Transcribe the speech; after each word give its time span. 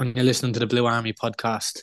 and 0.00 0.16
you're 0.16 0.24
listening 0.24 0.50
to 0.54 0.58
the 0.58 0.66
Blue 0.66 0.86
Army 0.86 1.12
podcast. 1.12 1.82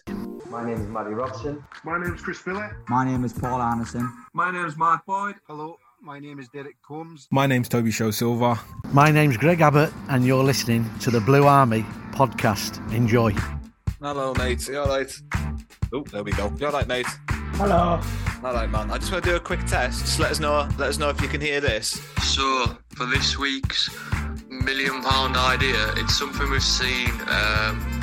My 0.49 0.65
name 0.65 0.81
is 0.81 0.87
Matty 0.87 1.11
Robson. 1.11 1.63
My 1.83 1.99
name 1.99 2.15
is 2.15 2.21
Chris 2.21 2.39
Phillip. 2.39 2.71
My 2.89 3.05
name 3.05 3.23
is 3.23 3.31
Paul 3.31 3.61
Anderson. 3.61 4.11
My 4.33 4.49
name 4.49 4.65
is 4.65 4.75
Mark 4.75 5.05
Boyd. 5.05 5.35
Hello, 5.45 5.77
my 6.01 6.17
name 6.17 6.39
is 6.39 6.49
Derek 6.49 6.81
Combs. 6.81 7.27
My 7.29 7.45
name's 7.45 7.69
Toby 7.69 7.91
Sho-Silva. 7.91 8.59
My 8.91 9.11
name's 9.11 9.37
Greg 9.37 9.61
Abbott, 9.61 9.93
and 10.09 10.25
you're 10.25 10.43
listening 10.43 10.89
to 11.01 11.11
the 11.11 11.21
Blue 11.21 11.45
Army 11.45 11.85
podcast. 12.11 12.77
Enjoy. 12.91 13.35
Hello, 14.01 14.33
mate. 14.33 14.67
You 14.67 14.79
all 14.79 14.87
right? 14.87 15.11
Oh, 15.93 16.03
there 16.11 16.23
we 16.23 16.31
go. 16.31 16.51
You 16.57 16.65
all 16.65 16.73
right, 16.73 16.87
mate? 16.87 17.05
Hello. 17.29 18.01
All 18.43 18.53
right, 18.53 18.69
man. 18.69 18.89
I 18.89 18.97
just 18.97 19.11
want 19.11 19.25
to 19.25 19.29
do 19.29 19.35
a 19.35 19.39
quick 19.39 19.63
test. 19.65 20.01
Just 20.01 20.19
let 20.19 20.31
us 20.31 20.39
know. 20.39 20.67
Let 20.79 20.89
us 20.89 20.97
know 20.97 21.09
if 21.09 21.21
you 21.21 21.27
can 21.27 21.41
hear 21.41 21.61
this. 21.61 22.01
So, 22.23 22.77
for 22.95 23.05
this 23.05 23.37
week's 23.37 23.91
million 24.49 25.03
pound 25.03 25.37
idea, 25.37 25.93
it's 25.97 26.17
something 26.17 26.49
we've 26.49 26.63
seen 26.63 27.09
um, 27.27 27.96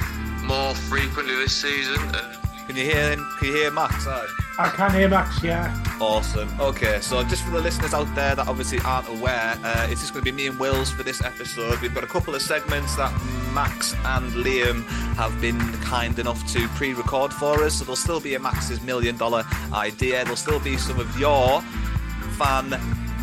more 0.45 0.75
frequently 0.75 1.34
this 1.34 1.56
season. 1.56 2.00
Uh, 2.14 2.34
can 2.67 2.77
you 2.77 2.84
hear 2.84 3.11
him? 3.12 3.28
Can 3.39 3.48
you 3.48 3.55
hear 3.55 3.70
Max? 3.70 4.06
Right. 4.06 4.27
I 4.59 4.69
can 4.69 4.92
hear 4.95 5.09
Max, 5.09 5.42
yeah. 5.42 5.77
Awesome. 6.01 6.48
Okay, 6.61 7.01
so 7.01 7.23
just 7.25 7.42
for 7.45 7.51
the 7.51 7.61
listeners 7.61 7.92
out 7.92 8.12
there 8.14 8.34
that 8.34 8.48
obviously 8.48 8.78
aren't 8.84 9.09
aware, 9.09 9.59
uh, 9.62 9.86
it's 9.91 10.01
just 10.01 10.12
going 10.14 10.25
to 10.25 10.31
be 10.31 10.36
me 10.36 10.47
and 10.47 10.59
Wills 10.59 10.91
for 10.91 11.03
this 11.03 11.23
episode. 11.23 11.81
We've 11.81 11.95
got 11.95 12.05
a 12.05 12.06
couple 12.06 12.34
of 12.34 12.41
segments 12.41 12.97
that 12.97 13.12
Max 13.53 13.95
and 14.05 14.33
Liam 14.33 14.84
have 15.17 15.39
been 15.41 15.59
kind 15.83 16.19
enough 16.19 16.51
to 16.53 16.67
pre 16.69 16.95
record 16.95 17.33
for 17.33 17.62
us. 17.64 17.75
So 17.75 17.84
there'll 17.84 17.97
still 17.97 18.20
be 18.20 18.34
a 18.34 18.41
Max's 18.41 18.81
million 18.81 19.17
dollar 19.17 19.45
idea. 19.73 20.23
There'll 20.23 20.36
still 20.36 20.61
be 20.61 20.77
some 20.77 20.98
of 20.98 21.19
your 21.19 21.61
fan 22.39 22.70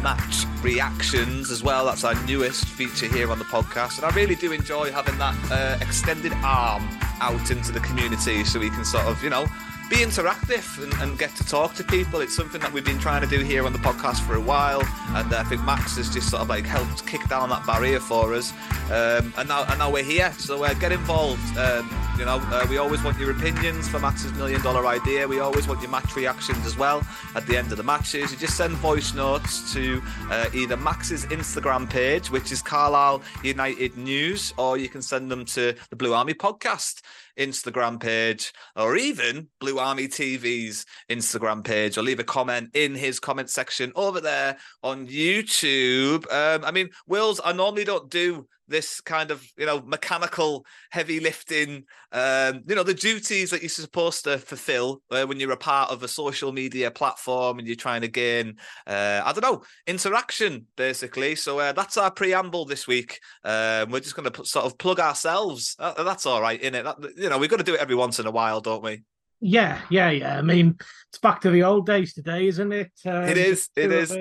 match 0.01 0.45
reactions 0.61 1.51
as 1.51 1.63
well. 1.63 1.85
That's 1.85 2.03
our 2.03 2.15
newest 2.25 2.65
feature 2.65 3.07
here 3.07 3.31
on 3.31 3.39
the 3.39 3.45
podcast. 3.45 3.97
And 3.97 4.05
I 4.05 4.15
really 4.15 4.35
do 4.35 4.51
enjoy 4.51 4.91
having 4.91 5.17
that 5.17 5.35
uh, 5.51 5.77
extended 5.83 6.33
arm 6.43 6.87
out 7.19 7.51
into 7.51 7.71
the 7.71 7.79
community 7.81 8.43
so 8.43 8.59
we 8.59 8.69
can 8.69 8.83
sort 8.83 9.05
of, 9.05 9.23
you 9.23 9.29
know, 9.29 9.45
be 9.91 9.97
interactive 9.97 10.81
and, 10.81 10.93
and, 11.01 11.19
get 11.19 11.35
to 11.35 11.43
talk 11.43 11.73
to 11.75 11.83
people. 11.83 12.21
It's 12.21 12.33
something 12.33 12.61
that 12.61 12.71
we've 12.71 12.85
been 12.85 12.97
trying 12.97 13.21
to 13.23 13.27
do 13.27 13.43
here 13.43 13.65
on 13.65 13.73
the 13.73 13.79
podcast 13.79 14.25
for 14.25 14.35
a 14.35 14.39
while, 14.39 14.79
and 15.09 15.33
I 15.33 15.43
think 15.43 15.65
Max 15.65 15.97
has 15.97 16.09
just 16.09 16.29
sort 16.29 16.41
of 16.41 16.47
like 16.47 16.65
helped 16.65 17.05
kick 17.05 17.27
down 17.27 17.49
that 17.49 17.65
barrier 17.65 17.99
for 17.99 18.33
us. 18.33 18.53
Um, 18.89 19.33
and 19.37 19.49
now, 19.49 19.65
and 19.67 19.79
now 19.79 19.91
we're 19.91 20.03
here, 20.03 20.31
so 20.37 20.63
uh, 20.63 20.73
get 20.75 20.93
involved. 20.93 21.57
Um, 21.57 21.89
you 22.17 22.23
know, 22.23 22.39
uh, 22.41 22.65
we 22.69 22.77
always 22.77 23.03
want 23.03 23.19
your 23.19 23.31
opinions 23.31 23.89
for 23.89 23.99
Max's 23.99 24.31
million 24.33 24.61
dollar 24.61 24.87
idea. 24.87 25.27
We 25.27 25.41
always 25.41 25.67
want 25.67 25.81
your 25.81 25.91
match 25.91 26.15
reactions 26.15 26.65
as 26.65 26.77
well 26.77 27.05
at 27.35 27.45
the 27.45 27.57
end 27.57 27.71
of 27.71 27.77
the 27.77 27.83
matches. 27.83 28.31
You 28.31 28.37
just 28.37 28.55
send 28.55 28.75
voice 28.75 29.13
notes 29.13 29.73
to 29.73 30.01
uh, 30.29 30.45
either 30.53 30.77
Max's 30.77 31.25
Instagram 31.25 31.89
page, 31.89 32.31
which 32.31 32.53
is 32.53 32.61
Carlisle 32.61 33.23
United 33.43 33.97
News, 33.97 34.53
or 34.57 34.77
you 34.77 34.87
can 34.87 35.01
send 35.01 35.29
them 35.29 35.43
to 35.45 35.75
the 35.89 35.97
Blue 35.97 36.13
Army 36.13 36.33
podcast. 36.33 37.01
Instagram 37.41 37.99
page 37.99 38.53
or 38.75 38.95
even 38.95 39.47
Blue 39.59 39.79
Army 39.79 40.07
TV's 40.07 40.85
Instagram 41.09 41.63
page 41.63 41.97
or 41.97 42.03
leave 42.03 42.19
a 42.19 42.23
comment 42.23 42.69
in 42.73 42.95
his 42.95 43.19
comment 43.19 43.49
section 43.49 43.91
over 43.95 44.21
there 44.21 44.57
on 44.83 45.07
YouTube. 45.07 46.31
Um, 46.31 46.63
I 46.63 46.71
mean, 46.71 46.89
Wills, 47.07 47.41
I 47.43 47.51
normally 47.53 47.83
don't 47.83 48.09
do 48.09 48.47
this 48.71 49.01
kind 49.01 49.29
of 49.29 49.45
you 49.57 49.65
know 49.65 49.81
mechanical 49.81 50.65
heavy 50.89 51.19
lifting 51.19 51.83
um 52.11 52.61
you 52.67 52.75
know 52.75 52.83
the 52.83 52.93
duties 52.93 53.51
that 53.51 53.61
you're 53.61 53.69
supposed 53.69 54.23
to 54.23 54.37
fulfill 54.37 55.01
uh, 55.11 55.25
when 55.25 55.39
you're 55.39 55.51
a 55.51 55.57
part 55.57 55.91
of 55.91 56.01
a 56.03 56.07
social 56.07 56.51
media 56.51 56.89
platform 56.89 57.59
and 57.59 57.67
you're 57.67 57.75
trying 57.75 58.01
to 58.01 58.07
gain 58.07 58.55
uh 58.87 59.21
i 59.23 59.31
don't 59.31 59.43
know 59.43 59.61
interaction 59.85 60.65
basically 60.75 61.35
so 61.35 61.59
uh, 61.59 61.71
that's 61.73 61.97
our 61.97 62.09
preamble 62.11 62.65
this 62.65 62.87
week 62.87 63.19
um 63.43 63.91
we're 63.91 63.99
just 63.99 64.15
going 64.15 64.29
to 64.29 64.45
sort 64.45 64.65
of 64.65 64.77
plug 64.77 64.99
ourselves 64.99 65.75
uh, 65.79 66.03
that's 66.03 66.25
all 66.25 66.41
right 66.41 66.61
in 66.61 66.73
it 66.73 66.83
that, 66.83 66.97
you 67.17 67.29
know 67.29 67.37
we've 67.37 67.49
got 67.49 67.57
to 67.57 67.63
do 67.63 67.75
it 67.75 67.81
every 67.81 67.95
once 67.95 68.19
in 68.19 68.25
a 68.25 68.31
while 68.31 68.61
don't 68.61 68.83
we 68.83 69.03
yeah, 69.43 69.81
yeah, 69.89 70.11
yeah. 70.11 70.37
I 70.37 70.43
mean, 70.43 70.75
it's 71.09 71.17
back 71.17 71.41
to 71.41 71.49
the 71.49 71.63
old 71.63 71.87
days 71.87 72.13
today, 72.13 72.47
isn't 72.47 72.71
it? 72.71 72.91
Um, 73.03 73.23
it 73.23 73.37
is. 73.39 73.69
It 73.75 73.91
is. 73.91 74.11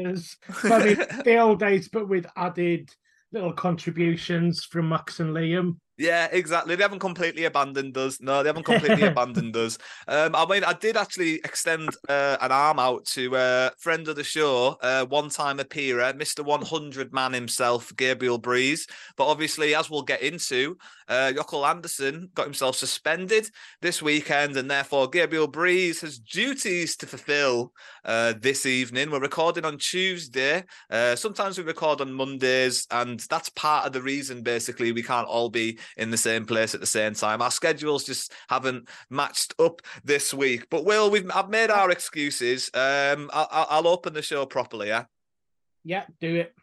I 0.64 0.84
mean, 0.84 0.96
the 1.24 1.38
old 1.38 1.60
days, 1.60 1.90
but 1.90 2.08
with 2.08 2.26
added 2.34 2.90
little 3.32 3.52
contributions 3.52 4.64
from 4.64 4.88
Max 4.88 5.20
and 5.20 5.34
Liam. 5.34 5.76
Yeah, 6.00 6.28
exactly. 6.32 6.76
They 6.76 6.82
haven't 6.82 7.00
completely 7.00 7.44
abandoned 7.44 7.94
us. 7.98 8.22
No, 8.22 8.42
they 8.42 8.48
haven't 8.48 8.64
completely 8.64 9.02
abandoned 9.06 9.54
us. 9.54 9.76
Um, 10.08 10.34
I 10.34 10.46
mean, 10.46 10.64
I 10.64 10.72
did 10.72 10.96
actually 10.96 11.34
extend 11.44 11.91
uh, 12.08 12.38
an 12.41 12.50
arm 12.50 12.78
out 12.78 13.04
to 13.08 13.34
a 13.34 13.38
uh, 13.66 13.70
friend 13.76 14.08
of 14.08 14.16
the 14.16 14.24
show, 14.24 14.78
uh, 14.80 15.04
one-time 15.04 15.60
appearer, 15.60 16.14
Mister 16.14 16.42
100 16.42 17.12
man 17.12 17.34
himself, 17.34 17.92
Gabriel 17.96 18.38
Breeze. 18.38 18.86
But 19.18 19.26
obviously, 19.26 19.74
as 19.74 19.91
we'll 19.91 20.00
get 20.00 20.22
into, 20.22 20.78
uh, 21.10 21.32
Jokel 21.34 21.69
Anderson 21.69 22.31
got 22.34 22.47
himself 22.47 22.76
suspended 22.76 23.50
this 23.82 24.00
weekend, 24.00 24.56
and 24.56 24.71
therefore 24.71 25.09
Gabriel 25.09 25.48
Breeze 25.48 26.00
has 26.00 26.19
duties 26.19 26.97
to 26.97 27.06
fulfil 27.06 27.72
uh, 28.04 28.32
this 28.41 28.65
evening. 28.65 29.10
We're 29.10 29.21
recording 29.21 29.65
on 29.65 29.76
Tuesday. 29.76 30.65
Uh, 30.88 31.16
sometimes 31.16 31.59
we 31.59 31.65
record 31.65 32.00
on 32.00 32.12
Mondays, 32.12 32.87
and 32.91 33.21
that's 33.28 33.50
part 33.50 33.87
of 33.87 33.93
the 33.93 34.00
reason, 34.00 34.43
basically, 34.43 34.93
we 34.93 35.03
can't 35.03 35.28
all 35.28 35.50
be 35.50 35.78
in 35.97 36.10
the 36.10 36.16
same 36.16 36.47
place 36.47 36.75
at 36.75 36.81
the 36.81 36.87
same 36.87 37.15
time. 37.15 37.42
Our 37.42 37.50
schedules 37.50 38.04
just 38.04 38.32
haven't 38.48 38.88
matched 39.10 39.53
up 39.59 39.82
this 40.04 40.32
week. 40.32 40.69
But 40.71 40.84
Will, 40.84 41.10
we've 41.10 41.31
I've 41.34 41.50
made 41.50 41.71
our 41.71 41.91
excuses. 41.91 42.71
Um, 42.72 43.31
I, 43.34 43.66
I'll 43.71 43.88
open 43.88 44.12
the 44.12 44.22
show 44.22 44.47
properly. 44.47 44.88
Yeah. 44.88 45.04
Yeah, 45.82 46.04
do 46.21 46.37
it. 46.37 46.54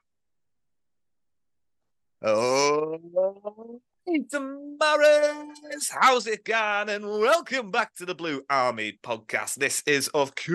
Oh, 2.21 3.81
Damaris, 4.07 5.91
how's 5.91 6.27
it 6.27 6.45
going? 6.45 6.87
And 6.87 7.05
welcome 7.05 7.71
back 7.71 7.93
to 7.95 8.05
the 8.05 8.15
Blue 8.15 8.41
Army 8.49 8.97
podcast. 9.03 9.55
This 9.55 9.83
is, 9.85 10.07
of 10.13 10.33
course, 10.33 10.47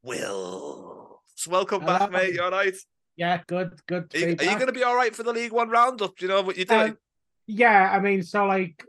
Will. 0.03 1.21
So 1.37 1.53
welcome 1.53 1.83
Hello. 1.83 1.97
back, 1.97 2.11
mate. 2.11 2.35
You're 2.35 2.47
all 2.47 2.51
right? 2.51 2.75
Yeah, 3.21 3.43
good, 3.47 3.79
good. 3.87 4.15
Are 4.15 4.19
you, 4.19 4.29
you 4.29 4.37
going 4.37 4.67
to 4.67 4.73
be 4.73 4.83
all 4.83 4.97
right 4.97 5.15
for 5.15 5.23
the 5.23 5.35
League 5.35 5.53
One 5.53 5.69
roundup? 5.69 6.17
Do 6.17 6.25
you 6.25 6.31
know 6.31 6.41
what 6.41 6.57
you're 6.57 6.65
doing? 6.65 6.93
Um, 6.93 6.99
yeah, 7.47 7.91
I 7.93 8.01
mean, 8.01 8.23
so 8.23 8.47
like, 8.47 8.83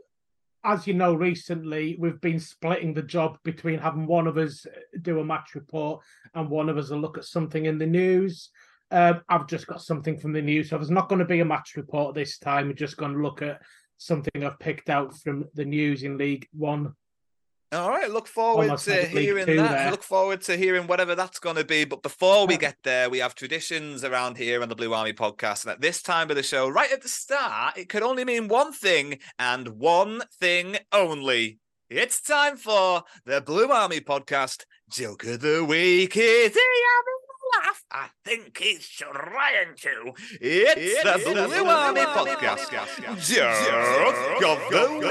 as 0.64 0.86
you 0.86 0.94
know, 0.94 1.12
recently 1.12 1.98
we've 2.00 2.20
been 2.22 2.40
splitting 2.40 2.94
the 2.94 3.02
job 3.02 3.36
between 3.44 3.78
having 3.78 4.06
one 4.06 4.26
of 4.26 4.38
us 4.38 4.64
do 5.02 5.20
a 5.20 5.24
match 5.24 5.54
report 5.54 6.02
and 6.32 6.48
one 6.48 6.70
of 6.70 6.78
us 6.78 6.88
a 6.88 6.96
look 6.96 7.18
at 7.18 7.26
something 7.26 7.66
in 7.66 7.76
the 7.76 7.84
news. 7.84 8.48
Uh, 8.90 9.18
I've 9.28 9.48
just 9.48 9.66
got 9.66 9.82
something 9.82 10.16
from 10.16 10.32
the 10.32 10.40
news, 10.40 10.70
so 10.70 10.78
there's 10.78 10.90
not 10.90 11.10
going 11.10 11.18
to 11.18 11.26
be 11.26 11.40
a 11.40 11.44
match 11.44 11.76
report 11.76 12.14
this 12.14 12.38
time. 12.38 12.68
We're 12.68 12.72
just 12.72 12.96
going 12.96 13.12
to 13.12 13.22
look 13.22 13.42
at 13.42 13.60
something 13.98 14.42
I've 14.42 14.58
picked 14.58 14.88
out 14.88 15.14
from 15.14 15.44
the 15.52 15.66
news 15.66 16.04
in 16.04 16.16
League 16.16 16.48
One. 16.54 16.94
All 17.72 17.88
right, 17.88 18.10
look 18.10 18.26
forward 18.26 18.64
Almost 18.64 18.84
to 18.84 18.90
like 18.90 19.08
hearing 19.08 19.46
Two 19.46 19.56
that. 19.56 19.70
there. 19.70 19.90
Look 19.90 20.02
forward 20.02 20.42
to 20.42 20.58
hearing 20.58 20.86
whatever 20.86 21.14
that's 21.14 21.38
going 21.38 21.56
to 21.56 21.64
be. 21.64 21.86
But 21.86 22.02
before 22.02 22.46
we 22.46 22.58
get 22.58 22.76
there, 22.84 23.08
we 23.08 23.20
have 23.20 23.34
traditions 23.34 24.04
around 24.04 24.36
here 24.36 24.60
on 24.62 24.68
the 24.68 24.76
Blue 24.76 24.92
Army 24.92 25.14
podcast. 25.14 25.64
And 25.64 25.72
at 25.72 25.80
this 25.80 26.02
time 26.02 26.28
of 26.28 26.36
the 26.36 26.42
show, 26.42 26.68
right 26.68 26.92
at 26.92 27.00
the 27.00 27.08
start, 27.08 27.78
it 27.78 27.88
could 27.88 28.02
only 28.02 28.26
mean 28.26 28.48
one 28.48 28.74
thing 28.74 29.20
and 29.38 29.68
one 29.78 30.20
thing 30.38 30.76
only. 30.92 31.60
It's 31.88 32.20
time 32.20 32.58
for 32.58 33.04
the 33.24 33.40
Blue 33.40 33.70
Army 33.70 34.00
podcast. 34.00 34.66
Joke 34.90 35.24
of 35.24 35.40
the 35.40 35.64
week 35.64 36.14
is 36.14 36.52
he 36.52 36.60
having 36.60 37.20
a 37.24 37.66
laugh? 37.66 37.82
I 37.90 38.08
think 38.22 38.58
he's 38.58 38.86
trying 38.86 39.76
to. 39.78 40.12
It's, 40.42 41.02
the 41.02 41.22
Blue, 41.24 41.64
Army, 41.64 42.02
podcast. 42.02 42.70
Joke 43.18 44.42
of 44.44 44.60
the 44.70 44.90
week. 45.00 45.08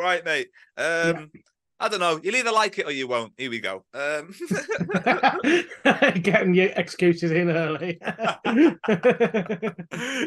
Right, 0.00 0.24
mate. 0.24 0.48
Um, 0.78 1.30
I 1.78 1.88
don't 1.88 2.00
know. 2.00 2.18
You'll 2.22 2.36
either 2.36 2.52
like 2.52 2.78
it 2.78 2.86
or 2.86 2.90
you 2.90 3.06
won't. 3.06 3.34
Here 3.36 3.50
we 3.50 3.60
go. 3.60 3.84
Um, 3.92 4.34
Getting 6.22 6.54
your 6.54 6.70
excuses 6.76 7.30
in 7.30 7.50
early. 7.50 7.98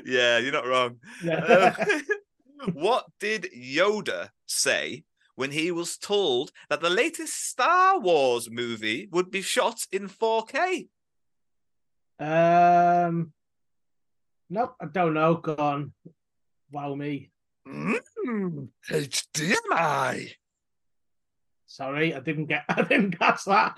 yeah, 0.06 0.38
you're 0.38 0.52
not 0.52 0.68
wrong. 0.68 0.98
Yeah. 1.24 1.76
Um, 1.76 2.04
what 2.74 3.06
did 3.20 3.48
Yoda 3.56 4.30
say 4.46 5.06
when 5.36 5.50
he 5.50 5.72
was 5.72 5.98
told 5.98 6.52
that 6.70 6.82
the 6.82 6.90
latest 6.92 7.50
Star 7.50 8.00
Wars 8.00 8.50
movie 8.52 9.08
would 9.12 9.32
be 9.32 9.42
shot 9.42 9.88
in 9.92 10.08
4K? 10.08 10.88
um, 12.20 13.34
nope, 14.52 14.76
I 14.80 14.86
don't 14.86 15.16
know. 15.16 15.34
Go 15.36 15.56
on. 15.56 15.94
Wow, 16.72 16.94
me. 16.94 17.32
Mm, 17.68 18.70
HDMI. 18.90 20.32
Sorry, 21.66 22.14
I 22.14 22.20
didn't 22.20 22.46
get. 22.46 22.66
I 22.70 22.82
didn't 22.84 23.18
catch 23.18 23.46
that. 23.46 23.74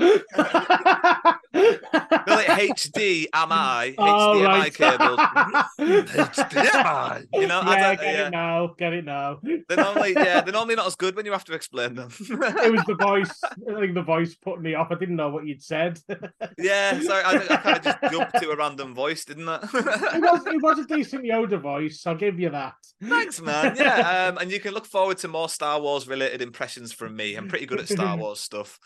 Like 2.27 2.48
HD, 2.48 3.27
am 3.33 3.51
I? 3.51 3.94
Oh, 3.98 4.36
HDMI 4.36 4.45
right. 4.45 4.74
cables. 4.74 5.19
HDMI. 5.80 7.27
You 7.33 7.48
know, 7.48 7.62
I 7.62 7.75
yeah, 7.75 7.88
don't, 7.88 8.00
get 8.01 8.16
yeah. 8.16 8.27
it 8.27 8.31
now. 8.31 8.68
Get 8.77 8.94
it 8.94 9.06
now. 9.06 9.39
They're 9.44 9.77
normally, 9.77 10.13
yeah, 10.16 10.42
they're 10.42 10.54
normally 10.54 10.75
not 10.75 10.88
as 10.88 10.95
good 10.95 11.16
when 11.16 11.25
you 11.25 11.31
have 11.31 11.45
to 11.45 11.54
explain 11.54 11.95
them. 11.95 12.10
It 12.19 12.72
was 12.72 12.86
the 12.86 12.98
voice. 13.00 13.42
I 13.44 13.80
think 13.80 13.94
the 13.94 14.04
voice 14.04 14.36
put 14.36 14.62
me 14.62 14.75
off. 14.75 14.88
I 14.92 14.95
didn't 14.95 15.16
know 15.16 15.30
what 15.30 15.45
you'd 15.45 15.63
said. 15.63 16.00
yeah, 16.57 17.00
sorry, 17.01 17.24
I, 17.24 17.36
I 17.36 17.57
kind 17.57 17.77
of 17.77 17.83
just 17.83 17.98
jumped 18.12 18.42
to 18.42 18.50
a 18.51 18.56
random 18.56 18.94
voice, 18.94 19.25
didn't 19.25 19.50
I? 19.50 19.60
it 19.63 20.22
was. 20.22 20.45
It 20.48 20.62
was 20.62 20.80
a 20.80 20.86
decent 20.86 21.24
Yoda 21.24 21.60
voice. 21.60 22.04
I'll 22.06 22.16
give 22.16 22.39
you 22.39 22.50
that. 22.50 22.74
Thanks, 23.04 23.42
man. 23.42 23.75
Yeah, 23.77 24.30
um, 24.30 24.38
and 24.38 24.51
you 24.51 24.60
can 24.60 24.74
look 24.74 24.86
forward 24.86 25.18
to 25.19 25.27
more 25.27 25.50
Star 25.50 25.80
Wars 25.80 26.07
related 26.07 26.42
impressions 26.42 26.94
from 26.94 27.16
me. 27.16 27.36
I'm 27.36 27.48
pretty 27.48 27.66
good 27.66 27.80
at 27.80 27.89
Star 27.89 28.18
Wars 28.18 28.39
stuff. 28.39 28.80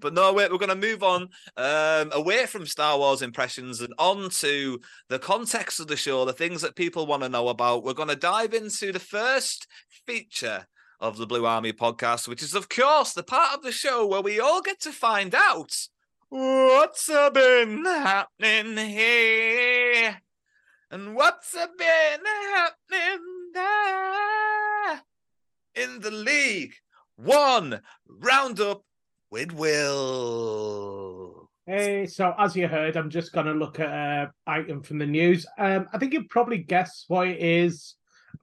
But 0.00 0.14
no, 0.14 0.32
wait, 0.32 0.50
we're 0.50 0.58
going 0.58 0.68
to 0.68 0.74
move 0.84 1.02
on 1.02 1.28
um, 1.56 2.10
away 2.12 2.46
from 2.46 2.66
Star 2.66 2.98
Wars 2.98 3.22
impressions 3.22 3.80
and 3.80 3.94
on 3.98 4.28
to 4.30 4.80
the 5.08 5.18
context 5.18 5.80
of 5.80 5.86
the 5.86 5.96
show, 5.96 6.24
the 6.24 6.32
things 6.32 6.60
that 6.62 6.76
people 6.76 7.06
want 7.06 7.22
to 7.22 7.28
know 7.28 7.48
about. 7.48 7.84
We're 7.84 7.94
going 7.94 8.08
to 8.08 8.16
dive 8.16 8.52
into 8.52 8.92
the 8.92 8.98
first 8.98 9.66
feature 9.88 10.66
of 11.00 11.16
the 11.16 11.26
Blue 11.26 11.46
Army 11.46 11.72
podcast, 11.72 12.28
which 12.28 12.42
is, 12.42 12.54
of 12.54 12.68
course, 12.68 13.12
the 13.12 13.22
part 13.22 13.54
of 13.54 13.62
the 13.62 13.72
show 13.72 14.06
where 14.06 14.20
we 14.20 14.40
all 14.40 14.60
get 14.60 14.80
to 14.80 14.92
find 14.92 15.34
out 15.34 15.74
what's 16.28 17.08
been 17.08 17.84
happening 17.84 18.76
here 18.76 20.18
and 20.90 21.14
what's 21.14 21.52
been 21.52 22.20
happening 22.52 23.50
there 23.54 25.00
in 25.74 26.00
the 26.00 26.10
league. 26.10 26.74
One 27.16 27.80
roundup 28.06 28.84
with 29.34 29.52
Will. 29.52 31.10
Hey, 31.66 32.06
so 32.06 32.32
as 32.38 32.54
you 32.54 32.68
heard, 32.68 32.96
I'm 32.96 33.10
just 33.10 33.32
going 33.32 33.46
to 33.46 33.52
look 33.52 33.80
at 33.80 33.90
an 33.90 34.30
item 34.46 34.80
from 34.80 34.98
the 34.98 35.06
news. 35.06 35.44
Um, 35.58 35.88
I 35.92 35.98
think 35.98 36.12
you'd 36.12 36.28
probably 36.28 36.58
guess 36.58 37.04
what 37.08 37.26
it 37.26 37.40
is 37.40 37.96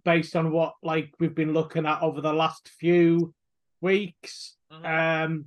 based 0.04 0.36
on 0.36 0.52
what 0.52 0.74
like 0.84 1.14
we've 1.18 1.34
been 1.34 1.54
looking 1.54 1.86
at 1.86 2.02
over 2.02 2.20
the 2.20 2.34
last 2.34 2.68
few 2.78 3.34
weeks. 3.80 4.58
Um, 4.84 5.46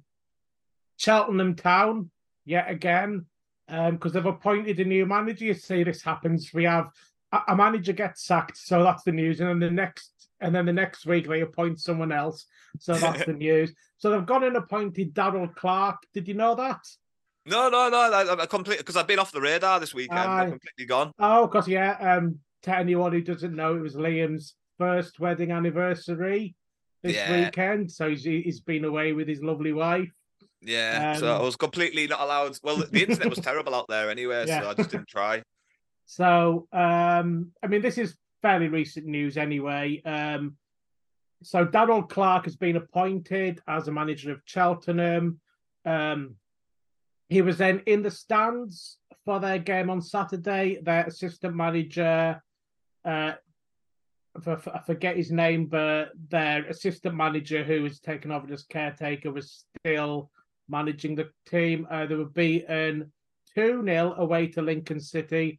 Cheltenham 0.97 1.57
Town, 1.57 2.11
yet 2.47 2.71
again, 2.71 3.27
because 3.69 4.15
they've 4.15 4.25
appointed 4.25 4.81
a 4.81 4.85
new 4.87 5.05
manager. 5.05 5.45
You 5.45 5.53
see 5.53 5.85
this 5.85 6.01
happens. 6.01 6.55
We 6.55 6.65
have 6.65 6.89
a, 7.49 7.57
manager 7.57 7.93
gets 7.93 8.25
sacked, 8.25 8.57
so 8.57 8.83
that's 8.83 9.03
the 9.03 9.13
news, 9.13 9.41
and 9.41 9.49
then 9.49 9.59
the 9.61 9.71
next 9.71 10.11
and 10.41 10.55
then 10.55 10.67
the 10.67 10.73
next 10.73 11.07
week 11.07 11.27
they 11.29 11.41
appoint 11.41 11.81
someone 11.81 12.13
else, 12.13 12.47
so 12.79 12.95
that's 13.05 13.25
the 13.25 13.33
news. 13.33 13.73
So 13.99 14.11
they've 14.11 14.27
gone 14.27 14.45
and 14.45 14.57
appointed 14.57 15.15
Darrell 15.15 15.49
Clarke. 15.49 16.03
Did 16.13 16.29
you 16.29 16.35
know 16.35 16.55
that? 16.57 16.81
No, 17.47 17.69
no, 17.69 17.89
no. 17.89 17.99
I, 17.99 18.43
I 18.43 18.47
completely 18.47 18.83
because 18.83 18.97
I've 18.97 19.07
been 19.07 19.19
off 19.19 19.33
the 19.33 19.41
radar 19.41 19.81
this 19.81 19.95
weekend. 19.95 20.19
Aye. 20.19 20.43
I'm 20.45 20.51
completely 20.51 20.87
gone. 20.87 21.13
Oh, 21.19 21.47
because 21.47 21.69
yeah, 21.69 21.93
um, 22.17 22.39
to 22.63 22.77
anyone 22.77 23.13
who 23.13 23.21
doesn't 23.21 23.55
know, 23.55 23.77
it 23.77 23.81
was 23.81 23.95
Liam's 23.97 24.55
first 24.79 25.21
wedding 25.21 25.53
anniversary 25.53 26.55
this 27.03 27.15
Yeah. 27.15 27.45
weekend. 27.45 27.91
So 27.91 28.09
he's 28.11 28.25
he's 28.25 28.61
been 28.61 28.85
away 28.85 29.13
with 29.13 29.29
his 29.29 29.43
lovely 29.43 29.73
wife. 29.73 30.11
Yeah, 30.67 31.15
so 31.17 31.35
Um, 31.35 31.41
I 31.43 31.45
was 31.45 31.57
completely 31.57 32.07
not 32.07 32.21
allowed. 32.21 32.59
Well, 32.63 32.77
the 32.91 33.03
internet 33.03 33.29
was 33.29 33.39
terrible 33.45 33.75
out 33.75 33.87
there 33.89 34.09
anyway, 34.11 34.45
Yeah. 34.47 34.63
so 34.63 34.71
I 34.71 34.75
just 34.75 34.91
didn't 34.91 35.09
try. 35.09 35.43
So 36.07 36.69
um, 36.73 37.53
I 37.63 37.67
mean, 37.67 37.83
this 37.83 37.99
is 37.99 38.17
fairly 38.43 38.69
recent 38.69 39.07
news 39.07 39.37
anyway. 39.37 40.03
Um, 40.05 40.57
so 41.43 41.65
Darrell 41.65 42.03
Clarke 42.03 42.45
has 42.45 42.57
been 42.57 42.77
appointed 42.77 43.61
as 43.69 43.89
a 43.89 43.93
manager 43.93 44.33
of 44.33 44.43
Cheltenham. 44.45 45.41
Um, 45.85 46.37
he 47.29 47.43
was 47.43 47.59
then 47.59 47.83
in 47.87 48.03
the 48.03 48.11
stands 48.11 48.99
for 49.25 49.41
their 49.41 49.59
game 49.59 49.91
on 49.91 50.01
Saturday. 50.01 50.79
Their 50.83 51.05
assistant 51.05 51.55
manager, 51.55 52.43
uh, 53.05 53.33
for, 54.43 54.61
I 54.73 54.81
forget 54.81 55.17
his 55.17 55.31
name, 55.31 55.67
but 55.67 56.11
their 56.29 56.65
assistant 56.67 57.15
manager 57.15 57.63
who 57.63 57.83
was 57.83 58.01
taken 58.01 58.31
over 58.31 58.53
as 58.53 58.65
caretaker 58.65 59.31
was 59.33 59.65
still 59.81 60.31
managing 60.69 61.15
the 61.15 61.31
team. 61.47 61.87
Uh, 61.91 62.07
they 62.07 62.15
were 62.15 62.25
beaten 62.25 63.13
2 63.55 63.85
0 63.85 64.15
away 64.19 64.49
to 64.49 64.63
Lincoln 64.63 65.01
City. 65.01 65.59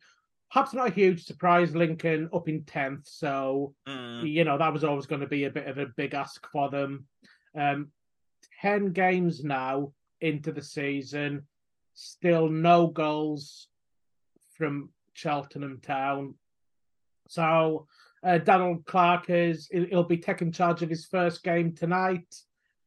Perhaps 0.55 0.73
not 0.73 0.87
a 0.87 0.93
huge 0.93 1.25
surprise, 1.25 1.75
Lincoln 1.75 2.29
up 2.31 2.47
in 2.47 2.63
10th. 2.63 3.05
So, 3.09 3.75
Mm. 3.85 4.31
you 4.31 4.45
know, 4.45 4.57
that 4.57 4.71
was 4.71 4.85
always 4.85 5.05
going 5.05 5.19
to 5.19 5.27
be 5.27 5.43
a 5.43 5.49
bit 5.49 5.67
of 5.67 5.77
a 5.77 5.87
big 5.97 6.13
ask 6.13 6.49
for 6.49 6.69
them. 6.69 7.09
Um, 7.53 7.91
10 8.61 8.93
games 8.93 9.43
now 9.43 9.91
into 10.21 10.53
the 10.53 10.61
season, 10.61 11.45
still 11.93 12.47
no 12.47 12.87
goals 12.87 13.67
from 14.53 14.93
Cheltenham 15.11 15.81
Town. 15.81 16.35
So, 17.27 17.89
uh, 18.23 18.37
Donald 18.37 18.85
Clark 18.85 19.29
is 19.29 19.67
he'll 19.67 19.87
he'll 19.87 20.03
be 20.05 20.19
taking 20.19 20.53
charge 20.53 20.81
of 20.81 20.89
his 20.89 21.05
first 21.05 21.43
game 21.43 21.73
tonight, 21.75 22.33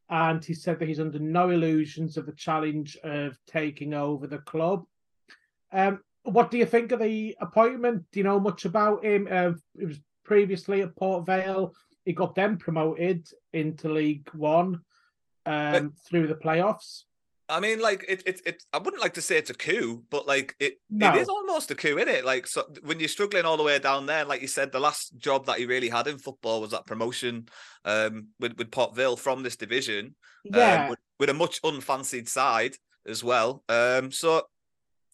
and 0.09 0.43
he 0.43 0.55
said 0.55 0.79
that 0.79 0.87
he's 0.87 0.99
under 0.99 1.19
no 1.19 1.51
illusions 1.51 2.17
of 2.17 2.25
the 2.25 2.33
challenge 2.33 2.97
of 3.03 3.37
taking 3.45 3.93
over 3.93 4.25
the 4.25 4.39
club. 4.39 4.87
Um, 5.71 6.03
what 6.23 6.51
do 6.51 6.57
you 6.57 6.65
think 6.65 6.91
of 6.91 6.99
the 6.99 7.35
appointment? 7.39 8.05
Do 8.11 8.19
you 8.19 8.23
know 8.23 8.39
much 8.39 8.65
about 8.65 9.03
him? 9.03 9.27
Uh, 9.29 9.53
it 9.75 9.85
was 9.87 9.99
previously 10.23 10.81
at 10.81 10.95
Port 10.95 11.25
Vale. 11.25 11.73
He 12.05 12.13
got 12.13 12.35
them 12.35 12.57
promoted 12.57 13.27
into 13.53 13.89
League 13.89 14.29
One 14.33 14.81
um, 15.45 15.93
through 16.07 16.27
the 16.27 16.35
playoffs. 16.35 17.03
I 17.51 17.59
mean, 17.59 17.79
like 17.79 18.05
it, 18.07 18.21
it, 18.27 18.41
it. 18.45 18.63
I 18.71 18.77
wouldn't 18.77 19.01
like 19.01 19.15
to 19.15 19.23
say 19.23 19.37
it's 19.37 19.49
a 19.49 19.55
coup, 19.55 20.03
but 20.11 20.27
like 20.27 20.55
it, 20.59 20.75
No. 20.91 21.11
it 21.11 21.19
is 21.19 21.29
almost 21.29 21.71
a 21.71 21.75
coup, 21.75 21.97
isn't 21.97 22.07
it? 22.07 22.23
Like, 22.23 22.45
so 22.45 22.63
when 22.83 22.99
you're 22.99 23.09
struggling 23.09 23.43
all 23.43 23.57
the 23.57 23.63
way 23.63 23.79
down 23.79 24.05
there, 24.05 24.23
like 24.23 24.41
you 24.43 24.47
said, 24.47 24.71
the 24.71 24.79
last 24.79 25.17
job 25.17 25.47
that 25.47 25.57
he 25.57 25.65
really 25.65 25.89
had 25.89 26.05
in 26.05 26.19
football 26.19 26.61
was 26.61 26.71
that 26.71 26.85
promotion 26.85 27.47
um, 27.85 28.27
with 28.39 28.55
with 28.57 28.69
Port 28.69 28.95
Vale 28.95 29.17
from 29.17 29.41
this 29.41 29.55
division, 29.55 30.15
um, 30.53 30.59
Yeah. 30.59 30.89
with, 30.91 30.99
with 31.19 31.29
a 31.29 31.33
much 31.33 31.59
unfancied 31.63 32.29
side 32.29 32.75
as 33.07 33.23
well. 33.23 33.63
Um, 33.67 34.11
so 34.11 34.43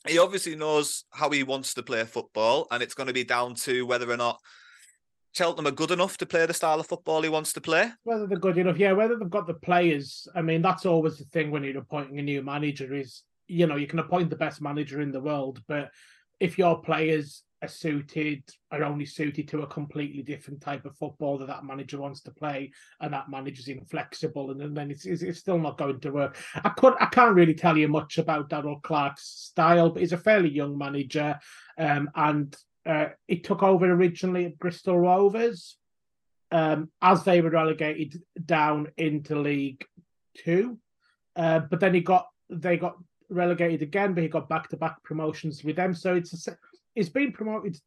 he 0.07 0.17
obviously 0.17 0.55
knows 0.55 1.05
how 1.11 1.29
he 1.29 1.43
wants 1.43 1.73
to 1.75 1.83
play 1.83 2.03
football, 2.03 2.67
and 2.71 2.81
it's 2.83 2.93
going 2.93 3.07
to 3.07 3.13
be 3.13 3.23
down 3.23 3.55
to 3.55 3.85
whether 3.85 4.09
or 4.09 4.17
not 4.17 4.39
Cheltenham 5.33 5.67
are 5.67 5.71
good 5.71 5.91
enough 5.91 6.17
to 6.17 6.25
play 6.25 6.45
the 6.45 6.53
style 6.53 6.79
of 6.79 6.87
football 6.87 7.21
he 7.21 7.29
wants 7.29 7.51
to 7.53 7.61
play. 7.61 7.91
Whether 8.03 8.25
they're 8.25 8.37
good 8.37 8.57
enough, 8.57 8.77
yeah. 8.77 8.93
Whether 8.93 9.17
they've 9.17 9.29
got 9.29 9.47
the 9.47 9.55
players. 9.55 10.27
I 10.33 10.41
mean, 10.41 10.61
that's 10.61 10.85
always 10.85 11.17
the 11.17 11.25
thing 11.25 11.51
when 11.51 11.63
you're 11.63 11.77
appointing 11.77 12.19
a 12.19 12.23
new 12.23 12.41
manager. 12.41 12.93
Is 12.93 13.23
you 13.47 13.67
know 13.67 13.75
you 13.75 13.87
can 13.87 13.99
appoint 13.99 14.29
the 14.29 14.35
best 14.37 14.61
manager 14.61 15.01
in 15.01 15.11
the 15.11 15.19
world, 15.19 15.61
but 15.67 15.91
if 16.39 16.57
your 16.57 16.81
players 16.81 17.43
are 17.65 17.69
suited 17.69 18.43
are 18.71 18.83
only 18.83 19.05
suited 19.05 19.47
to 19.47 19.61
a 19.63 19.67
completely 19.67 20.23
different 20.23 20.61
type 20.61 20.85
of 20.85 20.95
football 20.97 21.37
that 21.37 21.47
that 21.47 21.65
manager 21.65 21.99
wants 21.99 22.21
to 22.21 22.31
play, 22.31 22.71
and 23.01 23.13
that 23.13 23.29
manager's 23.29 23.67
inflexible, 23.67 24.51
and, 24.51 24.77
then 24.77 24.91
it's, 24.91 25.05
it's, 25.05 25.21
it's 25.21 25.39
still 25.39 25.59
not 25.59 25.77
going 25.77 25.99
to 25.99 26.11
work. 26.11 26.37
I 26.55 26.69
could 26.69 26.93
I 26.99 27.07
can't 27.07 27.35
really 27.35 27.53
tell 27.53 27.77
you 27.77 27.87
much 27.87 28.17
about 28.17 28.49
Darrell 28.49 28.79
Clarke's 28.81 29.27
style, 29.27 29.89
but 29.89 30.01
he's 30.01 30.13
a 30.13 30.17
fairly 30.17 30.49
young 30.49 30.77
manager, 30.77 31.39
um, 31.77 32.09
and 32.15 32.55
uh, 32.85 33.07
he 33.27 33.39
took 33.39 33.63
over 33.63 33.91
originally 33.91 34.45
at 34.45 34.59
Bristol 34.59 34.99
Rovers, 34.99 35.77
um, 36.51 36.89
as 37.01 37.23
they 37.23 37.41
were 37.41 37.49
relegated 37.49 38.21
down 38.45 38.87
into 38.97 39.39
League 39.39 39.85
Two, 40.37 40.77
uh, 41.35 41.59
but 41.59 41.79
then 41.79 41.93
he 41.93 42.01
got 42.01 42.27
they 42.49 42.77
got 42.77 42.95
relegated 43.29 43.81
again, 43.81 44.13
but 44.13 44.23
he 44.23 44.29
got 44.29 44.49
back 44.49 44.69
to 44.69 44.77
back 44.77 45.01
promotions 45.03 45.63
with 45.63 45.75
them. 45.75 45.93
So 45.93 46.15
it's 46.15 46.47
a, 46.47 46.57
he's 46.95 47.09
been 47.09 47.31
promoted 47.31 47.77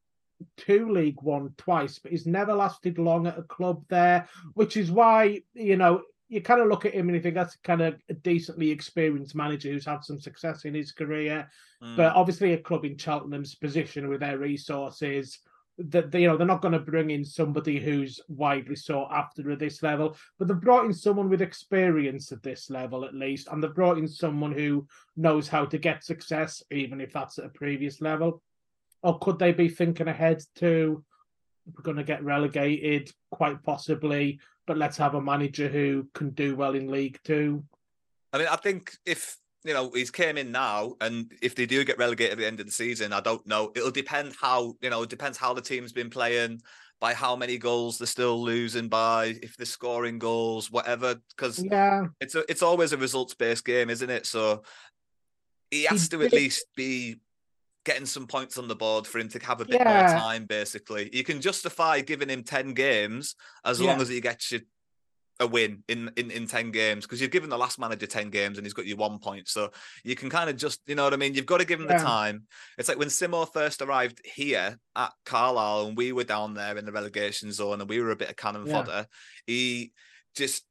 to 0.59 0.93
League 0.93 1.21
One 1.23 1.53
twice, 1.57 1.99
but 1.99 2.13
he's 2.13 2.27
never 2.27 2.55
lasted 2.55 2.99
long 2.99 3.27
at 3.27 3.39
a 3.39 3.43
club 3.43 3.85
there, 3.89 4.29
which 4.55 4.77
is 4.77 4.91
why 4.91 5.43
you 5.55 5.77
know 5.77 6.03
you 6.29 6.43
kind 6.43 6.61
of 6.61 6.69
look 6.69 6.85
at 6.85 6.95
him 6.95 7.09
and 7.09 7.17
you 7.17 7.23
think 7.23 7.35
that's 7.35 7.57
kind 7.57 7.81
of 7.81 7.97
a 8.09 8.15
decently 8.15 8.71
experienced 8.71 9.35
manager 9.35 9.71
who's 9.71 9.87
had 9.87 10.05
some 10.05 10.21
success 10.21 10.65
in 10.65 10.75
his 10.75 10.93
career. 10.93 11.49
Mm. 11.83 11.97
But 11.97 12.15
obviously, 12.15 12.53
a 12.53 12.59
club 12.59 12.85
in 12.85 12.99
Cheltenham's 12.99 13.55
position 13.55 14.09
with 14.09 14.21
their 14.21 14.39
resources, 14.39 15.39
that 15.79 16.13
you 16.13 16.27
know 16.27 16.37
they're 16.37 16.47
not 16.47 16.61
going 16.61 16.73
to 16.73 16.81
bring 16.81 17.11
in 17.11 17.25
somebody 17.25 17.79
who's 17.79 18.21
widely 18.29 18.77
sought 18.77 19.13
after 19.13 19.51
at 19.51 19.59
this 19.59 19.83
level, 19.83 20.17
but 20.39 20.49
they've 20.49 20.61
brought 20.61 20.85
in 20.85 20.93
someone 20.93 21.29
with 21.29 21.41
experience 21.41 22.33
at 22.33 22.43
this 22.43 22.69
level 22.69 23.05
at 23.05 23.15
least, 23.15 23.49
and 23.49 23.63
they've 23.63 23.75
brought 23.75 23.99
in 23.99 24.09
someone 24.09 24.53
who 24.53 24.87
knows 25.17 25.49
how 25.49 25.65
to 25.65 25.79
get 25.79 26.05
success, 26.05 26.63
even 26.71 27.01
if 27.01 27.13
that's 27.13 27.39
at 27.39 27.47
a 27.47 27.51
previous 27.51 28.01
level. 28.01 28.43
Or 29.03 29.19
could 29.19 29.39
they 29.39 29.53
be 29.53 29.69
thinking 29.69 30.09
ahead 30.09 30.43
to 30.57 31.05
we're 31.67 31.83
going 31.83 31.99
to 31.99 32.05
get 32.05 32.25
relegated, 32.25 33.13
quite 33.31 33.63
possibly, 33.63 34.41
but 34.67 34.79
let's 34.79 34.97
have 34.97 35.15
a 35.15 35.21
manager 35.21 35.69
who 35.69 36.09
can 36.15 36.31
do 36.31 36.57
well 36.57 36.75
in 36.75 36.91
League 36.91 37.19
Two? 37.25 37.65
I 38.33 38.39
mean, 38.39 38.49
I 38.49 38.57
think 38.57 38.93
if 39.07 39.37
you 39.65 39.75
know, 39.75 39.91
he's 39.91 40.11
came 40.11 40.39
in 40.39 40.53
now, 40.53 40.95
and 41.01 41.33
if 41.43 41.55
they 41.55 41.67
do 41.67 41.85
get 41.85 41.99
relegated 41.99 42.33
at 42.33 42.39
the 42.39 42.47
end 42.47 42.61
of 42.61 42.67
the 42.67 42.73
season, 42.73 43.13
I 43.13 43.21
don't 43.21 43.47
know. 43.47 43.73
It'll 43.75 43.91
depend 43.91 44.35
how 44.41 44.75
you 44.81 44.91
know. 44.91 45.03
It 45.03 45.11
depends 45.11 45.37
how 45.37 45.53
the 45.53 45.61
team's 45.61 45.93
been 45.93 46.11
playing, 46.11 46.61
by 47.01 47.15
how 47.15 47.37
many 47.37 47.59
goals 47.59 47.99
they're 47.99 48.07
still 48.07 48.43
losing 48.43 48.89
by, 48.89 49.37
if 49.43 49.57
they're 49.57 49.67
scoring 49.67 50.19
goals, 50.19 50.71
whatever. 50.71 51.17
Because 51.37 51.63
yeah, 51.63 52.07
it's 52.21 52.35
a, 52.35 52.45
it's 52.51 52.63
always 52.63 52.93
a 52.93 52.97
results 52.97 53.35
based 53.35 53.65
game, 53.65 53.91
isn't 53.91 54.11
it? 54.11 54.27
So 54.27 54.63
he 55.71 55.85
has 55.85 56.05
he 56.05 56.09
to 56.09 56.19
did. 56.19 56.27
at 56.27 56.33
least 56.33 56.67
be 56.77 57.17
getting 57.89 58.07
some 58.07 58.27
points 58.27 58.59
on 58.59 58.69
the 58.69 58.77
board 58.77 59.07
for 59.07 59.19
him 59.19 59.29
to 59.31 59.39
have 59.39 59.63
a 59.63 59.65
bit 59.65 59.81
yeah. 59.81 60.03
more 60.03 60.21
time. 60.21 60.45
Basically, 60.45 61.09
you 61.11 61.25
can 61.25 61.41
justify 61.41 62.01
giving 62.03 62.29
him 62.29 62.43
ten 62.43 62.75
games 62.75 63.35
as 63.65 63.81
yeah. 63.81 63.87
long 63.87 64.03
as 64.03 64.09
he 64.09 64.21
gets 64.21 64.53
you 64.53 64.61
a 65.41 65.47
win 65.47 65.85
in 65.89 66.11
in, 66.17 66.33
in 66.33 66.49
10 66.49 66.73
games 66.73 67.05
because 67.05 67.21
you've 67.21 67.31
given 67.31 67.49
the 67.49 67.57
last 67.57 67.79
manager 67.79 68.09
10 68.09 68.29
games 68.31 68.59
and 68.59 68.67
he's 68.67 68.75
got 68.75 68.87
you 68.87 68.97
one 68.97 69.21
point 69.21 69.47
so 69.47 69.71
you 70.03 70.17
can 70.17 70.29
kind 70.29 70.51
of 70.51 70.57
just 70.57 70.81
you 70.89 70.97
know 70.97 71.05
what 71.05 71.13
i 71.13 71.17
mean 71.17 71.33
you've 71.33 71.47
got 71.47 71.59
to 71.59 71.65
give 71.65 71.79
him 71.79 71.87
yeah. 71.89 71.97
the 71.97 72.03
time 72.03 72.43
it's 72.77 72.89
like 72.89 72.99
when 72.99 73.07
simo 73.07 73.51
first 73.53 73.81
arrived 73.81 74.21
here 74.25 74.77
at 74.97 75.13
carlisle 75.25 75.87
and 75.87 75.97
we 75.97 76.11
were 76.11 76.25
down 76.25 76.55
there 76.55 76.77
in 76.77 76.85
the 76.85 76.91
relegation 76.91 77.53
zone 77.53 77.81
and 77.81 77.89
we 77.89 78.01
were 78.01 78.11
a 78.11 78.17
bit 78.17 78.31
of 78.31 78.35
cannon 78.35 78.67
yeah. 78.67 78.73
fodder 78.73 79.07
he 79.47 79.93
just 80.35 80.65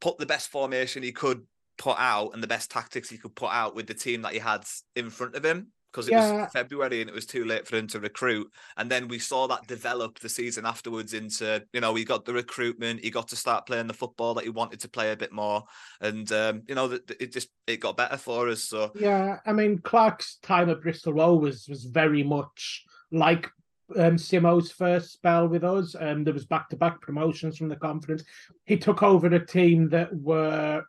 put 0.00 0.18
the 0.18 0.26
best 0.26 0.50
formation 0.50 1.04
he 1.04 1.12
could 1.12 1.46
put 1.78 1.96
out 1.96 2.34
and 2.34 2.42
the 2.42 2.48
best 2.48 2.68
tactics 2.68 3.08
he 3.08 3.16
could 3.16 3.36
put 3.36 3.52
out 3.52 3.76
with 3.76 3.86
the 3.86 3.94
team 3.94 4.22
that 4.22 4.32
he 4.32 4.40
had 4.40 4.64
in 4.96 5.08
front 5.08 5.36
of 5.36 5.44
him 5.44 5.68
because 5.92 6.08
it 6.08 6.12
yeah. 6.12 6.42
was 6.42 6.52
February 6.52 7.00
and 7.00 7.10
it 7.10 7.14
was 7.14 7.26
too 7.26 7.44
late 7.44 7.66
for 7.66 7.76
him 7.76 7.88
to 7.88 8.00
recruit. 8.00 8.50
And 8.76 8.90
then 8.90 9.08
we 9.08 9.18
saw 9.18 9.48
that 9.48 9.66
develop 9.66 10.20
the 10.20 10.28
season 10.28 10.64
afterwards 10.64 11.12
into, 11.12 11.64
you 11.72 11.80
know, 11.80 11.94
he 11.94 12.04
got 12.04 12.24
the 12.24 12.32
recruitment, 12.32 13.04
he 13.04 13.10
got 13.10 13.28
to 13.28 13.36
start 13.36 13.66
playing 13.66 13.88
the 13.88 13.94
football 13.94 14.34
that 14.34 14.44
he 14.44 14.50
wanted 14.50 14.80
to 14.80 14.88
play 14.88 15.10
a 15.10 15.16
bit 15.16 15.32
more. 15.32 15.64
And, 16.00 16.30
um, 16.30 16.62
you 16.68 16.76
know, 16.76 16.92
it 16.92 17.32
just, 17.32 17.48
it 17.66 17.80
got 17.80 17.96
better 17.96 18.16
for 18.16 18.48
us. 18.48 18.62
So, 18.62 18.92
yeah, 18.94 19.38
I 19.44 19.52
mean, 19.52 19.78
Clarke's 19.78 20.36
time 20.36 20.70
at 20.70 20.82
Bristol 20.82 21.14
Rovers 21.14 21.66
was 21.68 21.80
was 21.80 21.90
very 21.90 22.22
much 22.22 22.84
like 23.10 23.50
um, 23.96 24.16
Simo's 24.16 24.70
first 24.70 25.12
spell 25.12 25.48
with 25.48 25.64
us. 25.64 25.96
Um, 25.98 26.24
there 26.24 26.34
was 26.34 26.46
back 26.46 26.68
to 26.70 26.76
back 26.76 27.00
promotions 27.00 27.56
from 27.56 27.68
the 27.68 27.76
conference. 27.76 28.24
He 28.64 28.76
took 28.76 29.02
over 29.02 29.26
a 29.26 29.44
team 29.44 29.88
that 29.90 30.14
were 30.14 30.84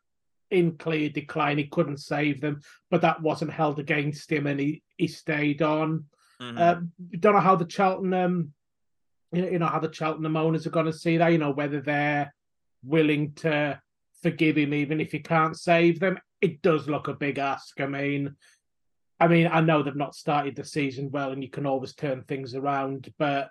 in 0.52 0.78
clear 0.78 1.10
decline. 1.10 1.58
He 1.58 1.66
couldn't 1.66 1.98
save 1.98 2.42
them, 2.42 2.62
but 2.90 3.02
that 3.02 3.22
wasn't 3.22 3.52
held 3.52 3.80
against 3.80 4.32
him, 4.32 4.48
and 4.48 4.60
he 4.60 4.84
he 4.98 5.08
stayed 5.08 5.62
on. 5.62 6.06
Mm-hmm. 6.42 6.58
Uh, 6.58 6.76
don't 7.20 7.34
know 7.34 7.40
how 7.40 7.56
the 7.56 7.70
Cheltenham, 7.70 8.54
you 9.32 9.60
know, 9.60 9.68
how 9.68 9.80
the 9.80 9.94
Cheltenham 9.94 10.38
owners 10.38 10.68
are 10.68 10.72
going 10.72 10.88
to 10.88 10.94
see 10.94 11.18
that. 11.18 11.32
You 11.32 11.38
know, 11.38 11.52
whether 11.52 11.82
they're 11.82 12.34
willing 12.84 13.34
to 13.34 13.80
forgive 14.22 14.58
him 14.58 14.74
even 14.74 15.02
if 15.02 15.12
he 15.12 15.20
can't 15.20 15.58
save 15.58 16.00
them. 16.00 16.20
It 16.42 16.62
does 16.62 16.88
look 16.88 17.08
a 17.08 17.14
big 17.14 17.38
ask. 17.38 17.80
I 17.80 17.86
mean, 17.86 18.36
I 19.20 19.28
mean, 19.28 19.48
I 19.52 19.62
know 19.62 19.84
they've 19.84 19.96
not 19.96 20.16
started 20.16 20.56
the 20.56 20.66
season 20.66 21.12
well, 21.12 21.32
and 21.32 21.44
you 21.44 21.50
can 21.50 21.66
always 21.66 21.94
turn 21.94 22.24
things 22.24 22.56
around, 22.56 23.14
but 23.20 23.50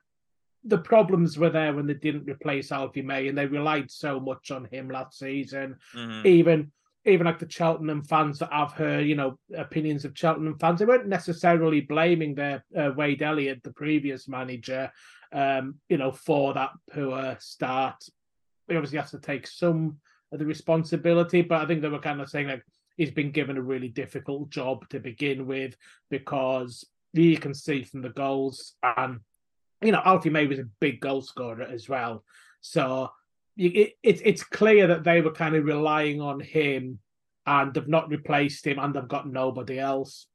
the 0.65 0.79
problems 0.79 1.39
were 1.39 1.51
there 1.51 1.73
when 1.73 1.87
they 1.87 1.95
didn't 1.95 2.29
replace 2.29 2.73
Alfie 2.73 3.03
May, 3.03 3.29
and 3.29 3.39
they 3.39 3.47
relied 3.47 3.91
so 3.91 4.21
much 4.21 4.51
on 4.51 4.67
him 4.67 4.91
last 4.91 5.19
season. 5.19 5.77
Mm-hmm. 5.95 6.27
Even 6.27 6.73
even 7.07 7.27
like 7.27 7.39
the 7.39 7.51
Cheltenham 7.51 8.03
fans 8.03 8.39
that 8.39 8.53
I've 8.53 8.73
heard, 8.73 9.07
you 9.07 9.17
know, 9.17 9.39
opinions 9.57 10.05
of 10.05 10.17
Cheltenham 10.17 10.59
fans, 10.59 10.81
they 10.81 10.85
weren't 10.85 11.09
necessarily 11.09 11.81
blaming 11.81 12.35
their 12.35 12.65
uh, 12.77 12.91
Wade 12.95 13.23
Elliott, 13.23 13.63
the 13.63 13.73
previous 13.73 14.29
manager, 14.29 14.93
um, 15.33 15.77
you 15.89 15.97
know, 15.97 16.13
for 16.13 16.53
that 16.55 16.71
poor 16.93 17.37
start. 17.41 17.97
He 18.69 18.77
obviously 18.77 18.99
has 18.99 19.11
to 19.13 19.19
take 19.19 19.47
some 19.47 19.97
of 20.31 20.39
the 20.39 20.47
responsibility, 20.47 21.43
but 21.43 21.63
I 21.63 21.67
think 21.67 21.81
they 21.81 21.89
were 21.89 22.01
kind 22.01 22.21
of 22.21 22.29
saying 22.29 22.49
like 22.49 22.65
he's 22.97 23.11
been 23.11 23.33
given 23.33 23.57
a 23.57 23.63
really 23.63 23.89
difficult 23.89 24.51
job 24.51 24.87
to 24.91 25.01
begin 25.01 25.47
with 25.47 25.75
because 26.11 26.87
you 27.13 27.39
can 27.39 27.55
see 27.55 27.83
from 27.83 28.03
the 28.03 28.11
goals 28.11 28.75
and 28.97 29.21
you 29.83 29.91
know 29.91 30.03
Alfie 30.05 30.31
May 30.31 30.47
was 30.47 30.59
a 30.59 30.69
big 30.81 31.01
goal 31.01 31.23
scorer 31.23 31.63
as 31.63 31.89
well. 31.89 32.25
So 32.61 33.11
it, 33.67 33.97
it, 34.03 34.23
it's 34.25 34.43
clear 34.43 34.87
that 34.87 35.05
they 35.05 35.21
were 35.21 35.33
kind 35.33 35.55
of 35.55 35.65
relying 35.65 36.21
on 36.21 36.41
him 36.41 36.99
and 37.47 37.75
they've 37.75 37.89
not 37.89 38.09
replaced 38.09 38.67
him 38.67 38.79
and 38.79 38.95
they've 38.95 39.07
got 39.07 39.29
nobody 39.29 39.79
else. 39.79 40.27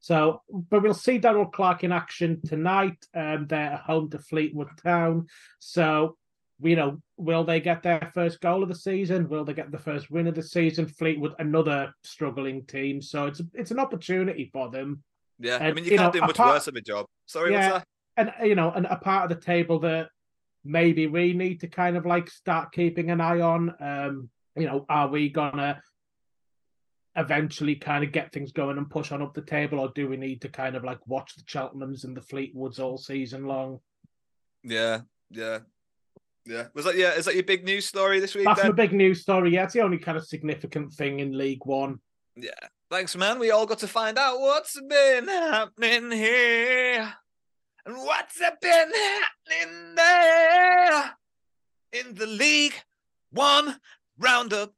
So, 0.00 0.42
but 0.48 0.82
we'll 0.82 0.94
see 0.94 1.18
Darrell 1.18 1.46
Clarke 1.46 1.84
in 1.84 1.92
action 1.92 2.40
tonight. 2.46 2.96
Um, 3.14 3.46
they're 3.48 3.76
home 3.76 4.10
to 4.10 4.18
Fleetwood 4.18 4.68
Town. 4.82 5.26
So, 5.58 6.16
you 6.60 6.76
know, 6.76 7.00
will 7.16 7.44
they 7.44 7.60
get 7.60 7.82
their 7.82 8.10
first 8.14 8.40
goal 8.40 8.62
of 8.62 8.68
the 8.68 8.74
season? 8.74 9.28
Will 9.28 9.44
they 9.44 9.52
get 9.52 9.70
the 9.70 9.78
first 9.78 10.10
win 10.10 10.26
of 10.26 10.34
the 10.34 10.42
season? 10.42 10.86
Fleetwood, 10.86 11.34
another 11.38 11.92
struggling 12.02 12.64
team. 12.66 13.02
So 13.02 13.26
it's 13.26 13.42
it's 13.52 13.72
an 13.72 13.80
opportunity 13.80 14.48
for 14.52 14.70
them. 14.70 15.02
Yeah, 15.38 15.56
and, 15.56 15.64
I 15.66 15.72
mean, 15.72 15.84
you, 15.84 15.92
you 15.92 15.98
can't 15.98 16.14
know, 16.14 16.20
do 16.20 16.26
much 16.26 16.38
worse 16.38 16.66
of 16.66 16.76
a 16.76 16.80
job. 16.80 17.06
Sorry, 17.26 17.52
yeah, 17.52 17.82
And 18.16 18.32
you 18.42 18.54
know, 18.54 18.70
and 18.70 18.86
a 18.86 18.96
part 18.96 19.30
of 19.30 19.38
the 19.38 19.44
table 19.44 19.80
that 19.80 20.08
maybe 20.66 21.06
we 21.06 21.32
need 21.32 21.60
to 21.60 21.68
kind 21.68 21.96
of 21.96 22.06
like 22.06 22.28
start 22.28 22.72
keeping 22.72 23.10
an 23.10 23.20
eye 23.20 23.40
on. 23.40 23.74
Um, 23.80 24.30
you 24.56 24.66
know, 24.66 24.86
are 24.88 25.08
we 25.08 25.28
gonna 25.28 25.80
eventually 27.16 27.76
kind 27.76 28.04
of 28.04 28.12
get 28.12 28.32
things 28.32 28.52
going 28.52 28.78
and 28.78 28.90
push 28.90 29.12
on 29.12 29.22
up 29.22 29.34
the 29.34 29.42
table, 29.42 29.80
or 29.80 29.90
do 29.94 30.08
we 30.08 30.16
need 30.16 30.42
to 30.42 30.48
kind 30.48 30.76
of 30.76 30.84
like 30.84 30.98
watch 31.06 31.34
the 31.34 31.42
Cheltenhams 31.42 32.04
and 32.04 32.16
the 32.16 32.20
Fleetwoods 32.20 32.78
all 32.78 32.98
season 32.98 33.46
long? 33.46 33.80
Yeah, 34.62 35.00
yeah. 35.30 35.60
Yeah, 36.46 36.68
was 36.74 36.84
that 36.84 36.96
yeah? 36.96 37.14
Is 37.14 37.24
that 37.24 37.34
your 37.34 37.42
big 37.42 37.64
news 37.64 37.86
story 37.86 38.20
this 38.20 38.34
week? 38.36 38.44
That's 38.44 38.62
then? 38.62 38.70
my 38.70 38.76
big 38.76 38.92
news 38.92 39.20
story. 39.20 39.52
Yeah, 39.52 39.64
it's 39.64 39.74
the 39.74 39.80
only 39.80 39.98
kind 39.98 40.16
of 40.16 40.24
significant 40.24 40.92
thing 40.92 41.18
in 41.18 41.36
League 41.36 41.64
One. 41.66 41.98
Yeah, 42.36 42.50
thanks, 42.88 43.16
man. 43.16 43.40
We 43.40 43.50
all 43.50 43.66
got 43.66 43.80
to 43.80 43.88
find 43.88 44.16
out 44.16 44.38
what's 44.38 44.80
been 44.80 45.26
happening 45.26 46.12
here. 46.12 47.12
And 47.86 47.98
what's 47.98 48.40
been 48.40 48.90
happening 48.92 49.94
there 49.94 51.12
in 51.92 52.16
the 52.16 52.26
League 52.26 52.74
One 53.30 53.76
roundup 54.18 54.72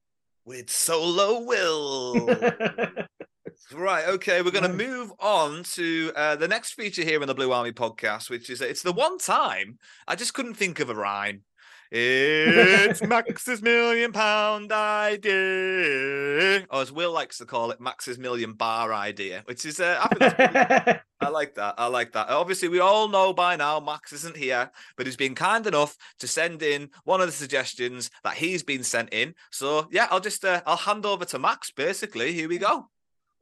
with 0.45 0.69
Solo 0.69 1.41
Will? 1.41 2.27
right, 3.73 4.09
okay, 4.09 4.43
we're 4.43 4.51
going 4.51 4.71
to 4.71 4.87
move 4.87 5.11
on 5.21 5.63
to 5.63 6.13
uh, 6.15 6.37
the 6.37 6.49
next 6.49 6.75
feature 6.75 7.01
here 7.01 7.23
in 7.23 7.29
the 7.29 7.35
Blue 7.35 7.51
Army 7.51 7.73
podcast, 7.73 8.29
which 8.29 8.51
is 8.51 8.61
it's 8.61 8.83
the 8.83 8.93
one 8.93 9.17
time 9.17 9.79
I 10.07 10.15
just 10.15 10.35
couldn't 10.35 10.55
think 10.55 10.79
of 10.79 10.91
a 10.91 10.95
rhyme. 10.95 11.45
It's 11.91 13.03
Max's 13.07 13.63
million 13.63 14.13
pound 14.13 14.71
idea, 14.73 16.67
or 16.71 16.83
as 16.83 16.93
Will 16.93 17.13
likes 17.13 17.39
to 17.39 17.47
call 17.47 17.71
it, 17.71 17.81
Max's 17.81 18.19
million 18.19 18.53
bar 18.53 18.93
idea, 18.93 19.43
which 19.47 19.65
is 19.65 19.81
uh, 19.81 19.99
I, 20.03 20.09
pretty, 20.09 21.01
I 21.21 21.29
like 21.31 21.55
that. 21.55 21.77
I 21.79 21.87
like 21.87 22.13
that. 22.13 22.29
Obviously, 22.29 22.69
we 22.69 22.81
all 22.81 23.09
know 23.09 23.33
by 23.33 23.57
now 23.57 23.81
Max 23.81 24.13
isn't 24.13 24.37
here, 24.37 24.71
but 24.97 25.07
he's 25.07 25.17
been 25.17 25.35
kind 25.35 25.67
enough 25.67 25.97
to 26.21 26.29
send 26.29 26.63
in 26.63 26.91
one 27.05 27.23
of 27.23 27.27
the 27.27 27.33
suggestions 27.33 28.11
that 28.23 28.35
he's 28.35 28.63
been 28.63 28.85
sent 28.85 29.13
in. 29.15 29.35
So 29.51 29.89
yeah, 29.91 30.09
I'll 30.11 30.21
just 30.21 30.45
uh, 30.45 30.61
I'll 30.67 30.77
hand 30.77 31.07
over 31.07 31.25
to 31.25 31.39
Max. 31.39 31.71
Basically, 31.71 32.35
here 32.35 32.49
we 32.49 32.59
go. 32.59 32.87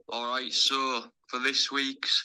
All 0.09 0.31
right. 0.31 0.53
So 0.53 1.05
for 1.27 1.41
this 1.41 1.73
week's 1.73 2.25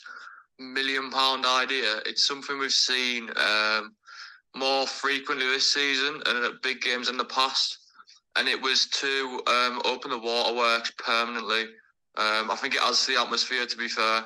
million 0.58 1.10
pound 1.10 1.44
idea. 1.46 2.00
It's 2.06 2.26
something 2.26 2.58
we've 2.58 2.70
seen 2.70 3.28
um, 3.36 3.94
more 4.54 4.86
frequently 4.86 5.46
this 5.46 5.72
season 5.72 6.20
and 6.26 6.44
at 6.44 6.62
big 6.62 6.80
games 6.80 7.08
in 7.08 7.16
the 7.16 7.24
past. 7.24 7.78
And 8.36 8.48
it 8.48 8.60
was 8.60 8.86
to 8.86 9.42
um, 9.46 9.82
open 9.84 10.10
the 10.10 10.18
waterworks 10.18 10.92
permanently. 10.98 11.62
Um, 12.16 12.50
I 12.50 12.56
think 12.56 12.74
it 12.74 12.82
adds 12.82 13.04
to 13.06 13.12
the 13.12 13.20
atmosphere, 13.20 13.66
to 13.66 13.76
be 13.76 13.88
fair. 13.88 14.24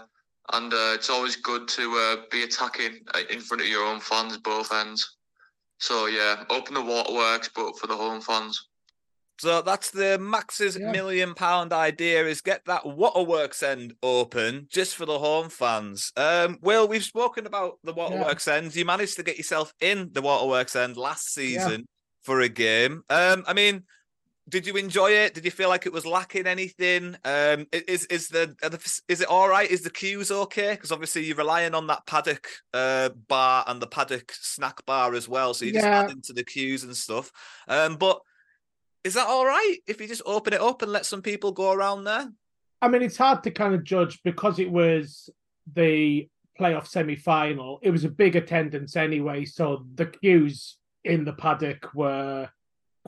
And 0.53 0.73
uh, 0.73 0.93
it's 0.95 1.11
always 1.11 1.37
good 1.37 1.67
to 1.69 1.93
uh, 1.93 2.17
be 2.31 2.45
attacking 2.45 3.01
uh, 3.15 3.23
in 3.31 3.41
front 3.41 3.63
of 3.63 3.69
your 3.69 3.85
own 3.85 4.01
fans, 4.01 4.37
both 4.39 4.73
ends. 4.73 5.17
So, 5.79 6.07
yeah, 6.07 6.45
open 6.51 6.75
the 6.75 6.83
waterworks, 6.83 7.51
but 7.55 7.79
for 7.79 7.87
the 7.87 7.97
home 7.97 8.21
fans. 8.21 8.66
So 9.39 9.61
that's 9.63 9.91
the 9.91 10.19
Max's 10.19 10.79
Yeah. 10.79 10.91
million 10.91 11.35
pound 11.35 11.73
idea 11.73 12.25
is 12.27 12.41
get 12.41 12.65
that 12.67 12.87
waterworks 12.87 13.63
end 13.63 13.95
open 14.03 14.67
just 14.71 14.97
for 14.97 15.05
the 15.05 15.19
home 15.19 15.51
fans. 15.51 16.13
Um, 16.17 16.59
Will, 16.63 16.89
we've 16.89 17.05
spoken 17.05 17.47
about 17.47 17.79
the 17.85 17.93
waterworks 17.93 18.49
end. 18.49 18.75
You 18.75 18.85
managed 18.85 19.17
to 19.17 19.23
get 19.23 19.37
yourself 19.37 19.73
in 19.81 20.11
the 20.13 20.23
waterworks 20.23 20.75
end 20.75 20.97
last 20.97 21.33
season 21.35 21.87
for 22.23 22.41
a 22.41 22.49
game. 22.49 23.03
Um, 23.11 23.45
I 23.47 23.53
mean, 23.53 23.85
did 24.49 24.67
you 24.67 24.77
enjoy 24.77 25.11
it? 25.11 25.35
Did 25.35 25.45
you 25.45 25.51
feel 25.51 25.69
like 25.69 25.87
it 25.87 25.93
was 25.93 26.07
lacking 26.07 26.47
anything? 26.47 27.17
Um, 27.25 27.67
is 27.73 28.05
is 28.07 28.29
the, 28.29 28.55
are 28.63 28.71
the 28.71 29.01
is 29.09 29.21
it 29.21 29.29
all 29.29 29.49
right? 29.49 29.69
Is 29.69 29.83
the 29.83 29.91
queues 29.91 30.31
okay? 30.31 30.73
Because 30.75 30.93
obviously 30.93 31.25
you're 31.25 31.37
relying 31.37 31.75
on 31.75 31.89
that 31.89 32.07
paddock 32.07 32.49
uh, 32.73 33.09
bar 33.29 33.65
and 33.67 33.83
the 33.83 33.89
paddock 33.89 34.33
snack 34.33 34.87
bar 34.87 35.15
as 35.15 35.29
well, 35.29 35.53
so 35.53 35.65
you 35.65 35.73
just 35.73 35.85
Yeah. 35.85 36.01
add 36.01 36.11
into 36.11 36.33
the 36.33 36.45
queues 36.45 36.85
and 36.85 36.97
stuff. 36.97 37.33
Um, 37.67 37.97
but 37.97 38.21
is 39.07 39.15
that 39.15 39.29
all 39.29 39.47
right 39.47 39.77
if 39.87 40.01
you 40.01 40.09
just 40.09 40.23
open 40.27 40.53
it 40.53 40.61
up 40.61 40.83
and 40.83 40.91
let 40.91 41.07
some 41.07 41.23
people 41.23 41.53
go 41.53 41.71
around 41.71 42.05
there? 42.05 42.29
I 42.83 42.89
mean, 42.89 43.03
it's 43.03 43.17
hard 43.17 43.45
to 43.45 43.53
kind 43.53 43.73
of 43.73 43.85
judge 43.85 44.21
because 44.25 44.59
it 44.59 44.71
was 44.71 45.31
the 45.73 46.29
playoff 46.59 46.89
semi 46.89 47.15
final. 47.15 47.79
It 47.83 47.91
was 47.91 48.05
a 48.05 48.09
big 48.09 48.35
attendance 48.35 48.97
anyway, 48.97 49.45
so 49.45 49.87
the 49.95 50.07
queues 50.07 50.79
in 51.05 51.25
the 51.25 51.33
paddock 51.33 51.95
were 51.95 52.49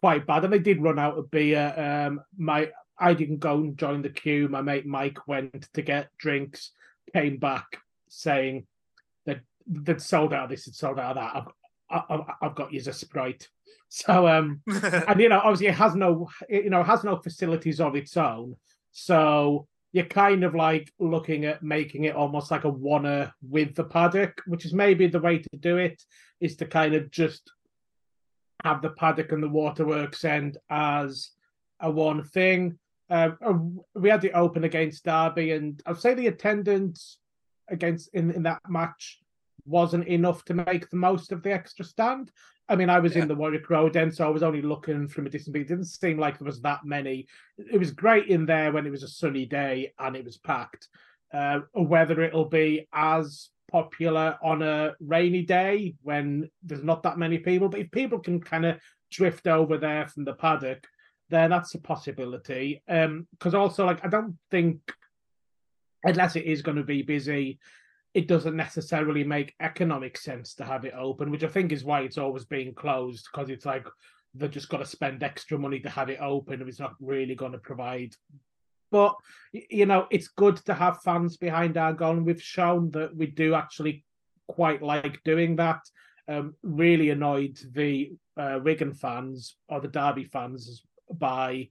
quite 0.01 0.25
bad, 0.25 0.45
and 0.45 0.53
they 0.53 0.61
did 0.61 0.81
run 0.81 1.01
out 1.01 1.19
of 1.19 1.31
beer. 1.33 1.75
Um, 1.77 2.21
my 2.37 2.71
I 2.99 3.15
didn't 3.15 3.39
go 3.39 3.55
and 3.55 3.77
join 3.77 4.03
the 4.03 4.09
queue. 4.09 4.49
My 4.49 4.63
mate 4.63 4.87
Mike 4.87 5.27
went 5.27 5.69
to 5.75 5.83
get 5.83 6.11
drinks, 6.17 6.71
came 7.13 7.39
back 7.39 7.67
saying 8.09 8.67
that 9.27 9.41
they'd 9.67 10.01
sold 10.01 10.33
out 10.33 10.45
of 10.45 10.51
this, 10.51 10.65
had 10.65 10.75
sold 10.75 11.01
out 11.01 11.17
of 11.17 11.23
that. 11.23 11.37
I've, 11.91 12.05
I, 12.09 12.35
I've 12.47 12.55
got 12.55 12.73
you 12.73 12.81
a 12.87 12.93
sprite. 12.93 13.49
So 13.89 14.29
um, 14.29 14.61
and 14.67 15.21
you 15.21 15.29
know, 15.29 15.41
obviously 15.43 15.69
it 15.69 15.75
has 15.75 15.95
no, 15.95 16.29
you 16.49 16.71
know, 16.71 16.83
has 16.83 17.05
no 17.05 17.17
facilities 17.17 17.81
of 17.81 17.97
its 17.97 18.17
own. 18.17 18.57
So 18.93 19.67
you're 19.93 20.05
kind 20.05 20.45
of 20.45 20.55
like 20.55 20.93
looking 20.99 21.47
at 21.47 21.63
making 21.63 22.05
it 22.05 22.15
almost 22.15 22.51
like 22.51 22.65
a 22.65 22.69
wanna 22.69 23.35
with 23.43 23.75
the 23.75 23.85
paddock, 23.85 24.43
which 24.47 24.65
is 24.65 24.75
maybe 24.75 25.07
the 25.07 25.21
way 25.21 25.39
to 25.39 25.57
do 25.59 25.79
it, 25.79 26.03
is 26.41 26.57
to 26.57 26.67
kind 26.67 26.95
of 26.95 27.11
just 27.11 27.51
have 28.65 28.83
the 28.83 28.91
paddock 28.91 29.33
and 29.33 29.43
the 29.43 29.49
waterworks 29.49 30.25
end 30.25 30.59
as 30.69 31.31
a 31.81 31.91
one 31.91 32.25
thing. 32.25 32.79
Uh, 33.09 33.31
we 33.95 34.11
had 34.11 34.21
the 34.21 34.33
open 34.33 34.65
against 34.65 35.05
Derby, 35.05 35.53
and 35.53 35.81
I'd 35.87 35.99
say 35.99 36.13
the 36.13 36.27
attendance 36.27 37.19
against 37.69 38.11
in, 38.15 38.31
in 38.33 38.43
that 38.43 38.61
match 38.69 39.21
wasn't 39.65 40.07
enough 40.09 40.45
to 40.47 40.55
make 40.55 40.89
the 40.91 40.97
most 40.97 41.33
of 41.33 41.43
the 41.43 41.53
extra 41.53 41.85
stand. 41.85 42.31
I 42.69 42.77
mean, 42.77 42.91
I 42.91 42.99
was 42.99 43.17
in 43.17 43.29
the 43.29 43.35
Warwick 43.35 43.71
Road 43.71 43.97
end, 43.97 44.15
so 44.15 44.27
I 44.27 44.31
was 44.31 44.43
only 44.43 44.61
looking 44.61 45.09
from 45.09 45.27
a 45.27 45.31
distance. 45.31 45.53
But 45.53 45.63
it 45.63 45.69
didn't 45.69 45.87
seem 45.87 46.19
like 46.19 46.39
there 46.39 46.47
was 46.47 46.61
that 46.63 46.85
many. 46.85 47.27
It 47.57 47.79
was 47.79 47.91
great 47.93 48.27
in 48.27 48.45
there 48.45 48.73
when 48.73 48.87
it 48.87 48.91
was 48.91 49.03
a 49.03 49.09
sunny 49.09 49.47
day 49.47 49.93
and 49.99 50.15
it 50.17 50.25
was 50.25 50.37
packed. 50.37 50.89
Uh, 51.33 51.61
whether 51.73 52.23
it'll 52.23 52.49
be 52.49 52.89
as 52.93 53.51
popular 53.71 54.39
on 54.43 54.63
a 54.63 54.95
rainy 55.01 55.43
day 55.43 55.95
when 56.03 56.51
there's 56.63 56.83
not 56.83 57.03
that 57.03 57.19
many 57.19 57.39
people, 57.39 57.69
but 57.69 57.81
if 57.81 57.91
people 57.91 58.19
can 58.19 58.41
kind 58.41 58.67
of 58.67 58.79
drift 59.11 59.47
over 59.47 59.79
there 59.79 60.07
from 60.09 60.25
the 60.25 60.33
paddock, 60.33 60.87
then 61.31 61.51
that's 61.51 61.75
a 61.75 61.81
possibility. 61.81 62.83
Um, 62.89 63.27
because 63.33 63.55
also, 63.55 63.85
like, 63.85 64.05
I 64.05 64.09
don't 64.09 64.37
think 64.51 64.81
unless 66.05 66.37
it 66.37 66.45
is 66.45 66.63
going 66.63 66.77
to 66.77 66.85
be 66.85 67.03
busy, 67.03 67.59
it 68.15 68.27
doesn't 68.27 68.57
necessarily 68.57 69.23
make 69.25 69.55
economic 69.61 70.17
sense 70.17 70.55
to 70.55 70.65
have 70.65 70.85
it 70.85 70.95
open, 70.97 71.31
which 71.31 71.45
I 71.45 71.49
think 71.49 71.73
is 71.73 71.85
why 71.85 72.01
it's 72.01 72.19
always 72.19 72.45
being 72.45 72.75
closed 72.75 73.29
because 73.33 73.51
it's 73.51 73.67
like 73.67 73.87
they've 74.35 74.51
just 74.51 74.69
got 74.69 74.79
to 74.79 74.87
spend 74.87 75.23
extra 75.23 75.59
money 75.59 75.81
to 75.81 75.91
have 75.91 76.09
it 76.11 76.21
open 76.21 76.61
if 76.61 76.69
it's 76.69 76.81
not 76.81 76.95
really 77.01 77.35
going 77.35 77.53
to 77.53 77.59
provide. 77.59 78.15
But 78.91 79.15
you 79.53 79.87
know, 79.87 80.07
it's 80.11 80.29
good 80.29 80.57
to 80.67 80.75
have 80.75 81.03
fans 81.03 81.37
behind 81.37 81.77
and 81.77 82.25
we've 82.25 82.43
shown 82.43 82.91
that 82.93 83.15
we 83.15 83.27
do 83.27 83.55
actually 83.55 84.05
quite 84.47 84.83
like 84.83 85.23
doing 85.25 85.57
that. 85.57 85.81
Um, 86.27 86.55
really 86.63 87.11
annoyed 87.11 87.59
the 87.73 88.13
uh, 88.37 88.61
Wigan 88.63 88.93
fans 88.93 89.57
or 89.69 89.81
the 89.81 89.89
Derby 89.89 90.25
fans 90.25 90.83
by 91.11 91.71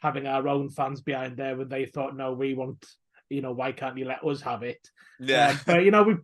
having 0.00 0.26
our 0.26 0.46
own 0.46 0.68
fans 0.68 1.00
behind 1.00 1.36
there 1.36 1.56
when 1.56 1.68
they 1.68 1.84
thought, 1.84 2.16
no, 2.16 2.32
we 2.32 2.54
want, 2.54 2.84
you 3.30 3.42
know, 3.42 3.52
why 3.52 3.72
can't 3.72 3.98
you 3.98 4.04
let 4.04 4.24
us 4.24 4.40
have 4.42 4.62
it? 4.62 4.90
Yeah. 5.20 5.50
Um, 5.50 5.60
but 5.66 5.84
you 5.84 5.90
know, 5.90 6.02
we, 6.02 6.16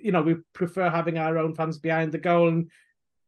you 0.00 0.12
know, 0.12 0.22
we 0.22 0.36
prefer 0.52 0.88
having 0.88 1.18
our 1.18 1.38
own 1.38 1.54
fans 1.54 1.78
behind 1.78 2.12
the 2.12 2.18
goal, 2.18 2.48
and 2.48 2.70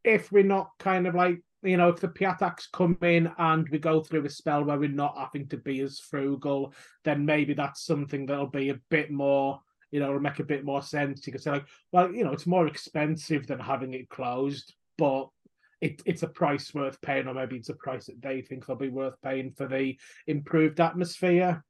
if 0.05 0.31
we're 0.31 0.45
not 0.45 0.71
kind 0.79 1.07
of 1.07 1.15
like, 1.15 1.43
you 1.63 1.79
know, 1.79 1.89
if 1.89 2.01
the 2.01 2.09
Piataks 2.09 2.71
come 2.73 2.99
in 3.01 3.33
and 3.39 3.67
we 3.71 3.79
go 3.79 4.03
through 4.03 4.25
a 4.27 4.29
spell 4.29 4.65
where 4.65 4.79
we're 4.79 4.89
not 4.91 5.17
having 5.17 5.49
to 5.49 5.57
be 5.57 5.81
as 5.81 5.99
frugal, 5.99 6.75
then 7.05 7.25
maybe 7.25 7.55
that's 7.55 7.87
something 7.87 8.27
that'll 8.27 8.47
be 8.47 8.69
a 8.69 8.81
bit 8.91 9.11
more, 9.11 9.61
you 9.91 9.99
know, 9.99 10.11
it'll 10.11 10.21
make 10.21 10.41
a 10.41 10.45
bit 10.45 10.63
more 10.63 10.83
sense. 10.83 11.27
You 11.27 11.33
can 11.33 11.41
say 11.41 11.53
like, 11.53 11.67
well, 11.91 12.13
you 12.13 12.23
know, 12.23 12.33
it's 12.33 12.47
more 12.47 12.67
expensive 12.67 13.47
than 13.47 13.59
having 13.59 13.95
it 13.95 14.11
closed, 14.11 14.75
but 14.99 15.29
it, 15.81 16.03
it's 16.05 16.23
a 16.23 16.29
price 16.29 16.75
worth 16.75 17.01
paying, 17.01 17.29
or 17.29 17.35
maybe 17.35 17.57
it's 17.57 17.71
a 17.71 17.75
price 17.75 18.07
that 18.07 18.21
they 18.21 18.43
think 18.43 18.67
they'll 18.67 18.77
be 18.77 18.91
worth 18.91 19.21
paying 19.23 19.53
for 19.53 19.67
the 19.67 19.97
improved 20.27 20.81
atmosphere. 20.81 21.65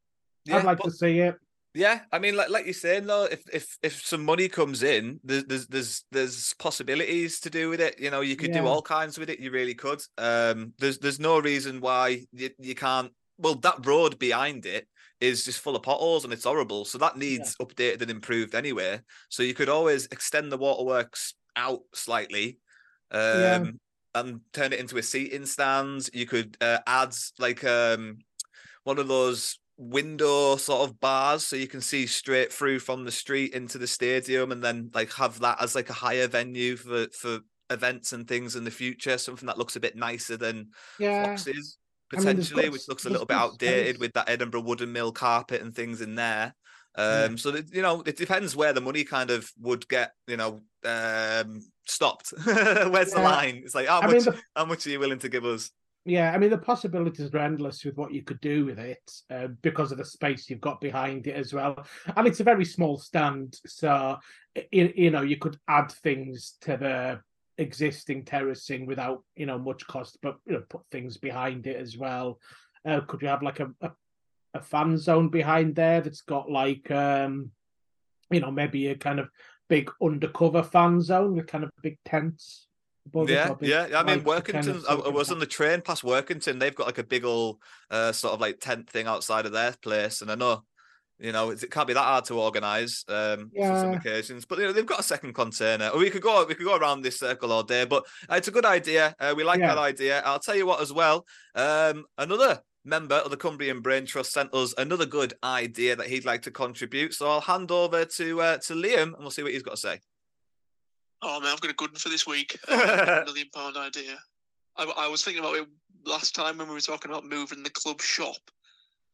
Yeah, 0.44 0.58
I'd 0.58 0.64
like 0.64 0.78
but- 0.78 0.84
to 0.84 0.90
see 0.90 1.18
it. 1.20 1.36
Yeah, 1.76 2.02
I 2.12 2.20
mean, 2.20 2.36
like 2.36 2.50
like 2.50 2.66
you're 2.66 2.72
saying 2.72 3.06
though, 3.06 3.24
if 3.24 3.42
if 3.52 3.76
if 3.82 4.00
some 4.06 4.24
money 4.24 4.48
comes 4.48 4.84
in, 4.84 5.18
there's 5.24 5.44
there's 5.46 5.66
there's, 5.66 6.04
there's 6.12 6.54
possibilities 6.54 7.40
to 7.40 7.50
do 7.50 7.68
with 7.68 7.80
it. 7.80 7.98
You 7.98 8.12
know, 8.12 8.20
you 8.20 8.36
could 8.36 8.52
do 8.52 8.64
all 8.64 8.80
kinds 8.80 9.18
with 9.18 9.28
it. 9.28 9.40
You 9.40 9.50
really 9.50 9.74
could. 9.74 10.00
Um, 10.16 10.72
there's 10.78 10.98
there's 10.98 11.18
no 11.18 11.40
reason 11.40 11.80
why 11.80 12.26
you, 12.32 12.50
you 12.60 12.76
can't. 12.76 13.10
Well, 13.38 13.56
that 13.56 13.84
road 13.84 14.20
behind 14.20 14.66
it 14.66 14.86
is 15.20 15.44
just 15.44 15.58
full 15.58 15.74
of 15.74 15.82
potholes 15.82 16.22
and 16.22 16.32
it's 16.32 16.44
horrible. 16.44 16.84
So 16.84 16.96
that 16.98 17.16
needs 17.16 17.56
updated 17.56 18.02
and 18.02 18.10
improved 18.12 18.54
anyway. 18.54 19.00
So 19.28 19.42
you 19.42 19.54
could 19.54 19.68
always 19.68 20.06
extend 20.12 20.52
the 20.52 20.58
waterworks 20.58 21.34
out 21.56 21.80
slightly. 21.92 22.58
Um, 23.10 23.20
Yeah. 23.40 23.64
and 24.14 24.40
turn 24.52 24.72
it 24.72 24.78
into 24.78 24.96
a 24.98 25.02
seating 25.02 25.46
stand. 25.46 26.08
You 26.12 26.26
could 26.26 26.56
uh, 26.60 26.78
add 26.86 27.16
like 27.40 27.64
um 27.64 28.18
one 28.84 28.98
of 29.00 29.08
those 29.08 29.58
window 29.76 30.56
sort 30.56 30.88
of 30.88 31.00
bars 31.00 31.44
so 31.44 31.56
you 31.56 31.66
can 31.66 31.80
see 31.80 32.06
straight 32.06 32.52
through 32.52 32.78
from 32.78 33.04
the 33.04 33.10
street 33.10 33.52
into 33.54 33.76
the 33.78 33.86
stadium 33.86 34.52
and 34.52 34.62
then 34.62 34.90
like 34.94 35.12
have 35.14 35.40
that 35.40 35.60
as 35.60 35.74
like 35.74 35.90
a 35.90 35.94
higher 35.94 36.28
venue 36.28 36.76
for 36.76 37.06
for 37.12 37.40
events 37.70 38.12
and 38.12 38.28
things 38.28 38.54
in 38.56 38.62
the 38.64 38.70
future 38.70 39.18
something 39.18 39.46
that 39.46 39.58
looks 39.58 39.74
a 39.74 39.80
bit 39.80 39.96
nicer 39.96 40.36
than 40.36 40.68
Yeah. 40.98 41.24
foxes 41.26 41.78
I 42.12 42.16
mean, 42.16 42.26
potentially 42.26 42.68
which 42.68 42.86
looks 42.88 43.06
a 43.06 43.10
little 43.10 43.26
bit 43.26 43.36
outdated 43.36 43.98
with 43.98 44.12
that 44.12 44.28
Edinburgh 44.28 44.60
Woollen 44.60 44.92
Mill 44.92 45.10
carpet 45.10 45.60
and 45.62 45.74
things 45.74 46.00
in 46.00 46.14
there. 46.14 46.54
Yeah. 46.96 47.24
um 47.30 47.38
so 47.38 47.50
that, 47.50 47.74
you 47.74 47.82
know 47.82 48.02
it 48.06 48.16
depends 48.16 48.54
where 48.54 48.72
the 48.72 48.80
money 48.80 49.02
kind 49.02 49.30
of 49.30 49.50
would 49.58 49.88
get 49.88 50.12
you 50.28 50.36
know 50.36 50.60
um 50.84 51.60
stopped. 51.88 52.32
Where's 52.44 53.10
the 53.12 53.20
line? 53.20 53.62
It's 53.64 53.74
like 53.74 53.88
how 53.88 54.02
I 54.02 54.06
much 54.06 54.24
the- 54.24 54.40
how 54.54 54.66
much 54.66 54.86
are 54.86 54.90
you 54.90 55.00
willing 55.00 55.18
to 55.20 55.28
give 55.28 55.44
us 55.44 55.70
Yeah, 56.06 56.32
I 56.32 56.38
mean 56.38 56.50
the 56.50 56.58
possibilities 56.58 57.32
are 57.32 57.38
endless 57.38 57.84
with 57.84 57.96
what 57.96 58.12
you 58.12 58.22
could 58.22 58.40
do 58.40 58.66
with 58.66 58.78
it 58.78 59.10
uh, 59.30 59.48
because 59.62 59.90
of 59.90 59.96
the 59.98 60.04
space 60.04 60.50
you've 60.50 60.60
got 60.60 60.80
behind 60.80 61.26
it 61.26 61.34
as 61.34 61.54
well, 61.54 61.86
and 62.14 62.26
it's 62.26 62.40
a 62.40 62.44
very 62.44 62.64
small 62.64 62.98
stand, 62.98 63.58
so 63.66 64.18
you, 64.70 64.92
you 64.94 65.10
know 65.10 65.22
you 65.22 65.38
could 65.38 65.58
add 65.66 65.90
things 65.90 66.56
to 66.60 66.76
the 66.76 67.20
existing 67.56 68.24
terracing 68.24 68.84
without 68.84 69.22
you 69.34 69.46
know 69.46 69.58
much 69.58 69.86
cost, 69.86 70.18
but 70.20 70.36
you 70.46 70.52
know 70.52 70.62
put 70.68 70.82
things 70.90 71.16
behind 71.16 71.66
it 71.66 71.76
as 71.76 71.96
well. 71.96 72.38
Uh, 72.84 73.00
could 73.00 73.22
you 73.22 73.28
have 73.28 73.42
like 73.42 73.60
a, 73.60 73.70
a 73.80 73.90
a 74.54 74.60
fan 74.60 74.96
zone 74.96 75.28
behind 75.28 75.74
there 75.74 76.00
that's 76.00 76.22
got 76.22 76.50
like 76.50 76.88
um 76.90 77.50
you 78.30 78.40
know 78.40 78.50
maybe 78.50 78.86
a 78.88 78.94
kind 78.94 79.18
of 79.18 79.28
big 79.68 79.90
undercover 80.02 80.62
fan 80.62 81.00
zone 81.00 81.34
with 81.34 81.46
kind 81.46 81.64
of 81.64 81.70
big 81.82 81.98
tents. 82.04 82.68
Yeah, 83.26 83.54
yeah. 83.60 83.86
I 83.94 84.02
mean, 84.02 84.24
lights 84.24 84.32
to 84.34 84.42
kind 84.44 84.68
Workington. 84.68 84.84
I, 84.88 84.94
I 84.94 85.08
was 85.08 85.30
on 85.30 85.38
the 85.38 85.46
train 85.46 85.80
past 85.82 86.02
Workington. 86.02 86.58
They've 86.58 86.74
got 86.74 86.86
like 86.86 86.98
a 86.98 87.04
big 87.04 87.24
old 87.24 87.58
uh, 87.90 88.12
sort 88.12 88.34
of 88.34 88.40
like 88.40 88.60
tent 88.60 88.88
thing 88.90 89.06
outside 89.06 89.46
of 89.46 89.52
their 89.52 89.74
place, 89.82 90.22
and 90.22 90.30
I 90.30 90.34
know, 90.36 90.64
you 91.18 91.32
know, 91.32 91.50
it 91.50 91.64
can't 91.70 91.86
be 91.88 91.94
that 91.94 92.00
hard 92.02 92.24
to 92.26 92.40
organise 92.40 93.04
um, 93.08 93.52
for 93.62 93.76
some 93.76 93.92
occasions. 93.92 94.46
But 94.46 94.58
you 94.58 94.66
know, 94.66 94.72
they've 94.72 94.86
got 94.86 95.00
a 95.00 95.04
second 95.04 95.34
container. 95.34 95.88
Or 95.88 95.98
we 95.98 96.10
could 96.10 96.22
go, 96.22 96.44
we 96.46 96.54
could 96.54 96.66
go 96.66 96.76
around 96.76 97.02
this 97.02 97.18
circle 97.18 97.52
all 97.52 97.62
day. 97.62 97.84
But 97.84 98.04
uh, 98.30 98.36
it's 98.36 98.48
a 98.48 98.52
good 98.52 98.66
idea. 98.66 99.14
Uh, 99.20 99.34
we 99.36 99.44
like 99.44 99.60
Yeah. 99.60 99.68
that 99.68 99.78
idea. 99.78 100.22
I'll 100.24 100.40
tell 100.40 100.56
you 100.56 100.66
what, 100.66 100.80
as 100.80 100.92
well. 100.92 101.24
Um, 101.54 102.04
another 102.18 102.62
member 102.84 103.14
of 103.16 103.30
the 103.30 103.36
Cumbrian 103.36 103.80
Brain 103.80 104.06
Trust, 104.06 104.32
sent 104.32 104.52
us 104.54 104.74
another 104.76 105.06
good 105.06 105.34
idea 105.42 105.96
that 105.96 106.08
he'd 106.08 106.24
like 106.26 106.42
to 106.42 106.50
contribute. 106.50 107.14
So 107.14 107.28
I'll 107.30 107.40
hand 107.40 107.70
over 107.70 108.04
to 108.04 108.40
uh, 108.42 108.58
to 108.58 108.74
Liam, 108.74 109.14
and 109.14 109.18
we'll 109.20 109.30
see 109.30 109.42
what 109.42 109.52
he's 109.52 109.62
got 109.62 109.72
to 109.72 109.76
say. 109.76 110.00
Oh 111.26 111.40
man, 111.40 111.52
I've 111.54 111.60
got 111.62 111.70
a 111.70 111.74
good 111.74 111.92
one 111.92 111.98
for 111.98 112.10
this 112.10 112.26
week. 112.26 112.58
a 112.68 113.22
million 113.26 113.48
pound 113.54 113.78
idea. 113.78 114.18
I, 114.76 114.84
I 114.98 115.08
was 115.08 115.24
thinking 115.24 115.42
about 115.42 115.56
it 115.56 115.66
last 116.04 116.34
time 116.34 116.58
when 116.58 116.68
we 116.68 116.74
were 116.74 116.80
talking 116.80 117.10
about 117.10 117.24
moving 117.24 117.62
the 117.62 117.70
club 117.70 118.02
shop. 118.02 118.36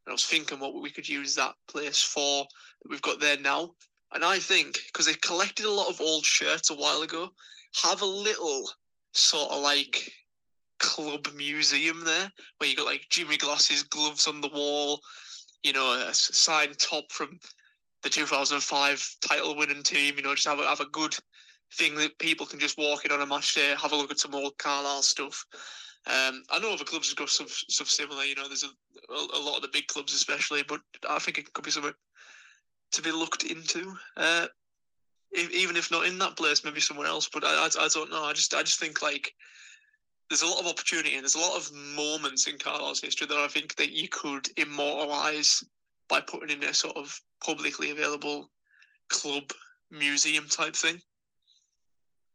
And 0.05 0.11
I 0.11 0.13
was 0.13 0.27
thinking 0.27 0.59
what 0.59 0.83
we 0.83 0.91
could 0.91 1.09
use 1.09 1.37
that 1.37 1.55
place 1.69 2.03
for 2.03 2.49
that 2.83 2.91
we've 2.91 3.01
got 3.01 3.21
there 3.21 3.39
now. 3.39 3.71
And 4.13 4.25
I 4.25 4.41
think 4.41 4.81
because 4.87 5.07
they 5.07 5.15
collected 5.15 5.67
a 5.67 5.71
lot 5.71 5.89
of 5.89 6.01
old 6.01 6.25
shirts 6.25 6.71
a 6.71 6.75
while 6.75 7.03
ago, 7.03 7.31
have 7.85 8.03
a 8.03 8.07
little 8.07 8.69
sort 9.13 9.53
of 9.53 9.63
like 9.63 10.13
club 10.81 11.29
museum 11.37 12.03
there 12.05 12.33
where 12.59 12.69
you 12.69 12.75
got 12.75 12.87
like 12.87 13.07
Jimmy 13.09 13.37
Glass's 13.37 13.85
gloves 13.85 14.27
on 14.27 14.41
the 14.41 14.49
wall, 14.49 15.01
you 15.63 15.73
know, 15.73 15.93
a 15.93 16.13
signed 16.13 16.77
top 16.77 17.05
from 17.13 17.39
the 18.03 18.09
2005 18.09 19.17
title 19.21 19.55
winning 19.55 19.85
team, 19.85 20.17
you 20.17 20.23
know, 20.23 20.35
just 20.35 20.49
have 20.49 20.59
a, 20.59 20.67
have 20.67 20.81
a 20.81 20.87
good 20.87 21.15
thing 21.75 21.95
that 21.97 22.19
people 22.19 22.47
can 22.47 22.59
just 22.59 22.79
walk 22.79 23.05
in 23.05 23.13
on 23.13 23.21
a 23.21 23.27
match 23.27 23.55
day, 23.55 23.75
have 23.81 23.93
a 23.93 23.97
look 23.97 24.11
at 24.11 24.19
some 24.19 24.35
old 24.35 24.59
Carlisle 24.59 25.03
stuff. 25.03 25.45
Um, 26.07 26.43
I 26.51 26.59
know 26.59 26.73
other 26.73 26.85
clubs 26.85 27.11
have 27.11 27.19
got 27.19 27.29
stuff, 27.29 27.51
stuff 27.51 27.89
similar. 27.89 28.25
You 28.25 28.35
know, 28.35 28.49
there's 28.49 28.65
a, 28.65 29.13
a, 29.13 29.39
lot 29.39 29.57
of 29.57 29.63
the 29.63 29.69
big 29.73 29.87
clubs, 29.87 30.15
especially, 30.15 30.63
but 30.63 30.81
I 31.09 31.19
think 31.19 31.39
it 31.39 31.53
could 31.53 31.65
be 31.65 31.71
something 31.71 31.93
to 32.93 33.03
be 33.03 33.13
looked 33.13 33.45
into. 33.45 33.95
Uh, 34.17 34.47
if, 35.31 35.51
even 35.53 35.77
if 35.77 35.91
not 35.91 36.07
in 36.07 36.19
that 36.19 36.37
place, 36.37 36.65
maybe 36.65 36.81
somewhere 36.81 37.07
else. 37.07 37.29
But 37.33 37.45
I, 37.45 37.67
I, 37.67 37.85
I, 37.85 37.89
don't 37.93 38.11
know. 38.11 38.25
I 38.25 38.33
just, 38.33 38.55
I 38.55 38.63
just 38.63 38.81
think 38.81 39.03
like 39.03 39.33
there's 40.29 40.43
a 40.43 40.47
lot 40.47 40.61
of 40.61 40.67
opportunity 40.67 41.15
and 41.15 41.23
there's 41.23 41.35
a 41.35 41.41
lot 41.41 41.57
of 41.57 41.71
moments 41.73 42.47
in 42.47 42.57
Carlisle's 42.59 43.01
history 43.01 43.27
that 43.27 43.37
I 43.37 43.49
think 43.49 43.77
that 43.77 43.91
you 43.91 44.09
could 44.09 44.49
immortalise 44.57 45.63
by 46.09 46.21
putting 46.21 46.57
in 46.57 46.69
a 46.69 46.75
sort 46.75 46.97
of 46.97 47.21
publicly 47.45 47.91
available 47.91 48.51
club 49.09 49.53
museum 49.91 50.47
type 50.49 50.75
thing. 50.75 51.01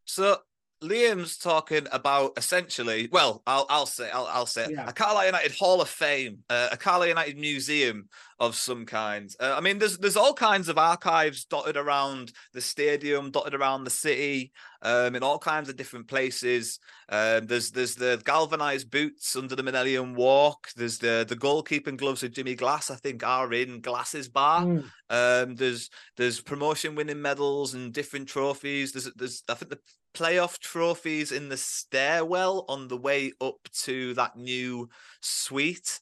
So 0.06 0.38
Liam's 0.84 1.38
talking 1.38 1.88
about 1.92 2.34
essentially, 2.38 3.10
well, 3.12 3.42
I'll 3.48 3.66
I'll 3.70 3.86
say 3.86 4.10
I'll 4.12 4.28
I'll 4.28 4.46
say 4.46 4.68
yeah. 4.72 4.88
a 4.88 4.94
Carlisle 4.94 5.28
United 5.28 5.52
Hall 5.54 5.82
of 5.82 5.90
Fame, 5.90 6.40
uh, 6.50 6.70
a 6.72 6.78
Carlisle 6.78 7.10
United 7.10 7.38
museum 7.38 8.10
of 8.40 8.56
some 8.56 8.86
kind. 8.86 9.34
Uh, 9.40 9.56
I 9.58 9.62
mean, 9.62 9.80
there's 9.80 9.98
there's 9.98 10.18
all 10.18 10.34
kinds 10.34 10.68
of 10.68 10.78
archives 10.78 11.46
dotted 11.46 11.78
around 11.78 12.34
the 12.54 12.62
stadium, 12.62 13.32
dotted 13.32 13.54
around 13.54 13.84
the 13.84 13.90
city, 13.90 14.52
um, 14.82 15.16
in 15.16 15.24
all 15.24 15.40
kinds 15.40 15.70
of 15.70 15.78
different 15.78 16.08
places. 16.08 16.80
Um, 17.08 17.48
there's 17.48 17.72
there's 17.72 17.96
the 17.96 18.22
galvanized 18.26 18.92
boots 18.92 19.36
under 19.36 19.56
the 19.56 19.64
Millennium 19.64 20.16
Walk. 20.16 20.68
There's 20.76 20.98
the 20.98 21.26
the 21.28 21.36
goalkeeping 21.36 21.98
gloves 21.98 22.24
of 22.24 22.34
Jimmy 22.34 22.56
Glass. 22.56 22.92
I 22.92 22.96
think 22.96 23.24
are 23.24 23.52
in 23.54 23.80
Glass's 23.82 24.28
bar. 24.28 24.64
Mm. 24.64 24.84
Um, 25.10 25.56
there's 25.56 25.90
there's 26.18 26.42
promotion 26.42 26.96
winning 26.96 27.22
medals 27.22 27.74
and 27.74 27.94
different 27.94 28.28
trophies. 28.28 28.92
There's 28.92 29.12
there's 29.16 29.44
I 29.48 29.54
think 29.54 29.72
the 29.72 29.80
playoff 30.14 30.60
trophies 30.60 31.32
in 31.32 31.50
the 31.50 31.58
stairwell 31.58 32.66
on 32.68 32.88
the 32.88 32.98
way 32.98 33.34
up 33.42 33.68
to 33.84 34.14
that 34.16 34.36
new 34.36 34.90
suite 35.22 36.00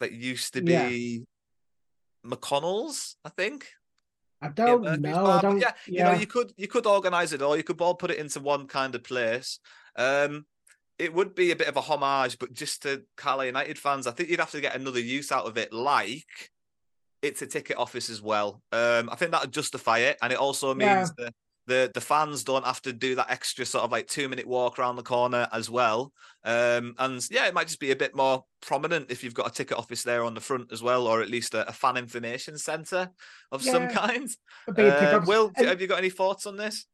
that 0.00 0.12
used 0.12 0.54
to 0.54 0.62
be 0.62 1.24
yeah. 2.24 2.30
McConnell's, 2.30 3.16
I 3.24 3.30
think. 3.30 3.68
I 4.40 4.48
don't 4.48 4.84
yeah, 4.84 4.96
know. 4.96 5.26
I 5.26 5.40
don't, 5.40 5.60
yeah, 5.60 5.72
yeah, 5.86 6.08
you 6.08 6.12
know, 6.12 6.20
you 6.20 6.26
could 6.26 6.52
you 6.56 6.68
could 6.68 6.86
organize 6.86 7.32
it 7.32 7.42
all. 7.42 7.56
You 7.56 7.62
could 7.62 7.80
all 7.80 7.94
put 7.94 8.10
it 8.10 8.18
into 8.18 8.40
one 8.40 8.66
kind 8.66 8.94
of 8.94 9.02
place. 9.02 9.60
Um, 9.96 10.44
it 10.98 11.12
would 11.12 11.34
be 11.34 11.50
a 11.50 11.56
bit 11.56 11.68
of 11.68 11.76
a 11.76 11.80
homage, 11.80 12.38
but 12.38 12.52
just 12.52 12.82
to 12.82 13.02
Carlisle 13.16 13.46
United 13.46 13.78
fans, 13.78 14.06
I 14.06 14.12
think 14.12 14.28
you'd 14.28 14.40
have 14.40 14.50
to 14.52 14.60
get 14.60 14.76
another 14.76 15.00
use 15.00 15.32
out 15.32 15.46
of 15.46 15.56
it, 15.56 15.72
like 15.72 16.50
it's 17.22 17.42
a 17.42 17.46
ticket 17.46 17.76
office 17.76 18.10
as 18.10 18.22
well. 18.22 18.62
Um, 18.72 19.08
I 19.10 19.16
think 19.16 19.30
that 19.30 19.42
would 19.42 19.52
justify 19.52 19.98
it, 19.98 20.18
and 20.22 20.32
it 20.32 20.38
also 20.38 20.74
means 20.74 21.12
that 21.18 21.34
the 21.66 21.90
the 21.92 22.00
fans 22.00 22.44
don't 22.44 22.64
have 22.64 22.80
to 22.82 22.92
do 22.92 23.14
that 23.16 23.30
extra 23.30 23.66
sort 23.66 23.84
of 23.84 23.92
like 23.92 24.06
two 24.06 24.28
minute 24.28 24.46
walk 24.46 24.78
around 24.78 24.96
the 24.96 25.02
corner 25.02 25.48
as 25.52 25.68
well. 25.68 26.12
Um, 26.44 26.94
and 26.98 27.26
yeah, 27.30 27.46
it 27.46 27.54
might 27.54 27.66
just 27.66 27.80
be 27.80 27.90
a 27.90 27.96
bit 27.96 28.14
more 28.14 28.44
prominent 28.60 29.10
if 29.10 29.24
you've 29.24 29.34
got 29.34 29.48
a 29.48 29.52
ticket 29.52 29.76
office 29.76 30.02
there 30.02 30.24
on 30.24 30.34
the 30.34 30.40
front 30.40 30.72
as 30.72 30.82
well, 30.82 31.06
or 31.06 31.22
at 31.22 31.30
least 31.30 31.54
a, 31.54 31.68
a 31.68 31.72
fan 31.72 31.96
information 31.96 32.56
centre 32.56 33.10
of 33.50 33.62
yeah, 33.62 33.72
some 33.72 33.88
kind. 33.88 34.28
Uh, 34.68 35.20
Will, 35.26 35.52
and, 35.56 35.66
have 35.66 35.80
you 35.80 35.86
got 35.86 35.98
any 35.98 36.10
thoughts 36.10 36.46
on 36.46 36.56
this? 36.56 36.86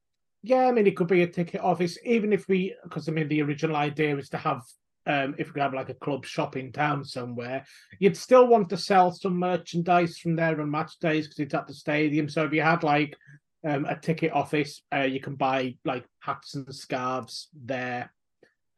Yeah, 0.43 0.67
I 0.67 0.73
mean, 0.73 0.87
it 0.87 0.97
could 0.97 1.07
be 1.07 1.23
a 1.23 1.27
ticket 1.27 1.61
office, 1.61 1.99
even 2.05 2.33
if 2.33 2.49
we, 2.49 2.75
because 2.83 3.09
I 3.09 3.13
mean, 3.13 3.29
the 3.29 3.43
original 3.43 3.77
idea 3.77 4.17
was 4.17 4.29
to 4.31 4.39
have 4.39 4.63
um, 5.07 5.35
if 5.39 5.53
we 5.55 5.61
have 5.61 5.75
like 5.75 5.89
a 5.89 5.95
club 5.95 6.25
shop 6.25 6.57
in 6.57 6.73
town 6.73 7.05
somewhere, 7.05 7.65
you'd 7.99 8.17
still 8.17 8.47
want 8.47 8.69
to 8.71 8.77
sell 8.77 9.11
some 9.11 9.37
merchandise 9.37 10.19
from 10.19 10.37
there 10.37 10.61
on 10.61 10.71
match 10.71 10.99
days 11.01 11.27
because 11.27 11.41
it's 11.41 11.55
at 11.55 11.67
the 11.67 11.75
stadium. 11.75 12.29
So 12.29 12.45
if 12.45 12.53
you 12.53 12.63
had 12.63 12.83
like 12.83 13.17
um, 13.65 13.85
a 13.85 13.97
ticket 13.97 14.33
office. 14.33 14.83
Uh, 14.95 15.01
you 15.01 15.21
can 15.21 15.35
buy 15.35 15.77
like 15.85 16.05
hats 16.21 16.55
and 16.55 16.73
scarves 16.75 17.49
there. 17.55 18.13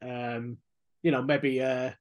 Um, 0.03 0.59
you 1.03 1.11
know, 1.11 1.23
maybe 1.23 1.59
a, 1.59 1.97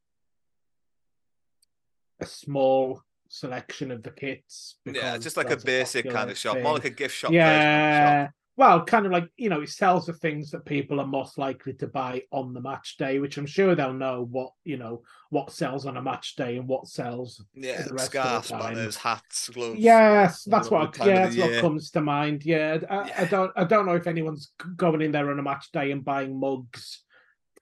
a 2.19 2.25
small 2.25 3.01
selection 3.29 3.91
of 3.91 4.03
the 4.03 4.11
kits. 4.11 4.75
Yeah, 4.85 5.17
just 5.17 5.37
like 5.37 5.49
a 5.49 5.57
basic 5.57 6.09
kind 6.09 6.29
of 6.29 6.37
shop, 6.37 6.55
thing. 6.55 6.63
more 6.63 6.73
like 6.73 6.85
a 6.85 6.89
gift 6.89 7.15
shop. 7.15 7.31
Yeah, 7.31 8.29
well, 8.55 8.85
kind 8.85 9.05
of 9.05 9.11
like 9.11 9.29
you 9.35 9.49
know, 9.49 9.61
it 9.61 9.69
sells 9.69 10.05
the 10.05 10.13
things 10.13 10.51
that 10.51 10.65
people 10.65 10.99
are 10.99 11.07
most 11.07 11.37
likely 11.37 11.73
to 11.73 11.87
buy 11.87 12.23
on 12.31 12.53
the 12.53 12.61
match 12.61 12.97
day, 12.97 13.19
which 13.19 13.37
I'm 13.37 13.47
sure 13.47 13.73
they'll 13.73 13.93
know 13.93 14.27
what 14.29 14.51
you 14.63 14.77
know 14.77 15.01
what 15.29 15.51
sells 15.51 15.85
on 15.85 15.97
a 15.97 16.01
match 16.01 16.35
day 16.35 16.57
and 16.57 16.67
what 16.67 16.87
sells. 16.87 17.43
Yeah, 17.55 17.85
scarves, 17.97 18.51
banners, 18.51 18.95
hats, 18.95 19.49
gloves. 19.49 19.79
Yes, 19.79 20.43
that's 20.43 20.69
what. 20.69 20.95
Yeah, 20.99 21.25
that's 21.25 21.37
what 21.37 21.61
comes 21.61 21.89
to 21.91 22.01
mind. 22.01 22.45
Yeah, 22.45 22.77
I, 22.89 23.07
yeah. 23.07 23.13
I 23.17 23.25
don't. 23.25 23.51
I 23.55 23.63
don't 23.63 23.87
know 23.87 23.95
if 23.95 24.07
anyone's 24.07 24.51
going 24.75 25.01
in 25.01 25.11
there 25.11 25.31
on 25.31 25.39
a 25.39 25.43
match 25.43 25.71
day 25.71 25.91
and 25.91 26.05
buying 26.05 26.39
mugs 26.39 27.03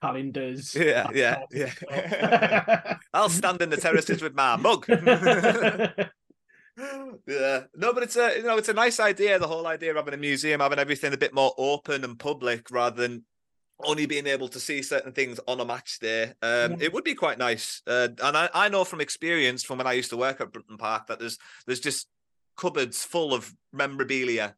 calendars. 0.02 0.74
Yeah, 0.74 1.08
yeah, 1.14 1.42
yeah. 1.52 2.96
I'll 3.14 3.28
stand 3.28 3.62
in 3.62 3.70
the 3.70 3.76
terraces 3.76 4.20
with 4.20 4.34
my 4.34 4.56
mug 4.56 4.84
yeah, 6.76 7.64
no, 7.76 7.92
but 7.92 8.02
it's 8.02 8.16
a 8.16 8.36
you 8.36 8.44
know 8.44 8.56
it's 8.56 8.68
a 8.68 8.74
nice 8.74 8.98
idea. 8.98 9.38
The 9.38 9.46
whole 9.46 9.66
idea 9.66 9.90
of 9.90 9.96
having 9.96 10.14
a 10.14 10.18
museum, 10.18 10.60
having 10.60 10.78
everything 10.78 11.12
a 11.12 11.18
bit 11.18 11.34
more 11.34 11.52
open 11.58 12.04
and 12.04 12.18
public, 12.18 12.70
rather 12.70 13.02
than 13.02 13.24
only 13.84 14.06
being 14.06 14.26
able 14.26 14.48
to 14.48 14.60
see 14.60 14.82
certain 14.82 15.12
things 15.12 15.40
on 15.48 15.60
a 15.60 15.64
match 15.64 15.98
day. 16.00 16.24
Um, 16.24 16.32
yeah. 16.42 16.76
It 16.80 16.92
would 16.92 17.04
be 17.04 17.14
quite 17.14 17.38
nice, 17.38 17.82
uh, 17.86 18.08
and 18.22 18.36
I, 18.36 18.48
I 18.54 18.68
know 18.68 18.84
from 18.84 19.00
experience 19.00 19.62
from 19.64 19.78
when 19.78 19.86
I 19.86 19.92
used 19.92 20.10
to 20.10 20.16
work 20.16 20.40
at 20.40 20.52
Brunton 20.52 20.78
Park 20.78 21.08
that 21.08 21.18
there's 21.18 21.38
there's 21.66 21.80
just 21.80 22.06
cupboards 22.56 23.04
full 23.04 23.34
of 23.34 23.52
memorabilia 23.72 24.54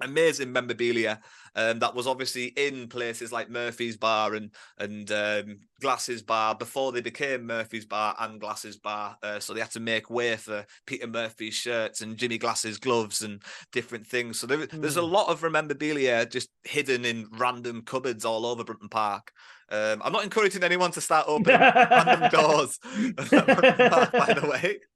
amazing 0.00 0.52
memorabilia 0.52 1.20
um, 1.54 1.78
that 1.80 1.94
was 1.94 2.06
obviously 2.06 2.46
in 2.46 2.88
places 2.88 3.32
like 3.32 3.50
Murphy's 3.50 3.96
Bar 3.96 4.34
and 4.34 4.50
and 4.78 5.10
um, 5.10 5.58
Glasses 5.80 6.22
Bar 6.22 6.54
before 6.54 6.92
they 6.92 7.00
became 7.00 7.46
Murphy's 7.46 7.86
Bar 7.86 8.14
and 8.18 8.40
Glasses 8.40 8.76
Bar. 8.76 9.16
Uh, 9.22 9.40
so 9.40 9.52
they 9.52 9.60
had 9.60 9.70
to 9.72 9.80
make 9.80 10.10
way 10.10 10.36
for 10.36 10.64
Peter 10.86 11.06
Murphy's 11.06 11.54
shirts 11.54 12.00
and 12.00 12.16
Jimmy 12.16 12.38
Glass's 12.38 12.78
gloves 12.78 13.22
and 13.22 13.42
different 13.72 14.06
things. 14.06 14.38
So 14.38 14.46
there, 14.46 14.58
mm. 14.58 14.80
there's 14.80 14.96
a 14.96 15.02
hmm. 15.02 15.12
lot 15.12 15.28
of 15.28 15.42
memorabilia 15.42 16.26
just 16.26 16.50
hidden 16.64 17.04
in 17.04 17.26
random 17.32 17.82
cupboards 17.82 18.24
all 18.24 18.46
over 18.46 18.64
Brunton 18.64 18.88
Park. 18.88 19.32
Um, 19.70 20.02
I'm 20.04 20.12
not 20.12 20.24
encouraging 20.24 20.64
anyone 20.64 20.90
to 20.92 21.00
start 21.00 21.26
opening 21.28 21.60
random 21.60 22.28
doors, 22.32 22.78
by 22.84 24.34
the 24.34 24.48
way. 24.50 24.78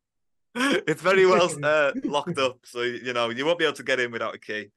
It's 0.87 1.03
very 1.03 1.27
well 1.27 1.51
uh, 1.64 1.90
locked 2.05 2.38
up, 2.38 2.59
so 2.62 2.83
you 2.83 3.12
know 3.12 3.29
you 3.31 3.45
won't 3.45 3.59
be 3.59 3.64
able 3.64 3.75
to 3.75 3.83
get 3.83 3.99
in 3.99 4.12
without 4.12 4.37
a 4.37 4.38
key. 4.38 4.71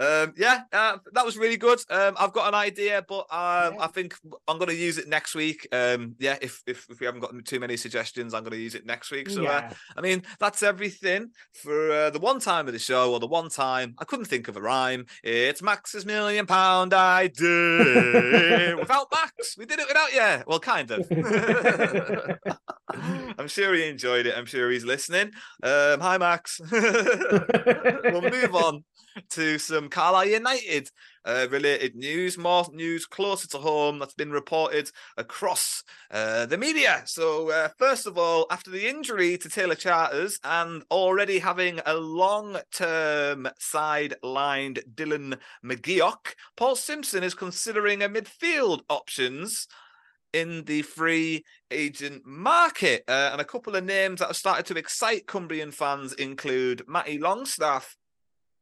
Um, 0.00 0.32
yeah, 0.36 0.62
uh, 0.72 0.96
that 1.12 1.26
was 1.26 1.36
really 1.36 1.58
good. 1.58 1.78
Um, 1.90 2.16
I've 2.18 2.32
got 2.32 2.48
an 2.48 2.54
idea, 2.54 3.04
but 3.06 3.26
um, 3.30 3.74
yeah. 3.74 3.76
I 3.80 3.86
think 3.88 4.16
I'm 4.48 4.56
going 4.56 4.70
to 4.70 4.74
use 4.74 4.96
it 4.96 5.08
next 5.08 5.34
week. 5.34 5.68
Um, 5.72 6.16
yeah, 6.18 6.38
if, 6.40 6.62
if, 6.66 6.86
if 6.88 7.00
we 7.00 7.06
haven't 7.06 7.20
got 7.20 7.32
too 7.44 7.60
many 7.60 7.76
suggestions, 7.76 8.32
I'm 8.32 8.42
going 8.42 8.52
to 8.52 8.58
use 8.58 8.74
it 8.74 8.86
next 8.86 9.10
week. 9.10 9.28
So, 9.28 9.42
uh, 9.42 9.44
yeah. 9.44 9.56
uh, 9.56 9.74
I 9.96 10.00
mean, 10.00 10.22
that's 10.38 10.62
everything 10.62 11.32
for 11.52 11.92
uh, 11.92 12.10
the 12.10 12.18
one 12.18 12.40
time 12.40 12.66
of 12.66 12.72
the 12.72 12.78
show, 12.78 13.12
or 13.12 13.20
the 13.20 13.26
one 13.26 13.50
time 13.50 13.94
I 13.98 14.04
couldn't 14.04 14.24
think 14.24 14.48
of 14.48 14.56
a 14.56 14.62
rhyme. 14.62 15.04
It's 15.22 15.60
Max's 15.60 16.06
million 16.06 16.46
pound 16.46 16.94
idea. 16.94 18.76
without 18.78 19.08
Max, 19.12 19.56
we 19.58 19.66
did 19.66 19.80
it 19.80 19.88
without 19.88 20.12
you. 20.14 20.44
Well, 20.46 20.60
kind 20.60 20.90
of. 20.90 21.06
I'm 23.38 23.48
sure 23.48 23.74
he 23.74 23.88
enjoyed 23.88 24.26
it. 24.26 24.34
I'm 24.36 24.46
sure 24.46 24.70
he's 24.70 24.84
listening. 24.84 25.32
Um, 25.62 26.00
hi, 26.00 26.18
Max. 26.18 26.60
we'll 26.72 28.22
move 28.22 28.54
on 28.54 28.84
to 29.30 29.58
some 29.58 29.88
Carlisle 29.90 30.26
United 30.26 30.90
uh, 31.24 31.46
related 31.50 31.94
news, 31.94 32.38
more 32.38 32.66
news 32.72 33.06
closer 33.06 33.48
to 33.48 33.58
home 33.58 33.98
that's 33.98 34.14
been 34.14 34.30
reported 34.30 34.90
across 35.16 35.82
uh, 36.10 36.46
the 36.46 36.56
media. 36.56 37.02
So, 37.04 37.50
uh, 37.50 37.68
first 37.78 38.06
of 38.06 38.16
all, 38.16 38.46
after 38.50 38.70
the 38.70 38.88
injury 38.88 39.36
to 39.38 39.48
Taylor 39.48 39.74
Charters 39.74 40.38
and 40.44 40.82
already 40.90 41.38
having 41.38 41.80
a 41.84 41.94
long 41.94 42.58
term 42.72 43.48
sidelined 43.60 44.82
Dylan 44.94 45.38
McGeoch, 45.64 46.34
Paul 46.56 46.76
Simpson 46.76 47.22
is 47.22 47.34
considering 47.34 48.02
a 48.02 48.08
midfield 48.08 48.80
options 48.88 49.68
in 50.32 50.64
the 50.64 50.82
free 50.82 51.44
agent 51.70 52.24
market. 52.24 53.04
Uh, 53.08 53.30
and 53.32 53.40
a 53.40 53.44
couple 53.44 53.76
of 53.76 53.84
names 53.84 54.20
that 54.20 54.28
have 54.28 54.36
started 54.36 54.66
to 54.66 54.78
excite 54.78 55.26
Cumbrian 55.26 55.72
fans 55.72 56.12
include 56.14 56.82
Matty 56.88 57.18
Longstaff, 57.18 57.96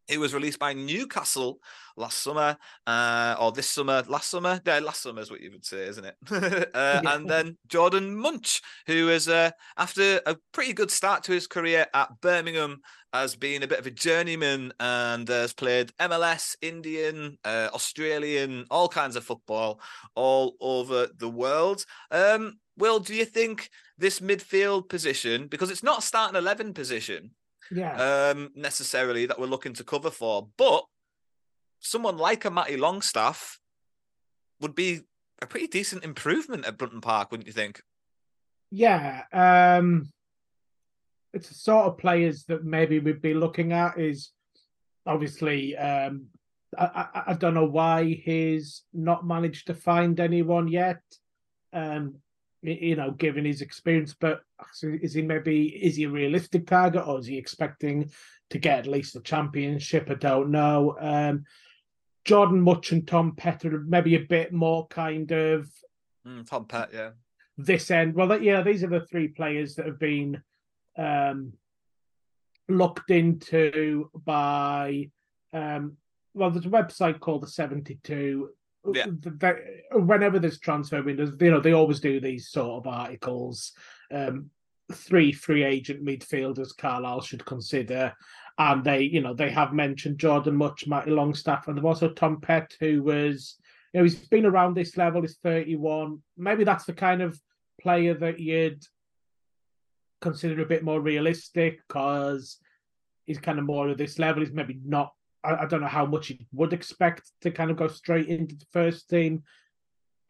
who 0.08 0.20
was 0.20 0.34
released 0.34 0.58
by 0.58 0.72
Newcastle 0.72 1.60
last 1.96 2.22
summer, 2.22 2.56
uh, 2.86 3.36
or 3.38 3.52
this 3.52 3.68
summer, 3.68 4.02
last 4.08 4.30
summer. 4.30 4.60
Yeah, 4.64 4.78
last 4.78 5.02
summer 5.02 5.20
is 5.20 5.30
what 5.30 5.40
you 5.40 5.50
would 5.50 5.64
say, 5.64 5.86
isn't 5.88 6.04
it? 6.04 6.16
uh, 6.74 7.00
yeah. 7.02 7.14
And 7.14 7.28
then 7.28 7.56
Jordan 7.66 8.16
Mutch, 8.16 8.62
who 8.86 9.08
is, 9.08 9.28
uh, 9.28 9.50
after 9.76 10.20
a 10.26 10.36
pretty 10.52 10.72
good 10.72 10.90
start 10.90 11.24
to 11.24 11.32
his 11.32 11.46
career 11.46 11.86
at 11.92 12.20
Birmingham, 12.20 12.80
has 13.12 13.36
been 13.36 13.62
a 13.62 13.66
bit 13.66 13.78
of 13.78 13.86
a 13.86 13.90
journeyman 13.90 14.72
and 14.80 15.28
has 15.28 15.52
played 15.52 15.92
MLS, 15.98 16.56
Indian, 16.60 17.38
uh, 17.44 17.68
Australian, 17.72 18.66
all 18.70 18.88
kinds 18.88 19.16
of 19.16 19.24
football 19.24 19.80
all 20.14 20.54
over 20.60 21.08
the 21.18 21.28
world. 21.28 21.84
Um, 22.10 22.58
Will, 22.76 23.00
do 23.00 23.14
you 23.14 23.24
think 23.24 23.70
this 23.96 24.20
midfield 24.20 24.88
position, 24.88 25.48
because 25.48 25.70
it's 25.70 25.82
not 25.82 25.98
a 25.98 26.02
starting 26.02 26.36
11 26.36 26.74
position, 26.74 27.32
yeah. 27.70 28.30
um, 28.30 28.50
necessarily 28.54 29.26
that 29.26 29.38
we're 29.38 29.46
looking 29.46 29.74
to 29.74 29.84
cover 29.84 30.10
for. 30.10 30.48
But 30.56 30.84
someone 31.80 32.16
like 32.16 32.44
a 32.44 32.50
Matty 32.50 32.76
Longstaff 32.76 33.58
would 34.60 34.74
be 34.74 35.00
a 35.40 35.46
pretty 35.46 35.68
decent 35.68 36.04
improvement 36.04 36.66
at 36.66 36.78
Brunton 36.78 37.00
Park, 37.00 37.30
wouldn't 37.30 37.46
you 37.46 37.52
think? 37.52 37.82
Yeah. 38.70 39.22
Um, 39.32 40.10
it's 41.32 41.48
the 41.48 41.54
sort 41.54 41.86
of 41.86 41.98
players 41.98 42.44
that 42.44 42.64
maybe 42.64 42.98
we'd 42.98 43.22
be 43.22 43.34
looking 43.34 43.72
at 43.72 43.98
is 43.98 44.30
obviously 45.06 45.76
um, 45.76 46.26
I, 46.76 46.84
I, 47.14 47.22
I 47.28 47.34
don't 47.34 47.54
know 47.54 47.64
why 47.64 48.04
he's 48.04 48.82
not 48.92 49.26
managed 49.26 49.68
to 49.68 49.74
find 49.74 50.18
anyone 50.20 50.68
yet. 50.68 51.00
Um, 51.72 52.16
you 52.62 52.96
know, 52.96 53.10
given 53.12 53.44
his 53.44 53.60
experience. 53.60 54.14
But 54.18 54.40
is 54.82 55.14
he 55.14 55.22
maybe 55.22 55.66
is 55.68 55.96
he 55.96 56.04
a 56.04 56.10
realistic 56.10 56.66
target, 56.66 57.06
or 57.06 57.18
is 57.18 57.26
he 57.26 57.36
expecting 57.36 58.10
to 58.50 58.58
get 58.58 58.80
at 58.80 58.86
least 58.86 59.14
the 59.14 59.20
championship? 59.20 60.08
I 60.10 60.14
don't 60.14 60.50
know. 60.50 60.96
Um, 60.98 61.44
Jordan 62.24 62.60
Mutch 62.60 62.92
and 62.92 63.06
Tom 63.06 63.34
Petter 63.36 63.84
maybe 63.86 64.14
a 64.14 64.20
bit 64.20 64.52
more 64.52 64.86
kind 64.88 65.30
of 65.30 65.70
mm, 66.26 66.46
Tom 66.46 66.66
Pett, 66.66 66.90
yeah. 66.92 67.10
This 67.56 67.90
end, 67.90 68.14
well, 68.14 68.40
yeah, 68.40 68.62
these 68.62 68.84
are 68.84 68.88
the 68.88 69.00
three 69.00 69.28
players 69.28 69.74
that 69.74 69.86
have 69.86 69.98
been 69.98 70.42
um, 70.96 71.54
looked 72.68 73.10
into 73.10 74.10
by. 74.14 75.10
Um, 75.52 75.96
well, 76.34 76.50
there's 76.50 76.66
a 76.66 76.68
website 76.68 77.18
called 77.18 77.42
the 77.42 77.48
Seventy 77.48 77.98
Two 78.04 78.50
yeah. 78.92 79.06
whenever 79.92 80.38
there's 80.38 80.58
transfer 80.58 81.02
windows, 81.02 81.32
you 81.40 81.50
know, 81.50 81.60
they 81.60 81.72
always 81.72 82.00
do 82.00 82.20
these 82.20 82.48
sort 82.48 82.84
of 82.84 82.92
articles. 82.92 83.72
Um, 84.12 84.50
three 84.92 85.32
free 85.32 85.64
agent 85.64 86.04
midfielders 86.04 86.76
Carlisle 86.76 87.22
should 87.22 87.44
consider. 87.44 88.14
And 88.58 88.82
they, 88.82 89.02
you 89.02 89.20
know, 89.20 89.34
they 89.34 89.50
have 89.50 89.72
mentioned 89.72 90.18
Jordan 90.18 90.56
Mutch, 90.56 90.86
Matty 90.86 91.10
Longstaff, 91.10 91.68
and 91.68 91.76
they've 91.76 91.84
also 91.84 92.08
Tom 92.08 92.40
Pett, 92.40 92.74
who 92.80 93.02
was, 93.02 93.56
you 93.92 94.00
know, 94.00 94.04
he's 94.04 94.16
been 94.16 94.46
around 94.46 94.74
this 94.74 94.96
level, 94.96 95.20
he's 95.22 95.38
31. 95.42 96.20
Maybe 96.36 96.64
that's 96.64 96.84
the 96.84 96.92
kind 96.92 97.22
of 97.22 97.40
player 97.80 98.14
that 98.14 98.40
you'd 98.40 98.82
consider 100.20 100.60
a 100.60 100.66
bit 100.66 100.82
more 100.82 101.00
realistic 101.00 101.78
because 101.86 102.58
he's 103.26 103.38
kind 103.38 103.60
of 103.60 103.64
more 103.64 103.88
of 103.88 103.98
this 103.98 104.18
level. 104.18 104.42
He's 104.42 104.52
maybe 104.52 104.80
not 104.84 105.12
I, 105.44 105.56
I 105.56 105.66
don't 105.66 105.80
know 105.80 105.86
how 105.86 106.06
much 106.06 106.30
you 106.30 106.38
would 106.52 106.72
expect 106.72 107.30
to 107.42 107.50
kind 107.50 107.70
of 107.70 107.76
go 107.76 107.88
straight 107.88 108.28
into 108.28 108.56
the 108.56 108.66
first 108.72 109.08
team. 109.08 109.42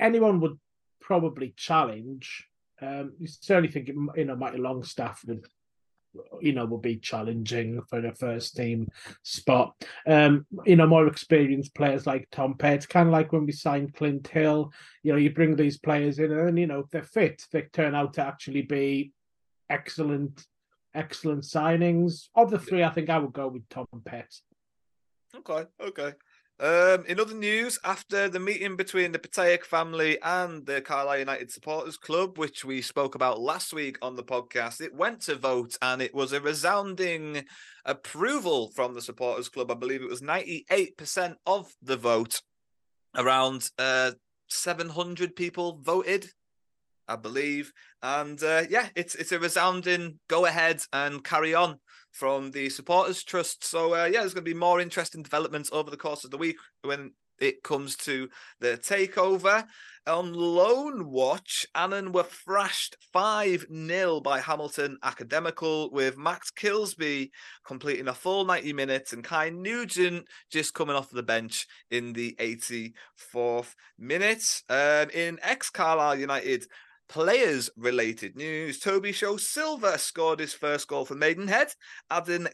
Anyone 0.01 0.41
would 0.41 0.59
probably 1.01 1.55
challenge. 1.57 2.47
Um, 2.81 3.13
you 3.19 3.27
certainly 3.27 3.71
think 3.71 3.89
you 3.89 4.25
know 4.25 4.37
Matty 4.37 4.59
Longstaff 4.59 5.23
would 5.27 5.47
you 6.41 6.53
know 6.53 6.65
will 6.65 6.79
be 6.79 6.97
challenging 6.97 7.83
for 7.89 8.01
the 8.01 8.13
first 8.13 8.57
team 8.57 8.89
spot. 9.23 9.75
Um, 10.07 10.47
you 10.65 10.77
know, 10.77 10.87
more 10.87 11.07
experienced 11.07 11.75
players 11.75 12.07
like 12.07 12.29
Tom 12.31 12.55
Pett, 12.57 12.89
kind 12.89 13.09
of 13.09 13.13
like 13.13 13.33
when 13.33 13.47
we 13.47 13.53
signed 13.53 13.95
Clint 13.95 14.29
Hill. 14.29 14.73
You 15.03 15.13
know, 15.13 15.19
you 15.19 15.31
bring 15.31 15.57
these 15.57 15.79
players 15.79 16.19
in, 16.19 16.33
and 16.33 16.59
you 16.59 16.67
know 16.67 16.81
if 16.81 16.91
they're 16.91 17.03
fit, 17.03 17.45
they 17.53 17.63
turn 17.63 17.95
out 17.95 18.15
to 18.15 18.23
actually 18.23 18.63
be 18.63 19.13
excellent, 19.71 20.45
excellent 20.95 21.45
signings. 21.45 22.29
Of 22.35 22.51
the 22.51 22.59
three, 22.59 22.83
I 22.83 22.91
think 22.91 23.11
I 23.11 23.19
would 23.19 23.33
go 23.33 23.49
with 23.49 23.69
Tom 23.69 23.87
Pett. 24.05 24.33
Okay, 25.37 25.65
okay. 25.81 26.13
Um, 26.61 27.05
in 27.07 27.21
other 27.21 27.35
news, 27.35 27.79
after 27.85 28.29
the 28.29 28.41
meeting 28.41 28.77
between 28.77 29.13
the 29.13 29.19
Piatak 29.19 29.65
family 29.65 30.19
and 30.23 30.67
the 30.67 30.81
Carlisle 30.81 31.21
United 31.21 31.53
Supporters 31.53 31.97
Club, 31.97 32.37
which 32.37 32.65
we 32.65 32.83
spoke 32.83 33.15
about 33.15 33.41
last 33.41 33.73
week 33.73 33.97
on 34.03 34.17
the 34.17 34.25
podcast, 34.25 34.81
it 34.81 34.93
went 34.93 35.21
to 35.23 35.37
vote 35.37 35.77
and 35.83 36.03
it 36.03 36.13
was 36.13 36.33
a 36.33 36.41
resounding 36.41 37.45
approval 37.85 38.73
from 38.75 38.95
the 38.95 39.03
Supporters 39.03 39.49
Club. 39.49 39.71
I 39.71 39.75
believe 39.75 40.03
it 40.03 40.09
was 40.09 40.21
98% 40.21 41.37
of 41.47 41.73
the 41.81 41.97
vote. 41.97 42.43
Around 43.17 43.71
uh, 43.79 44.13
700 44.49 45.37
people 45.37 45.79
voted, 45.81 46.27
I 47.07 47.17
believe. 47.17 47.73
And 48.03 48.43
uh, 48.43 48.65
yeah, 48.69 48.89
it's 48.97 49.15
it's 49.15 49.33
a 49.33 49.39
resounding 49.39 50.19
go 50.29 50.45
ahead 50.47 50.83
and 50.93 51.23
carry 51.23 51.55
on 51.55 51.79
from 52.19 52.51
the 52.51 52.69
supporters 52.69 53.23
trust. 53.23 53.65
So 53.65 53.95
uh, 53.95 54.07
yeah, 54.07 54.21
there's 54.21 54.35
going 54.35 54.45
to 54.45 54.51
be 54.51 54.59
more 54.59 54.81
interesting 54.81 55.23
developments 55.23 55.71
over 55.73 55.89
the 55.89 55.97
course 55.97 56.25
of 56.25 56.33
the 56.33 56.37
week 56.37 56.57
when 56.83 57.13
it 57.39 57.63
comes 57.63 57.97
to 57.97 58.29
the 58.59 58.77
takeover. 58.77 59.65
On 60.09 60.33
loan 60.33 61.11
watch, 61.11 61.67
Annan 61.75 62.13
were 62.13 62.25
thrashed 62.25 62.97
5 63.13 63.67
0 63.71 64.21
by 64.21 64.41
Hamilton 64.41 64.97
Academical, 65.05 65.91
with 65.93 66.17
Max 66.17 66.51
Kilsby 66.51 67.31
completing 67.65 68.09
a 68.09 68.15
full 68.15 68.45
90 68.45 68.73
minutes 68.73 69.13
and 69.13 69.23
Kai 69.23 69.51
Nugent 69.51 70.27
just 70.51 70.75
coming 70.75 70.97
off 70.97 71.11
the 71.11 71.23
bench 71.23 71.67
in 71.91 72.15
the 72.15 72.35
84th 72.41 73.75
minute. 73.97 74.63
Um, 74.69 75.11
in 75.11 75.39
ex 75.43 75.71
Carlisle 75.71 76.17
United, 76.17 76.65
Players 77.09 77.71
related 77.77 78.37
news. 78.37 78.79
Toby 78.79 79.13
Sho-Silva 79.13 79.99
scored 79.99 80.41
his 80.41 80.53
first 80.53 80.89
goal 80.89 81.05
for 81.07 81.15
Maidenhead. 81.15 81.69
Adam, 82.11 82.49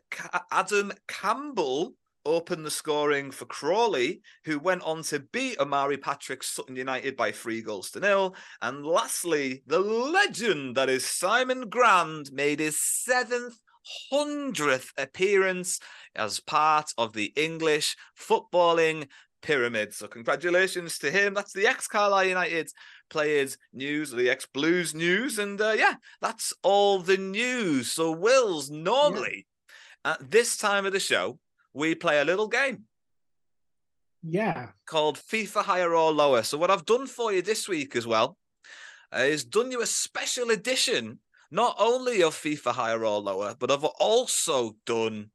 Adam 0.52 0.92
Campbell 1.08 1.94
opened 2.24 2.64
the 2.64 2.70
scoring 2.70 3.30
for 3.30 3.44
Crawley, 3.46 4.20
who 4.44 4.58
went 4.58 4.82
on 4.82 5.02
to 5.04 5.20
beat 5.20 5.58
Amari 5.58 5.96
Patrick 5.96 6.42
Sutton 6.42 6.76
United 6.76 7.16
by 7.16 7.32
three 7.32 7.62
goals 7.62 7.90
to 7.90 8.00
nil. 8.00 8.34
And 8.62 8.86
lastly, 8.86 9.62
the 9.66 9.80
legend 9.80 10.76
that 10.76 10.88
is 10.88 11.04
Simon 11.04 11.68
Grand 11.68 12.30
made 12.32 12.60
his 12.60 12.80
seventh 12.80 13.58
hundredth 14.10 14.92
appearance 14.96 15.80
as 16.14 16.40
part 16.40 16.92
of 16.96 17.12
the 17.12 17.32
English 17.36 17.96
footballing 18.18 19.08
pyramid. 19.42 19.92
So 19.92 20.06
congratulations 20.06 20.98
to 20.98 21.10
him. 21.10 21.34
That's 21.34 21.52
the 21.52 21.66
ex 21.66 21.86
Carlisle 21.86 22.24
United 22.24 22.70
players 23.10 23.58
news, 23.72 24.10
the 24.10 24.30
ex 24.30 24.46
Blues 24.46 24.94
news, 24.94 25.38
and 25.38 25.60
uh, 25.60 25.74
yeah, 25.76 25.94
that's 26.20 26.52
all 26.62 26.98
the 26.98 27.16
news. 27.16 27.92
So 27.92 28.10
Wills 28.12 28.70
normally 28.70 29.46
yeah. 30.04 30.12
at 30.12 30.30
this 30.30 30.56
time 30.56 30.86
of 30.86 30.92
the 30.92 31.00
show 31.00 31.38
we 31.72 31.94
play 31.94 32.20
a 32.20 32.24
little 32.24 32.48
game. 32.48 32.84
Yeah, 34.22 34.68
called 34.86 35.18
FIFA 35.18 35.64
Higher 35.64 35.94
or 35.94 36.12
Lower. 36.12 36.42
So 36.42 36.56
what 36.56 36.70
I've 36.70 36.86
done 36.86 37.06
for 37.06 37.32
you 37.32 37.42
this 37.42 37.68
week 37.68 37.94
as 37.94 38.06
well 38.06 38.38
uh, 39.14 39.20
is 39.20 39.44
done 39.44 39.70
you 39.70 39.82
a 39.82 39.86
special 39.86 40.50
edition, 40.50 41.18
not 41.50 41.76
only 41.78 42.22
of 42.22 42.34
FIFA 42.34 42.72
Higher 42.72 43.04
or 43.04 43.20
Lower, 43.20 43.54
but 43.58 43.70
I've 43.70 43.84
also 43.84 44.76
done 44.86 45.30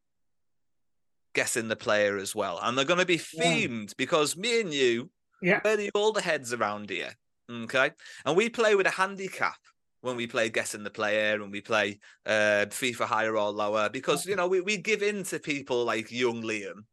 guessing 1.33 1.67
the 1.67 1.75
player 1.75 2.17
as 2.17 2.33
well. 2.33 2.59
And 2.61 2.77
they're 2.77 2.85
going 2.85 2.99
to 2.99 3.05
be 3.05 3.17
themed 3.17 3.89
yeah. 3.89 3.93
because 3.97 4.35
me 4.35 4.61
and 4.61 4.73
you, 4.73 5.11
yeah, 5.41 5.61
we're 5.63 5.77
the 5.77 5.91
older 5.93 6.21
heads 6.21 6.51
around 6.51 6.89
here. 6.89 7.13
Okay. 7.49 7.91
And 8.25 8.37
we 8.37 8.49
play 8.49 8.75
with 8.75 8.85
a 8.85 8.91
handicap 8.91 9.57
when 10.01 10.15
we 10.15 10.27
play 10.27 10.49
guessing 10.49 10.83
the 10.83 10.89
player 10.89 11.41
and 11.41 11.51
we 11.51 11.61
play 11.61 11.99
uh, 12.25 12.65
FIFA 12.69 13.05
higher 13.05 13.37
or 13.37 13.49
lower 13.49 13.89
because, 13.89 14.25
you 14.25 14.35
know, 14.35 14.47
we, 14.47 14.61
we 14.61 14.77
give 14.77 15.01
in 15.01 15.23
to 15.25 15.39
people 15.39 15.83
like 15.83 16.11
young 16.11 16.41
Liam 16.41 16.85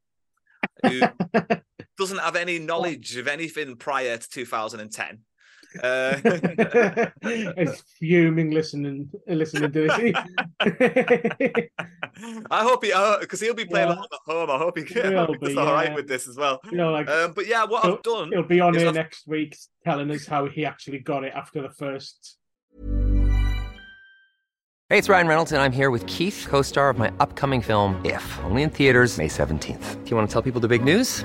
who 0.82 1.02
doesn't 1.98 2.18
have 2.18 2.36
any 2.36 2.58
knowledge 2.58 3.16
of 3.16 3.28
anything 3.28 3.76
prior 3.76 4.16
to 4.16 4.28
2010. 4.28 5.20
Uh, 5.82 6.20
it's 7.22 7.82
fuming 7.98 8.50
listening 8.50 9.10
listening 9.26 9.72
to 9.72 9.80
this. 9.80 9.92
I 12.50 12.62
hope 12.62 12.84
he 12.84 12.92
because 13.20 13.40
he'll 13.40 13.54
be 13.54 13.64
playing 13.64 13.88
yeah. 13.88 13.94
at 13.94 14.20
home. 14.26 14.50
I 14.50 14.58
hope 14.58 14.78
he 14.78 14.84
can. 14.92 15.12
Be, 15.40 15.56
all 15.56 15.72
right 15.72 15.94
with 15.94 16.08
this 16.08 16.28
as 16.28 16.36
well. 16.36 16.60
You 16.70 16.76
know, 16.76 16.92
like, 16.92 17.08
um, 17.08 17.32
but 17.34 17.46
yeah, 17.46 17.64
what 17.64 17.84
I've 17.84 18.02
done. 18.02 18.30
He'll 18.32 18.42
be 18.42 18.60
on 18.60 18.74
here 18.74 18.88
I've... 18.88 18.94
next 18.94 19.26
week 19.26 19.56
telling 19.84 20.10
us 20.10 20.26
how 20.26 20.46
he 20.46 20.64
actually 20.64 21.00
got 21.00 21.24
it 21.24 21.32
after 21.34 21.62
the 21.62 21.70
first. 21.70 22.38
Hey, 24.88 24.98
it's 24.98 25.08
Ryan 25.08 25.26
Reynolds, 25.26 25.50
and 25.50 25.60
I'm 25.60 25.72
here 25.72 25.90
with 25.90 26.06
Keith, 26.06 26.46
co-star 26.48 26.90
of 26.90 26.96
my 26.96 27.12
upcoming 27.18 27.60
film. 27.60 28.00
If 28.04 28.38
only 28.44 28.62
in 28.62 28.70
theaters 28.70 29.18
May 29.18 29.28
seventeenth. 29.28 30.04
Do 30.04 30.10
you 30.10 30.16
want 30.16 30.28
to 30.28 30.32
tell 30.32 30.42
people 30.42 30.60
the 30.60 30.68
big 30.68 30.84
news? 30.84 31.24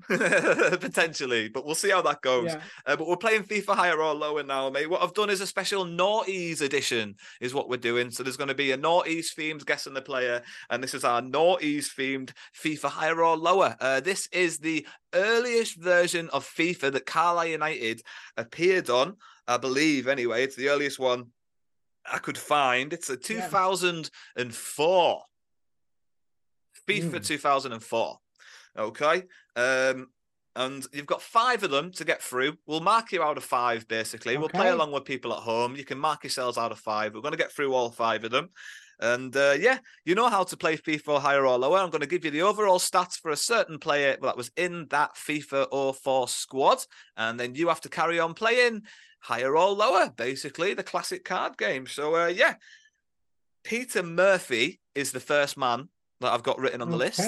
Potentially, 0.08 1.48
but 1.48 1.66
we'll 1.66 1.74
see 1.74 1.90
how 1.90 2.02
that 2.02 2.22
goes. 2.22 2.52
Yeah. 2.52 2.60
Uh, 2.86 2.96
but 2.96 3.08
we're 3.08 3.16
playing 3.16 3.42
FIFA 3.42 3.74
higher 3.74 4.00
or 4.00 4.14
lower 4.14 4.42
now, 4.42 4.70
mate. 4.70 4.88
What 4.88 5.02
I've 5.02 5.14
done 5.14 5.30
is 5.30 5.40
a 5.40 5.46
special 5.46 5.84
noughties 5.84 6.60
edition, 6.60 7.16
is 7.40 7.52
what 7.52 7.68
we're 7.68 7.76
doing. 7.78 8.10
So 8.10 8.22
there's 8.22 8.36
going 8.36 8.48
to 8.48 8.54
be 8.54 8.72
a 8.72 8.78
noughties 8.78 9.34
themed 9.36 9.66
guessing 9.66 9.94
the 9.94 10.02
player, 10.02 10.42
and 10.70 10.82
this 10.82 10.94
is 10.94 11.04
our 11.04 11.20
noughties 11.20 11.88
themed 11.94 12.30
FIFA 12.64 12.88
higher 12.88 13.22
or 13.22 13.36
lower. 13.36 13.76
Uh, 13.80 14.00
this 14.00 14.28
is 14.32 14.58
the 14.58 14.86
earliest 15.14 15.76
version 15.76 16.28
of 16.30 16.46
FIFA 16.46 16.92
that 16.92 17.06
Carlisle 17.06 17.46
United 17.48 18.02
appeared 18.36 18.90
on, 18.90 19.16
I 19.46 19.56
believe. 19.56 20.06
Anyway, 20.06 20.44
it's 20.44 20.56
the 20.56 20.68
earliest 20.68 20.98
one 20.98 21.26
I 22.10 22.18
could 22.18 22.38
find. 22.38 22.92
It's 22.92 23.10
a 23.10 23.16
2004 23.16 25.22
FIFA 26.88 27.10
Mm. 27.10 27.26
2004. 27.26 28.18
Okay. 28.78 29.24
Um, 29.58 30.08
and 30.54 30.86
you've 30.92 31.06
got 31.06 31.22
five 31.22 31.62
of 31.62 31.70
them 31.70 31.92
to 31.92 32.04
get 32.04 32.22
through. 32.22 32.56
We'll 32.66 32.80
mark 32.80 33.12
you 33.12 33.22
out 33.22 33.36
of 33.36 33.44
five, 33.44 33.86
basically. 33.86 34.36
We'll 34.36 34.48
play 34.48 34.70
along 34.70 34.92
with 34.92 35.04
people 35.04 35.32
at 35.32 35.40
home. 35.40 35.76
You 35.76 35.84
can 35.84 35.98
mark 35.98 36.24
yourselves 36.24 36.58
out 36.58 36.72
of 36.72 36.78
five. 36.78 37.14
We're 37.14 37.20
going 37.20 37.32
to 37.32 37.38
get 37.38 37.52
through 37.52 37.74
all 37.74 37.90
five 37.90 38.24
of 38.24 38.30
them. 38.30 38.50
And 39.00 39.36
uh, 39.36 39.54
yeah, 39.58 39.78
you 40.04 40.16
know 40.16 40.28
how 40.28 40.42
to 40.42 40.56
play 40.56 40.76
FIFA 40.76 41.20
higher 41.20 41.46
or 41.46 41.56
lower. 41.58 41.78
I'm 41.78 41.90
going 41.90 42.00
to 42.00 42.08
give 42.08 42.24
you 42.24 42.32
the 42.32 42.42
overall 42.42 42.80
stats 42.80 43.20
for 43.20 43.30
a 43.30 43.36
certain 43.36 43.78
player 43.78 44.16
that 44.20 44.36
was 44.36 44.50
in 44.56 44.86
that 44.90 45.14
FIFA 45.14 45.94
04 45.94 46.28
squad. 46.28 46.78
And 47.16 47.38
then 47.38 47.54
you 47.54 47.68
have 47.68 47.80
to 47.82 47.88
carry 47.88 48.18
on 48.18 48.34
playing 48.34 48.82
higher 49.20 49.56
or 49.56 49.70
lower, 49.70 50.10
basically, 50.16 50.74
the 50.74 50.82
classic 50.82 51.24
card 51.24 51.56
game. 51.56 51.86
So 51.86 52.16
uh, 52.16 52.26
yeah, 52.26 52.54
Peter 53.62 54.02
Murphy 54.02 54.80
is 54.96 55.12
the 55.12 55.20
first 55.20 55.56
man 55.56 55.88
that 56.20 56.32
I've 56.32 56.42
got 56.42 56.58
written 56.58 56.82
on 56.82 56.90
the 56.90 56.96
list. 56.96 57.20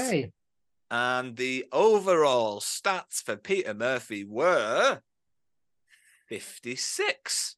And 0.90 1.37
the 1.37 1.66
overall 1.70 2.61
stats 2.61 3.22
for 3.22 3.37
Peter 3.37 3.74
Murphy 3.74 4.24
were 4.24 5.03
56. 6.26 7.57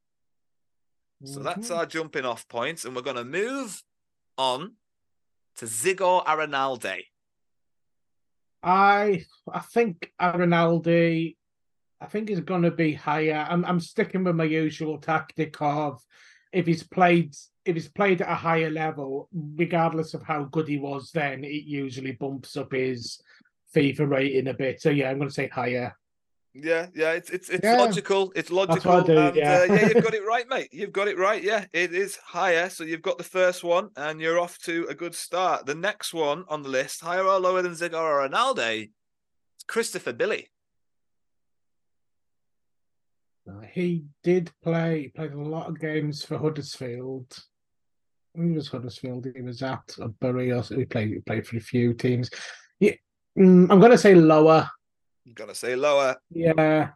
So 1.25 1.41
that's 1.41 1.69
Mhm. 1.69 1.77
our 1.77 1.87
jumping 1.87 2.25
off 2.25 2.47
point. 2.49 2.85
And 2.85 2.95
we're 2.97 3.03
going 3.03 3.17
to 3.17 3.25
move 3.25 3.83
on 4.37 4.77
to 5.57 5.67
Zigor 5.67 6.25
Aranalde. 6.27 7.05
I 8.63 9.25
I 9.53 9.59
think 9.61 10.13
Arinaldi, 10.21 11.37
I 12.01 12.07
think 12.07 12.31
is 12.31 12.41
going 12.41 12.63
to 12.63 12.71
be 12.71 12.95
higher. 12.95 13.47
I'm 13.49 13.65
I'm 13.65 13.81
sticking 13.81 14.25
with 14.25 14.37
my 14.37 14.45
usual 14.45 14.99
tactic 14.99 15.61
of 15.61 16.05
if 16.53 16.67
he's 16.67 16.83
played 16.83 17.35
if 17.65 17.75
he's 17.75 17.89
played 17.89 18.21
at 18.23 18.31
a 18.31 18.35
higher 18.35 18.71
level, 18.71 19.29
regardless 19.33 20.15
of 20.15 20.23
how 20.23 20.45
good 20.45 20.69
he 20.69 20.79
was, 20.79 21.11
then 21.13 21.45
it 21.45 21.65
usually 21.65 22.13
bumps 22.13 22.57
up 22.57 22.73
his 22.73 23.21
FIFA 23.75 24.09
rating 24.11 24.49
a 24.49 24.55
bit. 24.55 24.81
So 24.81 24.91
yeah, 24.91 25.11
I'm 25.11 25.19
going 25.19 25.29
to 25.29 25.35
say 25.35 25.49
higher. 25.49 25.97
Yeah, 26.55 26.89
yeah, 26.95 27.13
it's 27.13 27.31
it's 27.31 27.49
it's 27.49 27.65
Yeah. 27.65 27.79
logical. 27.79 28.31
It's 28.37 28.51
logical. 28.51 29.03
do, 29.03 29.17
and 29.17 29.35
yeah. 29.37 29.61
Uh, 29.61 29.73
yeah, 29.75 29.87
you've 29.89 30.05
got 30.05 30.13
it 30.21 30.27
right, 30.27 30.47
mate. 30.49 30.69
You've 30.71 30.93
got 30.93 31.09
it 31.09 31.17
right. 31.17 31.43
Yeah, 31.43 31.65
it 31.73 31.95
is 31.95 32.17
higher. 32.17 32.69
So 32.69 32.85
you've 32.85 33.01
got 33.01 33.17
the 33.17 33.25
first 33.25 33.65
one, 33.65 33.89
and 33.97 34.21
you're 34.21 34.39
off 34.39 34.59
to 34.65 34.87
a 34.91 34.95
good 34.95 35.15
start. 35.15 35.65
The 35.65 35.75
next 35.75 36.13
one 36.13 36.45
on 36.49 36.63
the 36.63 36.69
list, 36.69 37.01
higher 37.01 37.25
or 37.27 37.39
lower 37.41 37.63
than 37.63 37.73
Zigor 37.73 37.93
Aranalde, 38.29 38.91
it's 39.57 39.65
Christopher 39.67 40.13
Billy. 40.13 40.51
Uh, 43.49 43.61
He 43.73 44.05
did 44.23 44.51
play. 44.63 45.03
He 45.05 45.09
played 45.09 45.33
a 45.33 45.41
lot 45.41 45.69
of 45.69 45.81
games 45.81 46.23
for 46.23 46.37
Huddersfield. 46.39 47.35
He 48.35 48.51
was 48.53 48.69
Huddersfield. 48.69 49.27
He 49.35 49.43
was 49.43 49.63
at 49.63 49.81
Bury. 50.21 50.53
Also, 50.53 50.77
he 50.77 50.85
played. 50.85 51.11
He 51.11 51.19
played 51.21 51.47
for 51.47 51.57
a 51.57 51.61
few 51.61 51.93
teams. 51.95 52.31
Yeah, 52.81 52.93
mm, 53.39 53.71
I'm 53.71 53.79
going 53.79 53.93
to 53.93 53.99
say 53.99 54.15
lower. 54.15 54.69
I'm 55.27 55.35
gonna 55.35 55.55
say 55.55 55.77
lower. 55.77 56.17
Yeah. 56.31 56.91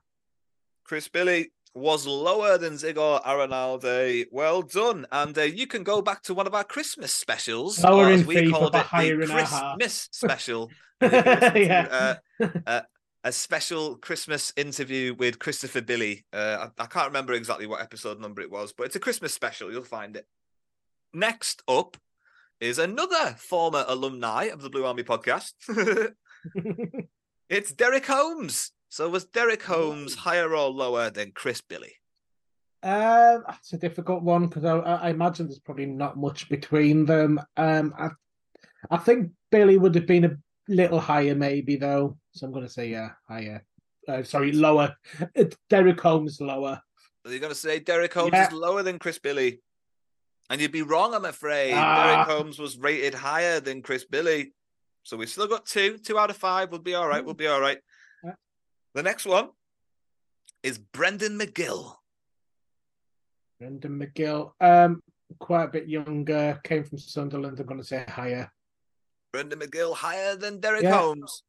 Chris 0.84 1.06
Billy 1.08 1.52
was 1.74 2.06
lower 2.06 2.58
than 2.58 2.74
Zigor 2.74 3.22
Aranalde. 3.22 4.24
Well 4.32 4.62
done. 4.62 5.06
And 5.12 5.36
uh, 5.38 5.42
you 5.42 5.66
can 5.66 5.82
go 5.84 6.02
back 6.02 6.22
to 6.22 6.34
one 6.34 6.46
of 6.46 6.54
our 6.54 6.64
Christmas 6.64 7.12
specials. 7.12 7.82
Lower 7.84 8.06
or 8.06 8.10
in 8.10 8.20
as 8.20 8.26
we 8.26 8.50
called 8.50 8.74
it, 8.74 8.84
the 8.90 9.22
in 9.22 9.30
our 9.30 9.42
heart. 9.42 9.78
Christmas 9.78 10.08
special. 10.12 10.70
And 11.00 11.12
you 11.12 11.22
can 11.22 11.34
listen 11.40 11.52
to, 11.52 11.60
Yeah. 11.60 12.18
uh, 12.40 12.48
uh, 12.66 12.80
a 13.24 13.32
special 13.32 13.96
Christmas 13.96 14.52
interview 14.56 15.14
with 15.14 15.38
Christopher 15.38 15.82
Billy. 15.82 16.24
Uh, 16.32 16.68
I, 16.78 16.82
I 16.82 16.86
can't 16.86 17.06
remember 17.08 17.32
exactly 17.34 17.66
what 17.66 17.80
episode 17.82 18.20
number 18.20 18.40
it 18.42 18.50
was, 18.50 18.72
but 18.72 18.86
it's 18.86 18.96
a 18.96 19.00
Christmas 19.00 19.34
special. 19.34 19.70
You'll 19.70 19.84
find 19.84 20.16
it. 20.16 20.26
Next 21.12 21.62
up 21.68 21.96
is 22.60 22.78
another 22.78 23.34
former 23.38 23.84
alumni 23.86 24.44
of 24.44 24.62
the 24.62 24.70
Blue 24.70 24.84
Army 24.84 25.02
podcast. 25.02 25.52
it's 27.48 27.72
Derek 27.72 28.06
Holmes. 28.06 28.72
So 28.88 29.08
was 29.08 29.24
Derek 29.24 29.62
Holmes 29.62 30.14
higher 30.14 30.54
or 30.54 30.68
lower 30.70 31.10
than 31.10 31.32
Chris 31.32 31.60
Billy? 31.60 31.94
Um, 32.82 33.44
that's 33.46 33.72
a 33.72 33.78
difficult 33.78 34.22
one 34.22 34.46
because 34.46 34.64
I, 34.64 34.78
I 34.78 35.10
imagine 35.10 35.46
there's 35.46 35.58
probably 35.58 35.86
not 35.86 36.16
much 36.16 36.48
between 36.48 37.04
them. 37.04 37.40
Um, 37.56 37.92
I, 37.98 38.10
I 38.90 38.98
think 38.98 39.32
Billy 39.50 39.76
would 39.76 39.94
have 39.94 40.06
been 40.06 40.24
a 40.24 40.36
little 40.68 41.00
higher, 41.00 41.34
maybe 41.34 41.76
though. 41.76 42.16
So 42.32 42.46
I'm 42.46 42.52
going 42.52 42.64
to 42.66 42.72
say 42.72 42.88
yeah, 42.90 43.10
higher. 43.28 43.64
Uh, 44.08 44.22
sorry, 44.22 44.52
lower. 44.52 44.94
Derek 45.68 46.00
Holmes 46.00 46.40
lower. 46.40 46.80
Are 47.24 47.32
you 47.32 47.40
going 47.40 47.52
to 47.52 47.58
say 47.58 47.80
Derek 47.80 48.14
Holmes 48.14 48.30
Yeah. 48.32 48.46
is 48.46 48.52
lower 48.52 48.84
than 48.84 49.00
Chris 49.00 49.18
Billy? 49.18 49.60
And 50.48 50.60
you'd 50.60 50.72
be 50.72 50.82
wrong, 50.82 51.14
I'm 51.14 51.24
afraid. 51.24 51.74
Ah. 51.74 52.24
Derek 52.24 52.28
Holmes 52.28 52.58
was 52.58 52.78
rated 52.78 53.14
higher 53.14 53.60
than 53.60 53.82
Chris 53.82 54.04
Billy. 54.04 54.52
So 55.02 55.16
we've 55.16 55.28
still 55.28 55.48
got 55.48 55.66
two. 55.66 55.98
Two 55.98 56.18
out 56.18 56.30
of 56.30 56.36
five. 56.36 56.70
We'll 56.70 56.80
be 56.80 56.94
all 56.94 57.08
right. 57.08 57.24
We'll 57.24 57.34
be 57.34 57.46
all 57.46 57.60
right. 57.60 57.78
The 58.94 59.02
next 59.02 59.26
one 59.26 59.50
is 60.62 60.78
Brendan 60.78 61.38
McGill. 61.38 61.94
Brendan 63.58 63.98
McGill, 64.00 64.52
um, 64.60 65.02
quite 65.38 65.64
a 65.64 65.68
bit 65.68 65.86
younger, 65.86 66.58
came 66.64 66.82
from 66.82 66.98
Sunderland. 66.98 67.60
I'm 67.60 67.66
going 67.66 67.80
to 67.80 67.86
say 67.86 68.04
higher. 68.08 68.50
Brendan 69.32 69.58
McGill 69.58 69.94
higher 69.94 70.34
than 70.34 70.60
Derek 70.60 70.82
Yeah. 70.82 70.96
Holmes. 70.96 71.42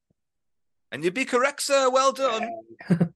And 0.91 1.03
you'd 1.03 1.13
be 1.13 1.25
correct, 1.25 1.61
sir. 1.61 1.89
Well 1.89 2.11
done. 2.11 2.49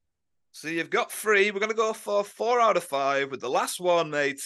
so 0.54 0.68
you've 0.70 0.90
got 0.90 1.12
three. 1.12 1.52
We're 1.52 1.60
going 1.60 1.70
to 1.70 1.76
go 1.76 1.94
for 1.94 2.24
four 2.24 2.60
out 2.60 2.78
of 2.78 2.84
five 2.84 3.32
with 3.32 3.42
the 3.42 3.50
last 3.50 3.80
one, 3.80 4.10
mate. 4.10 4.42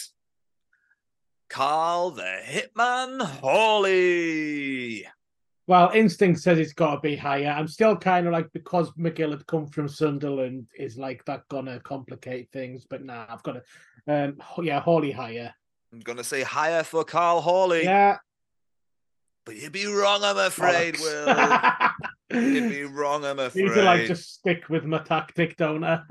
Karl 1.48 2.10
the 2.10 2.40
Hitman 2.44 3.22
Hawley. 3.22 5.06
Well, 5.68 5.90
instinct 5.94 6.40
says 6.40 6.58
it's 6.58 6.72
got 6.72 6.94
to 6.94 7.00
be 7.00 7.16
higher. 7.16 7.48
I'm 7.48 7.66
still 7.66 7.96
kind 7.96 8.26
of 8.26 8.32
like 8.32 8.52
because 8.52 8.90
McGill 8.92 9.32
had 9.32 9.46
come 9.46 9.66
from 9.66 9.88
Sunderland, 9.88 10.66
is 10.78 10.96
like 10.96 11.24
that 11.24 11.42
gonna 11.48 11.80
complicate 11.80 12.50
things? 12.52 12.86
But 12.88 13.04
nah, 13.04 13.26
I've 13.28 13.42
got 13.42 13.56
to, 14.06 14.12
um, 14.12 14.36
yeah, 14.62 14.80
Hawley 14.80 15.10
higher. 15.10 15.52
I'm 15.92 16.00
to 16.18 16.24
say 16.24 16.42
higher 16.42 16.84
for 16.84 17.04
Karl 17.04 17.40
Hawley. 17.40 17.84
Yeah, 17.84 18.18
But 19.44 19.56
you'd 19.56 19.72
be 19.72 19.86
wrong, 19.86 20.20
I'm 20.22 20.38
afraid, 20.38 20.94
Bollocks. 20.94 21.00
Will. 21.00 21.90
you'd 22.30 22.70
be 22.70 22.84
wrong, 22.84 23.24
I'm 23.24 23.38
afraid. 23.38 23.64
Need 23.66 23.74
to 23.74 23.82
like 23.82 24.06
just 24.06 24.34
stick 24.34 24.68
with 24.68 24.84
my 24.84 24.98
tactic, 24.98 25.56
don't 25.56 25.84
I? 25.84 26.00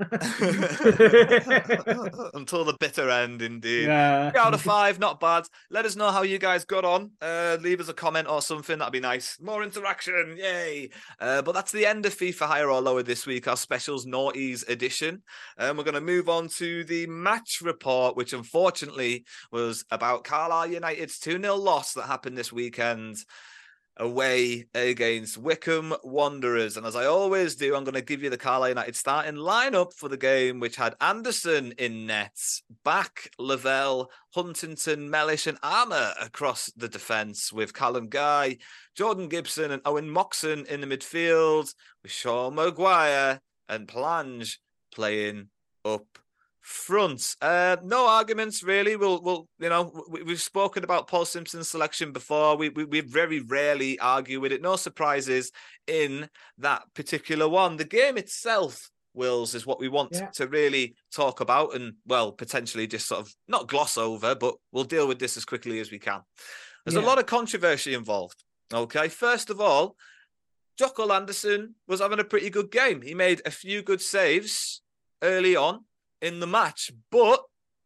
Until 2.34 2.64
the 2.64 2.76
bitter 2.78 3.10
end, 3.10 3.42
indeed. 3.42 3.86
Yeah. 3.86 4.30
Three 4.30 4.40
out 4.40 4.54
of 4.54 4.62
five, 4.62 4.98
not 4.98 5.20
bad. 5.20 5.44
Let 5.70 5.84
us 5.84 5.96
know 5.96 6.10
how 6.10 6.22
you 6.22 6.38
guys 6.38 6.64
got 6.64 6.84
on. 6.84 7.10
Uh, 7.20 7.58
leave 7.60 7.80
us 7.80 7.88
a 7.88 7.94
comment 7.94 8.28
or 8.28 8.40
something. 8.40 8.78
That'd 8.78 8.92
be 8.92 9.00
nice. 9.00 9.38
More 9.40 9.62
interaction. 9.62 10.36
Yay. 10.38 10.90
Uh, 11.20 11.42
but 11.42 11.52
that's 11.52 11.72
the 11.72 11.86
end 11.86 12.06
of 12.06 12.14
FIFA 12.14 12.46
Higher 12.46 12.70
or 12.70 12.80
Lower 12.80 13.02
this 13.02 13.26
week, 13.26 13.46
our 13.48 13.56
specials 13.56 14.06
noughties 14.06 14.68
edition. 14.68 15.22
And 15.58 15.76
we're 15.76 15.84
going 15.84 15.94
to 15.94 16.00
move 16.00 16.28
on 16.28 16.48
to 16.56 16.84
the 16.84 17.06
match 17.06 17.60
report, 17.62 18.16
which 18.16 18.32
unfortunately 18.32 19.24
was 19.52 19.84
about 19.90 20.24
Carlisle 20.24 20.68
United's 20.68 21.18
2 21.18 21.40
0 21.40 21.56
loss 21.56 21.92
that 21.92 22.06
happened 22.06 22.38
this 22.38 22.52
weekend. 22.52 23.16
Away 23.98 24.66
against 24.74 25.38
Wycombe 25.38 25.94
Wanderers. 26.04 26.76
And 26.76 26.84
as 26.84 26.94
I 26.94 27.06
always 27.06 27.54
do, 27.54 27.74
I'm 27.74 27.84
going 27.84 27.94
to 27.94 28.02
give 28.02 28.22
you 28.22 28.28
the 28.28 28.36
Carlisle 28.36 28.68
United 28.68 28.94
starting 28.94 29.36
lineup 29.36 29.94
for 29.94 30.10
the 30.10 30.18
game, 30.18 30.60
which 30.60 30.76
had 30.76 30.94
Anderson 31.00 31.72
in 31.78 32.06
nets, 32.06 32.62
back 32.84 33.30
Lavelle, 33.38 34.10
Huntington, 34.34 35.08
Mellish, 35.08 35.46
and 35.46 35.56
Armer 35.62 36.12
across 36.20 36.70
the 36.76 36.88
defence, 36.88 37.52
with 37.54 37.72
Callum 37.72 38.08
Guy, 38.08 38.58
Jordan 38.94 39.28
Gibson, 39.28 39.70
and 39.70 39.80
Owen 39.86 40.10
Moxon 40.10 40.66
in 40.66 40.82
the 40.82 40.86
midfield, 40.86 41.74
with 42.02 42.12
Sean 42.12 42.54
Maguire 42.54 43.40
and 43.66 43.88
Plange 43.88 44.58
playing 44.92 45.48
up 45.86 46.18
front. 46.66 47.36
Uh, 47.40 47.76
no 47.84 48.08
arguments 48.08 48.64
really. 48.64 48.96
We'll, 48.96 49.22
we'll, 49.22 49.48
you 49.60 49.68
know, 49.68 50.04
we, 50.10 50.28
have 50.28 50.40
spoken 50.40 50.82
about 50.82 51.06
Paul 51.06 51.24
Simpson's 51.24 51.68
selection 51.68 52.10
before. 52.10 52.56
We, 52.56 52.70
we, 52.70 52.84
we 52.84 53.00
very 53.00 53.38
rarely 53.38 54.00
argue 54.00 54.40
with 54.40 54.50
it. 54.50 54.62
No 54.62 54.74
surprises 54.74 55.52
in 55.86 56.28
that 56.58 56.82
particular 56.92 57.48
one. 57.48 57.76
The 57.76 57.84
game 57.84 58.18
itself, 58.18 58.90
Wills, 59.14 59.54
is 59.54 59.64
what 59.64 59.78
we 59.78 59.88
want 59.88 60.10
yeah. 60.14 60.26
to 60.34 60.48
really 60.48 60.96
talk 61.14 61.40
about 61.40 61.76
and, 61.76 61.94
well, 62.04 62.32
potentially 62.32 62.88
just 62.88 63.06
sort 63.06 63.20
of 63.20 63.32
not 63.46 63.68
gloss 63.68 63.96
over, 63.96 64.34
but 64.34 64.56
we'll 64.72 64.82
deal 64.82 65.06
with 65.06 65.20
this 65.20 65.36
as 65.36 65.44
quickly 65.44 65.78
as 65.78 65.92
we 65.92 66.00
can. 66.00 66.22
There's 66.84 66.96
yeah. 66.96 67.00
a 67.00 67.06
lot 67.06 67.20
of 67.20 67.26
controversy 67.26 67.94
involved. 67.94 68.42
Okay, 68.74 69.06
first 69.06 69.50
of 69.50 69.60
all, 69.60 69.94
Jokull 70.80 71.14
Anderson 71.14 71.76
was 71.86 72.00
having 72.00 72.18
a 72.18 72.24
pretty 72.24 72.50
good 72.50 72.72
game. 72.72 73.02
He 73.02 73.14
made 73.14 73.40
a 73.46 73.52
few 73.52 73.82
good 73.82 74.00
saves 74.00 74.82
early 75.22 75.54
on 75.54 75.85
in 76.20 76.40
the 76.40 76.46
match, 76.46 76.90
but 77.10 77.40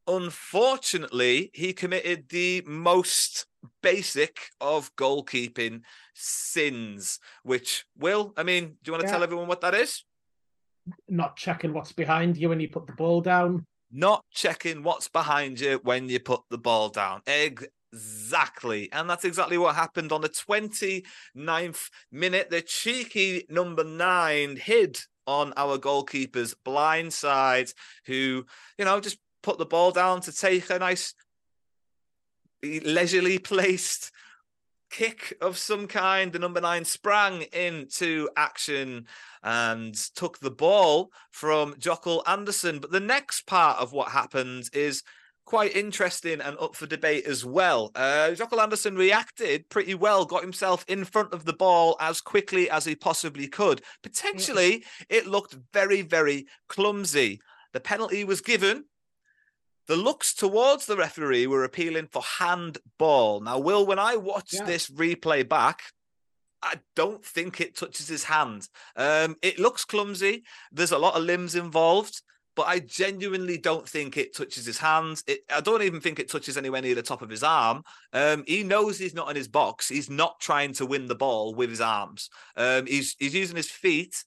unfortunately, 0.06 1.50
he 1.54 1.72
committed 1.72 2.28
the 2.28 2.62
most 2.66 3.46
basic 3.82 4.50
of 4.60 4.94
goalkeeping 4.96 5.82
sins, 6.14 7.18
which 7.42 7.84
will, 7.96 8.32
I 8.36 8.42
mean, 8.42 8.64
do 8.64 8.76
you 8.86 8.92
want 8.92 9.02
to 9.02 9.08
yeah. 9.08 9.12
tell 9.12 9.22
everyone 9.22 9.48
what 9.48 9.60
that 9.60 9.74
is? 9.74 10.04
Not 11.08 11.36
checking 11.36 11.72
what's 11.72 11.92
behind 11.92 12.36
you 12.36 12.48
when 12.48 12.60
you 12.60 12.68
put 12.68 12.86
the 12.86 12.92
ball 12.92 13.20
down. 13.20 13.66
Not 13.92 14.24
checking 14.30 14.82
what's 14.82 15.08
behind 15.08 15.60
you 15.60 15.80
when 15.82 16.08
you 16.08 16.20
put 16.20 16.42
the 16.50 16.58
ball 16.58 16.88
down. 16.88 17.22
Exactly. 17.26 18.90
And 18.92 19.10
that's 19.10 19.24
exactly 19.24 19.58
what 19.58 19.74
happened 19.74 20.12
on 20.12 20.20
the 20.20 20.28
29th 20.28 21.90
minute. 22.10 22.50
The 22.50 22.62
cheeky 22.62 23.46
number 23.48 23.84
nine 23.84 24.56
hid 24.56 25.00
on 25.26 25.52
our 25.56 25.78
goalkeeper's 25.78 26.54
blind 26.54 27.12
side, 27.12 27.70
who, 28.06 28.44
you 28.78 28.84
know, 28.84 29.00
just 29.00 29.18
put 29.42 29.58
the 29.58 29.66
ball 29.66 29.90
down 29.90 30.20
to 30.22 30.32
take 30.32 30.70
a 30.70 30.78
nice 30.78 31.14
leisurely 32.62 33.38
placed 33.38 34.12
kick 34.90 35.36
of 35.40 35.56
some 35.56 35.86
kind. 35.86 36.32
The 36.32 36.38
number 36.38 36.60
nine 36.60 36.84
sprang 36.84 37.42
into 37.52 38.28
action 38.36 39.06
and 39.42 39.94
took 40.14 40.40
the 40.40 40.50
ball 40.50 41.10
from 41.30 41.74
Jokull 41.74 42.22
Anderson. 42.26 42.80
But 42.80 42.90
the 42.90 43.00
next 43.00 43.46
part 43.46 43.78
of 43.78 43.92
what 43.92 44.10
happened 44.10 44.68
is 44.72 45.02
quite 45.50 45.74
interesting 45.74 46.40
and 46.40 46.56
up 46.60 46.76
for 46.76 46.86
debate 46.86 47.26
as 47.26 47.44
well. 47.44 47.90
Uh, 47.96 48.32
Anderson 48.60 48.94
reacted 48.94 49.68
pretty 49.68 49.96
well, 49.96 50.24
got 50.24 50.42
himself 50.42 50.84
in 50.86 51.04
front 51.04 51.32
of 51.32 51.44
the 51.44 51.52
ball 51.52 51.96
as 51.98 52.20
quickly 52.20 52.70
as 52.70 52.84
he 52.84 52.94
possibly 52.94 53.48
could. 53.48 53.82
Potentially, 54.00 54.84
it 55.08 55.26
looked 55.26 55.56
very, 55.72 56.02
very 56.02 56.46
clumsy. 56.68 57.40
The 57.72 57.80
penalty 57.80 58.22
was 58.22 58.40
given. 58.40 58.84
The 59.88 59.96
looks 59.96 60.34
towards 60.34 60.86
the 60.86 60.96
referee 60.96 61.48
were 61.48 61.64
appealing 61.64 62.06
for 62.12 62.22
handball. 62.38 63.40
Now, 63.40 63.58
Will, 63.58 63.84
when 63.84 63.98
I 63.98 64.14
watched 64.18 64.54
yeah. 64.54 64.64
this 64.64 64.88
replay 64.88 65.48
back, 65.48 65.82
I 66.62 66.76
don't 66.94 67.24
think 67.24 67.60
it 67.60 67.76
touches 67.76 68.06
his 68.06 68.22
hand. 68.22 68.68
Um, 68.94 69.34
it 69.42 69.58
looks 69.58 69.84
clumsy. 69.84 70.44
There's 70.70 70.92
a 70.92 70.98
lot 70.98 71.16
of 71.16 71.24
limbs 71.24 71.56
involved 71.56 72.22
but 72.56 72.66
I 72.66 72.80
genuinely 72.80 73.58
don't 73.58 73.88
think 73.88 74.16
it 74.16 74.36
touches 74.36 74.66
his 74.66 74.78
hands. 74.78 75.22
It, 75.26 75.40
I 75.50 75.60
don't 75.60 75.82
even 75.82 76.00
think 76.00 76.18
it 76.18 76.28
touches 76.28 76.56
anywhere 76.56 76.82
near 76.82 76.94
the 76.94 77.02
top 77.02 77.22
of 77.22 77.30
his 77.30 77.42
arm. 77.42 77.82
Um, 78.12 78.44
he 78.46 78.62
knows 78.62 78.98
he's 78.98 79.14
not 79.14 79.30
in 79.30 79.36
his 79.36 79.48
box. 79.48 79.88
He's 79.88 80.10
not 80.10 80.40
trying 80.40 80.72
to 80.74 80.86
win 80.86 81.06
the 81.06 81.14
ball 81.14 81.54
with 81.54 81.70
his 81.70 81.80
arms. 81.80 82.28
Um, 82.56 82.86
he's 82.86 83.16
he's 83.18 83.34
using 83.34 83.56
his 83.56 83.70
feet, 83.70 84.24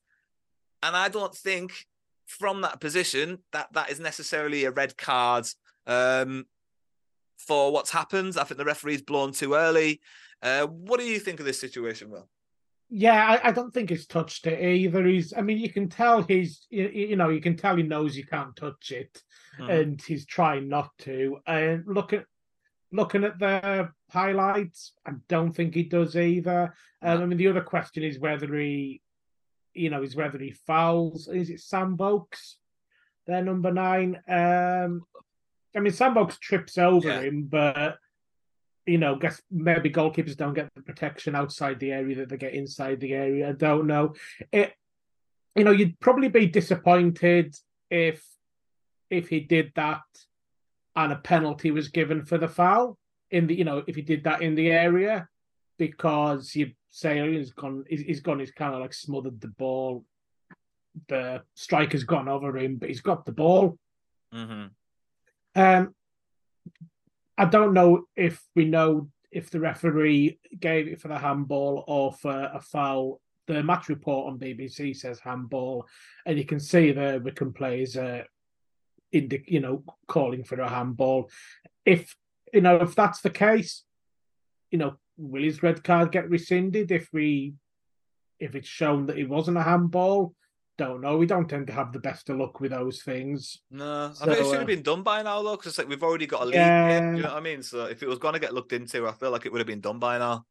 and 0.82 0.96
I 0.96 1.10
don't 1.10 1.36
think 1.36 1.86
from 2.26 2.62
that 2.62 2.80
position 2.80 3.40
that 3.52 3.72
that 3.74 3.92
is 3.92 4.00
necessarily 4.00 4.66
a 4.66 4.72
red 4.72 4.98
card 4.98 5.46
um, 5.86 6.46
for 7.38 7.72
what's 7.72 7.92
happened. 7.92 8.38
I 8.38 8.44
think 8.46 8.58
the 8.58 8.66
referee's 8.66 9.02
blown 9.02 9.34
too 9.34 9.54
early. 9.54 10.02
Uh, 10.42 10.66
what 10.68 11.00
do 11.00 11.06
you 11.06 11.20
think 11.20 11.40
of 11.40 11.46
this 11.46 11.60
situation, 11.60 12.10
Will? 12.10 12.28
Yeah, 12.90 13.26
I, 13.26 13.50
I, 13.50 13.52
don't 13.52 13.74
think 13.74 13.90
he's 13.90 14.06
touched 14.06 14.46
it 14.46 14.64
either. 14.64 15.06
He's, 15.06 15.34
I 15.36 15.42
mean, 15.42 15.58
you 15.58 15.70
can 15.70 15.90
tell 15.90 16.22
he's, 16.22 16.68
you, 16.70 16.88
you 16.90 17.16
know, 17.16 17.30
you 17.30 17.42
can 17.42 17.58
tell 17.58 17.76
he 17.76 17.84
knows 17.84 18.16
you 18.16 18.26
can't 18.26 18.56
touch 18.56 18.92
it, 18.92 19.22
mm. 19.60 19.70
and 19.70 20.02
he's 20.02 20.26
trying 20.26 20.70
not 20.70 20.92
to. 21.00 21.40
And 21.48 21.84
look 21.88 22.14
at, 22.14 22.26
looking 22.92 23.24
at 23.24 23.40
the 23.40 23.90
highlights, 24.12 24.94
I 25.06 25.14
don't 25.28 25.52
think 25.52 25.74
he 25.74 25.84
does 25.84 26.16
either. 26.16 26.76
Um, 27.02 27.24
I 27.24 27.26
mean, 27.26 27.38
the 27.38 27.48
other 27.48 27.62
question 27.62 28.04
is 28.04 28.20
whether 28.20 28.54
he, 28.56 29.02
you 29.74 29.90
know, 29.90 30.04
is 30.04 30.16
whether 30.16 30.38
he 30.38 30.52
fouls. 30.52 31.28
Is 31.28 31.50
it 31.50 31.62
Sam 31.62 31.98
Vokes? 31.98 32.58
Their 33.26 33.44
number 33.44 33.72
nine. 33.72 34.22
Um, 34.28 35.02
I 35.76 35.80
mean, 35.80 35.94
Sam 35.94 36.14
Vokes 36.14 36.38
trips 36.38 36.78
over 36.78 37.08
yeah. 37.08 37.22
him, 37.22 37.48
but 37.50 37.98
you 38.86 38.98
know, 38.98 39.16
guess 39.16 39.42
maybe 39.50 39.90
goalkeepers 39.90 40.36
don't 40.36 40.54
get 40.54 40.74
the 40.76 40.82
protection 40.82 41.36
outside 41.36 41.80
the 41.80 41.92
area 41.92 42.18
that 42.18 42.30
they 42.30 42.38
get 42.38 42.54
inside 42.54 43.00
the 43.00 43.14
area. 43.14 43.50
I 43.50 43.54
don't 43.54 43.88
know. 43.88 44.14
It, 44.52 44.74
you 45.56 45.64
know, 45.64 45.72
you'd 45.72 46.00
probably 46.00 46.30
be 46.30 46.48
disappointed 46.48 47.56
if 47.90 48.24
if 49.10 49.30
he 49.30 49.42
did 49.42 49.72
that 49.76 50.02
and 50.96 51.12
a 51.12 51.18
penalty 51.18 51.72
was 51.72 51.90
given 51.90 52.26
for 52.26 52.38
the 52.38 52.48
foul 52.48 52.98
in 53.32 53.48
the, 53.48 53.56
you 53.56 53.64
know, 53.64 53.84
if 53.88 53.96
he 53.96 54.02
did 54.02 54.24
that 54.24 54.42
in 54.42 54.56
the 54.56 54.72
area 54.72 55.28
because 55.78 56.56
you 56.56 56.72
say 56.90 57.20
oh, 57.20 57.32
he's 57.32 57.52
gone, 57.52 57.84
he's 57.90 58.22
gone, 58.22 58.40
he's 58.40 58.52
kind 58.52 58.74
of 58.74 58.82
like 58.82 58.94
smothered 58.94 59.40
the 59.42 59.48
ball. 59.48 60.04
The 61.08 61.42
striker's 61.56 62.04
gone 62.04 62.28
over 62.28 62.56
him, 62.58 62.78
but 62.78 62.90
he's 62.90 63.02
got 63.02 63.26
the 63.26 63.32
ball. 63.32 63.78
Mm-hmm. 64.34 64.66
Um, 65.56 65.96
I 67.38 67.46
don't 67.46 67.74
know 67.74 68.06
if 68.16 68.42
we 68.56 68.66
know 68.66 69.10
if 69.32 69.50
the 69.50 69.60
referee 69.60 70.40
gave 70.60 70.88
it 70.88 71.02
for 71.02 71.08
the 71.08 71.18
handball 71.18 71.84
or 71.88 72.14
for 72.14 72.52
a 72.54 72.62
foul. 72.62 73.20
The 73.48 73.64
match 73.64 73.90
report 73.90 74.32
on 74.32 74.40
BBC 74.40 74.96
says 74.96 75.20
handball, 75.20 75.86
and 76.26 76.38
you 76.38 76.46
can 76.46 76.60
see 76.60 76.92
the 76.92 77.22
Wycombe 77.24 77.54
players 77.54 77.98
uh, 77.98 78.24
indi- 79.12 79.44
you 79.48 79.60
know, 79.60 79.84
calling 80.08 80.44
for 80.44 80.60
a 80.62 80.70
handball. 80.70 81.30
If 81.86 82.16
you 82.54 82.62
know 82.62 82.78
if 82.78 82.96
that's 82.96 83.22
the 83.22 83.30
case, 83.30 83.84
you 84.72 84.78
know, 84.78 84.96
will 85.18 85.44
his 85.44 85.62
red 85.62 85.84
card 85.84 86.12
get 86.12 86.30
rescinded 86.30 86.92
if 86.92 87.10
we 87.12 87.56
if 88.40 88.56
it's 88.56 88.68
shown 88.68 89.08
that 89.08 89.18
it 89.18 89.28
wasn't 89.28 89.58
a 89.58 89.64
handball? 89.64 90.36
Don't 90.78 91.02
know. 91.02 91.18
We 91.18 91.26
don't 91.26 91.48
tend 91.48 91.68
to 91.68 91.74
have 91.74 91.92
the 91.92 92.00
best 92.00 92.30
of 92.30 92.38
luck 92.38 92.60
with 92.60 92.72
those 92.72 93.02
things. 93.04 93.60
No, 93.70 94.12
so, 94.14 94.24
I 94.24 94.28
think 94.28 94.40
it 94.40 94.44
should 94.46 94.54
have 94.54 94.64
uh, 94.64 94.66
been 94.66 94.82
done 94.82 95.04
by 95.04 95.22
now, 95.22 95.42
though, 95.44 95.52
because 95.52 95.68
it's 95.72 95.78
like 95.78 95.90
we've 95.90 96.04
already 96.04 96.26
got 96.26 96.44
a 96.44 96.46
lead. 96.46 96.56
Yeah. 96.56 97.16
you 97.16 97.22
know 97.22 97.30
what 97.30 97.38
I 97.38 97.42
mean? 97.42 97.62
So 97.62 97.86
if 97.86 98.02
it 98.02 98.10
was 98.10 98.20
going 98.20 98.34
to 98.34 98.40
get 98.40 98.54
looked 98.54 98.74
into, 98.74 99.08
I 99.08 99.12
feel 99.12 99.32
like 99.32 99.46
it 99.46 99.52
would 99.52 99.60
have 99.60 99.68
been 99.68 99.82
done 99.82 100.00
by 100.00 100.18
now. 100.18 100.46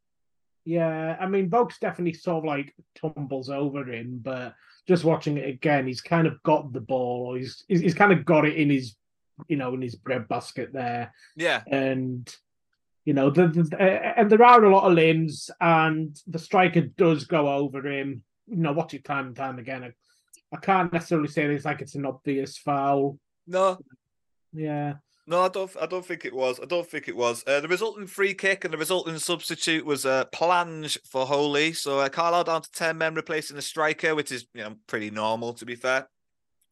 Yeah, 0.65 1.17
I 1.21 1.27
mean, 1.27 1.51
Vokes 1.51 1.79
definitely 1.81 2.15
sort 2.15 2.39
of 2.39 2.45
like 2.45 2.75
tumbles 2.95 3.51
over 3.51 3.85
him, 3.91 4.21
but 4.23 4.55
just 4.87 5.05
watching 5.05 5.37
it 5.37 5.49
again, 5.49 5.87
he's 5.87 6.01
kind 6.01 6.27
of 6.27 6.41
got 6.43 6.73
the 6.73 6.81
ball. 6.81 7.35
He's 7.35 7.65
he's, 7.69 7.81
he's 7.81 7.95
kind 7.95 8.13
of 8.13 8.25
got 8.25 8.47
it 8.47 8.57
in 8.57 8.71
his, 8.71 8.95
you 9.49 9.57
know, 9.57 9.75
in 9.75 9.83
his 9.83 9.97
bread 9.97 10.29
basket 10.29 10.73
there. 10.73 11.13
Yeah, 11.37 11.63
and 11.67 12.33
you 13.05 13.13
know, 13.15 13.31
the, 13.31 13.49
the, 13.49 13.83
and 14.17 14.31
there 14.31 14.45
are 14.45 14.65
a 14.65 14.73
lot 14.73 14.85
of 14.85 14.93
limbs, 14.93 15.51
and 15.61 16.17
the 16.29 16.39
striker 16.39 16.83
does 16.83 17.25
go 17.25 17.53
over 17.53 17.85
him. 17.87 18.23
You 18.47 18.59
know, 18.59 18.73
watch 18.73 18.95
it 18.95 19.05
time 19.05 19.29
and 19.29 19.37
time 19.37 19.59
again. 19.59 19.93
I 20.53 20.57
can't 20.59 20.93
necessarily 20.93 21.29
say 21.29 21.45
it's 21.45 21.65
like 21.65 21.81
it's 21.81 21.95
an 21.95 22.07
obvious 22.07 22.59
foul. 22.59 23.19
No. 23.47 23.79
Yeah. 24.53 24.95
No, 25.27 25.43
I 25.43 25.49
don't. 25.49 25.71
I 25.81 25.87
don't 25.87 26.05
think 26.05 26.25
it 26.25 26.35
was. 26.35 26.59
I 26.61 26.65
don't 26.65 26.87
think 26.87 27.09
it 27.09 27.17
was. 27.17 27.45
Uh, 27.47 27.61
the 27.61 27.69
resulting 27.69 28.09
free 28.09 28.35
kick 28.35 28.65
and 28.65 28.75
the 28.75 28.79
resulting 28.79 29.19
substitute 29.19 29.87
was 29.87 30.05
a 30.05 30.11
uh, 30.11 30.25
Plange 30.27 30.99
for 31.09 31.27
Holy. 31.27 31.73
So 31.73 32.01
uh, 32.01 32.09
Carlisle 32.09 32.45
down 32.45 32.63
to 32.63 32.73
ten 32.73 32.99
men, 32.99 33.15
replacing 33.15 33.57
the 33.57 33.63
striker, 33.63 34.15
which 34.17 34.33
is 34.33 34.47
you 34.53 34.63
know 34.63 34.75
pretty 34.89 35.11
normal 35.11 35.55
to 35.55 35.65
be 35.65 35.77
fair. 35.77 36.09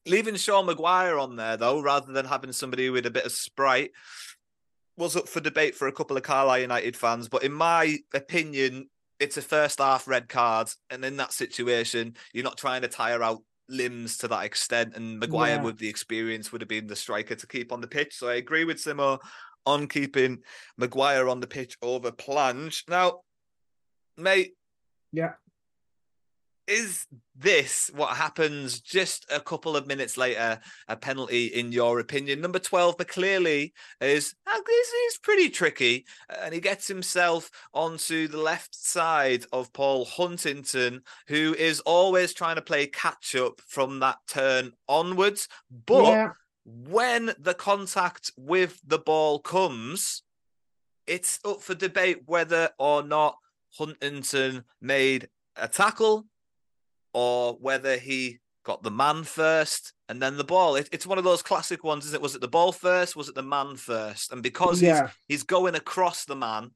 Leaving 0.06 0.34
Sean 0.34 0.66
Maguire 0.66 1.18
on 1.18 1.36
there 1.36 1.56
though, 1.56 1.80
rather 1.80 2.12
than 2.12 2.26
having 2.26 2.52
somebody 2.52 2.90
with 2.90 3.06
a 3.06 3.10
bit 3.10 3.24
of 3.24 3.32
sprite, 3.32 3.92
was 4.96 5.16
up 5.16 5.28
for 5.28 5.40
debate 5.40 5.76
for 5.76 5.86
a 5.86 5.92
couple 5.92 6.16
of 6.16 6.24
Carlisle 6.24 6.60
United 6.60 6.96
fans. 6.96 7.28
But 7.28 7.44
in 7.44 7.52
my 7.52 7.98
opinion, 8.12 8.90
it's 9.20 9.36
a 9.36 9.42
first 9.42 9.78
half 9.78 10.08
red 10.08 10.28
card, 10.28 10.70
and 10.90 11.04
in 11.04 11.18
that 11.18 11.32
situation, 11.32 12.16
you're 12.32 12.42
not 12.42 12.58
trying 12.58 12.82
to 12.82 12.88
tire 12.88 13.22
out 13.22 13.42
limbs 13.70 14.18
to 14.18 14.28
that 14.28 14.44
extent. 14.44 14.94
And 14.96 15.18
Maguire, 15.18 15.56
yeah. 15.56 15.62
with 15.62 15.78
the 15.78 15.88
experience, 15.88 16.52
would 16.52 16.60
have 16.60 16.68
been 16.68 16.86
the 16.86 16.96
striker 16.96 17.34
to 17.34 17.46
keep 17.46 17.72
on 17.72 17.80
the 17.80 17.88
pitch. 17.88 18.14
So 18.14 18.28
I 18.28 18.34
agree 18.34 18.64
with 18.64 18.78
Simo 18.78 19.18
on 19.66 19.86
keeping 19.86 20.38
Maguire 20.76 21.28
on 21.28 21.40
the 21.40 21.46
pitch 21.46 21.76
over 21.82 22.10
Plange. 22.10 22.84
Now, 22.88 23.20
mate. 24.16 24.54
Yeah. 25.12 25.32
Is 26.70 27.04
this 27.34 27.90
what 27.94 28.16
happens 28.16 28.80
just 28.80 29.26
a 29.28 29.40
couple 29.40 29.76
of 29.76 29.88
minutes 29.88 30.16
later? 30.16 30.60
A 30.86 30.96
penalty, 30.96 31.46
in 31.46 31.72
your 31.72 31.98
opinion? 31.98 32.40
Number 32.40 32.60
12, 32.60 32.96
McCleary, 32.96 33.72
is 34.00 34.36
uh, 34.46 34.60
this 34.64 34.88
is 34.88 35.18
pretty 35.18 35.50
tricky. 35.50 36.06
And 36.40 36.54
he 36.54 36.60
gets 36.60 36.86
himself 36.86 37.50
onto 37.74 38.28
the 38.28 38.38
left 38.38 38.72
side 38.76 39.46
of 39.52 39.72
Paul 39.72 40.04
Huntington, 40.04 41.02
who 41.26 41.56
is 41.58 41.80
always 41.80 42.32
trying 42.34 42.54
to 42.54 42.62
play 42.62 42.86
catch 42.86 43.34
up 43.34 43.60
from 43.66 43.98
that 43.98 44.18
turn 44.28 44.70
onwards. 44.88 45.48
But 45.86 46.04
Yeah. 46.04 46.28
when 46.64 47.34
the 47.36 47.54
contact 47.54 48.30
with 48.36 48.78
the 48.86 49.00
ball 49.00 49.40
comes, 49.40 50.22
it's 51.08 51.40
up 51.44 51.62
for 51.62 51.74
debate 51.74 52.18
whether 52.26 52.70
or 52.78 53.02
not 53.02 53.38
Huntington 53.76 54.62
made 54.80 55.28
a 55.56 55.66
tackle 55.66 56.26
or 57.12 57.54
whether 57.54 57.96
he 57.96 58.38
got 58.64 58.82
the 58.82 58.90
man 58.90 59.24
first 59.24 59.92
and 60.08 60.20
then 60.20 60.36
the 60.36 60.44
ball. 60.44 60.76
It, 60.76 60.88
it's 60.92 61.06
one 61.06 61.18
of 61.18 61.24
those 61.24 61.42
classic 61.42 61.82
ones, 61.82 62.04
isn't 62.06 62.16
it? 62.16 62.22
Was 62.22 62.34
it 62.34 62.40
the 62.40 62.48
ball 62.48 62.72
first? 62.72 63.16
Was 63.16 63.28
it 63.28 63.34
the 63.34 63.42
man 63.42 63.76
first? 63.76 64.32
And 64.32 64.42
because 64.42 64.82
Yeah. 64.82 65.08
he's 65.28 65.38
he's 65.38 65.42
going 65.44 65.74
across 65.74 66.24
the 66.24 66.36
man, 66.36 66.70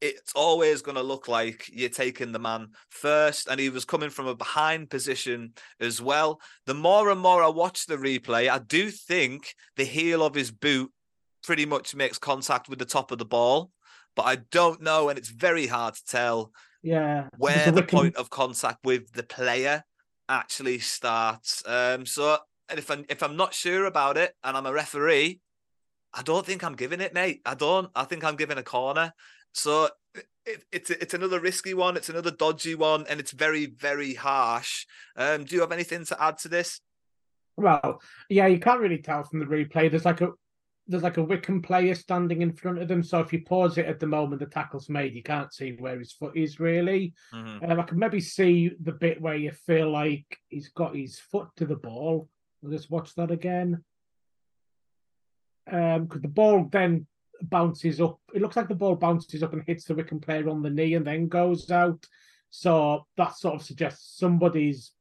it's 0.00 0.32
always 0.34 0.80
going 0.80 0.94
to 0.96 1.02
look 1.02 1.28
like 1.28 1.68
you're 1.72 1.90
taking 1.90 2.32
the 2.32 2.38
man 2.38 2.68
first. 2.88 3.48
And 3.48 3.60
he 3.60 3.68
was 3.68 3.84
coming 3.84 4.10
from 4.10 4.26
a 4.26 4.34
behind 4.34 4.90
position 4.90 5.52
as 5.80 6.00
well. 6.00 6.40
The 6.66 6.74
more 6.74 7.10
and 7.10 7.20
more 7.20 7.42
I 7.42 7.48
watch 7.48 7.86
the 7.86 7.96
replay, 7.96 8.48
I 8.48 8.58
do 8.58 8.90
think 8.90 9.54
the 9.76 9.84
heel 9.84 10.22
of 10.24 10.34
his 10.34 10.50
boot 10.50 10.90
pretty 11.42 11.66
much 11.66 11.94
makes 11.94 12.18
contact 12.18 12.68
with 12.68 12.78
the 12.78 12.84
top 12.84 13.10
of 13.10 13.18
the 13.18 13.24
ball. 13.24 13.70
But 14.16 14.22
I 14.26 14.36
don't 14.50 14.82
know, 14.82 15.08
and 15.08 15.18
it's 15.18 15.28
very 15.30 15.66
hard 15.66 15.94
to 15.94 16.04
tell 16.04 16.52
Yeah. 16.82 17.28
where 17.36 17.70
the 17.70 17.82
point 17.82 18.16
of 18.16 18.30
contact 18.30 18.78
with 18.84 19.12
the 19.12 19.22
player 19.22 19.84
actually 20.28 20.78
starts. 20.78 21.62
Um, 21.66 22.06
so 22.06 22.38
and 22.68 22.78
if 22.78 22.90
I'm 22.90 23.04
if 23.08 23.22
I'm 23.22 23.36
not 23.36 23.52
sure 23.52 23.84
about 23.84 24.16
it 24.16 24.34
and 24.42 24.56
I'm 24.56 24.66
a 24.66 24.72
referee, 24.72 25.40
I 26.14 26.22
don't 26.22 26.46
think 26.46 26.64
I'm 26.64 26.76
giving 26.76 27.00
it, 27.00 27.12
mate. 27.12 27.40
I 27.44 27.54
don't. 27.54 27.90
I 27.94 28.04
think 28.04 28.24
I'm 28.24 28.36
giving 28.36 28.58
a 28.58 28.62
corner. 28.62 29.12
So 29.52 29.88
it, 30.14 30.64
it's 30.72 30.90
it's 30.90 31.14
another 31.14 31.40
risky 31.40 31.74
one. 31.74 31.96
It's 31.96 32.08
another 32.08 32.30
dodgy 32.30 32.74
one, 32.74 33.04
and 33.08 33.20
it's 33.20 33.32
very 33.32 33.66
very 33.66 34.14
harsh. 34.14 34.86
Um, 35.16 35.44
do 35.44 35.54
you 35.54 35.60
have 35.60 35.72
anything 35.72 36.04
to 36.06 36.22
add 36.22 36.38
to 36.38 36.48
this? 36.48 36.80
Well, 37.56 38.00
yeah, 38.28 38.46
you 38.46 38.58
can't 38.58 38.80
really 38.80 39.02
tell 39.02 39.24
from 39.24 39.40
the 39.40 39.46
replay. 39.46 39.90
There's 39.90 40.04
like 40.04 40.20
a 40.20 40.30
there's 40.90 41.04
like 41.04 41.18
a 41.18 41.22
Wycombe 41.22 41.62
player 41.62 41.94
standing 41.94 42.42
in 42.42 42.52
front 42.52 42.78
of 42.78 42.88
them. 42.88 43.02
So 43.02 43.20
if 43.20 43.32
you 43.32 43.42
pause 43.42 43.78
it 43.78 43.86
at 43.86 44.00
the 44.00 44.06
moment 44.06 44.40
the 44.40 44.46
tackle's 44.46 44.88
made, 44.88 45.14
you 45.14 45.22
can't 45.22 45.54
see 45.54 45.72
where 45.78 45.98
his 45.98 46.12
foot 46.12 46.36
is 46.36 46.58
really. 46.58 47.14
Mhm. 47.32 47.70
Um, 47.70 47.80
I 47.80 47.82
can 47.84 47.98
maybe 47.98 48.20
see 48.20 48.72
the 48.80 48.92
bit 48.92 49.20
where 49.20 49.36
you 49.36 49.52
feel 49.52 49.90
like 49.90 50.26
he's 50.48 50.68
got 50.70 50.96
his 50.96 51.18
foot 51.18 51.48
to 51.56 51.66
the 51.66 51.76
ball. 51.76 52.28
I'll 52.64 52.70
just 52.70 52.90
watch 52.90 53.14
that 53.14 53.30
again. 53.30 53.84
Um, 55.70 56.06
because 56.06 56.22
the 56.22 56.28
ball 56.28 56.64
then 56.64 57.06
bounces 57.40 58.00
up. 58.00 58.20
It 58.34 58.42
looks 58.42 58.56
like 58.56 58.68
the 58.68 58.74
ball 58.74 58.96
bounces 58.96 59.44
up 59.44 59.52
and 59.52 59.62
hits 59.62 59.84
the 59.84 59.94
Wycombe 59.94 60.20
player 60.20 60.48
on 60.48 60.62
the 60.62 60.70
knee 60.70 60.94
and 60.94 61.06
then 61.06 61.28
goes 61.28 61.70
out. 61.70 62.04
So 62.50 63.06
that 63.16 63.36
sort 63.36 63.54
of 63.54 63.62
suggests 63.62 64.18
somebody's 64.18 64.92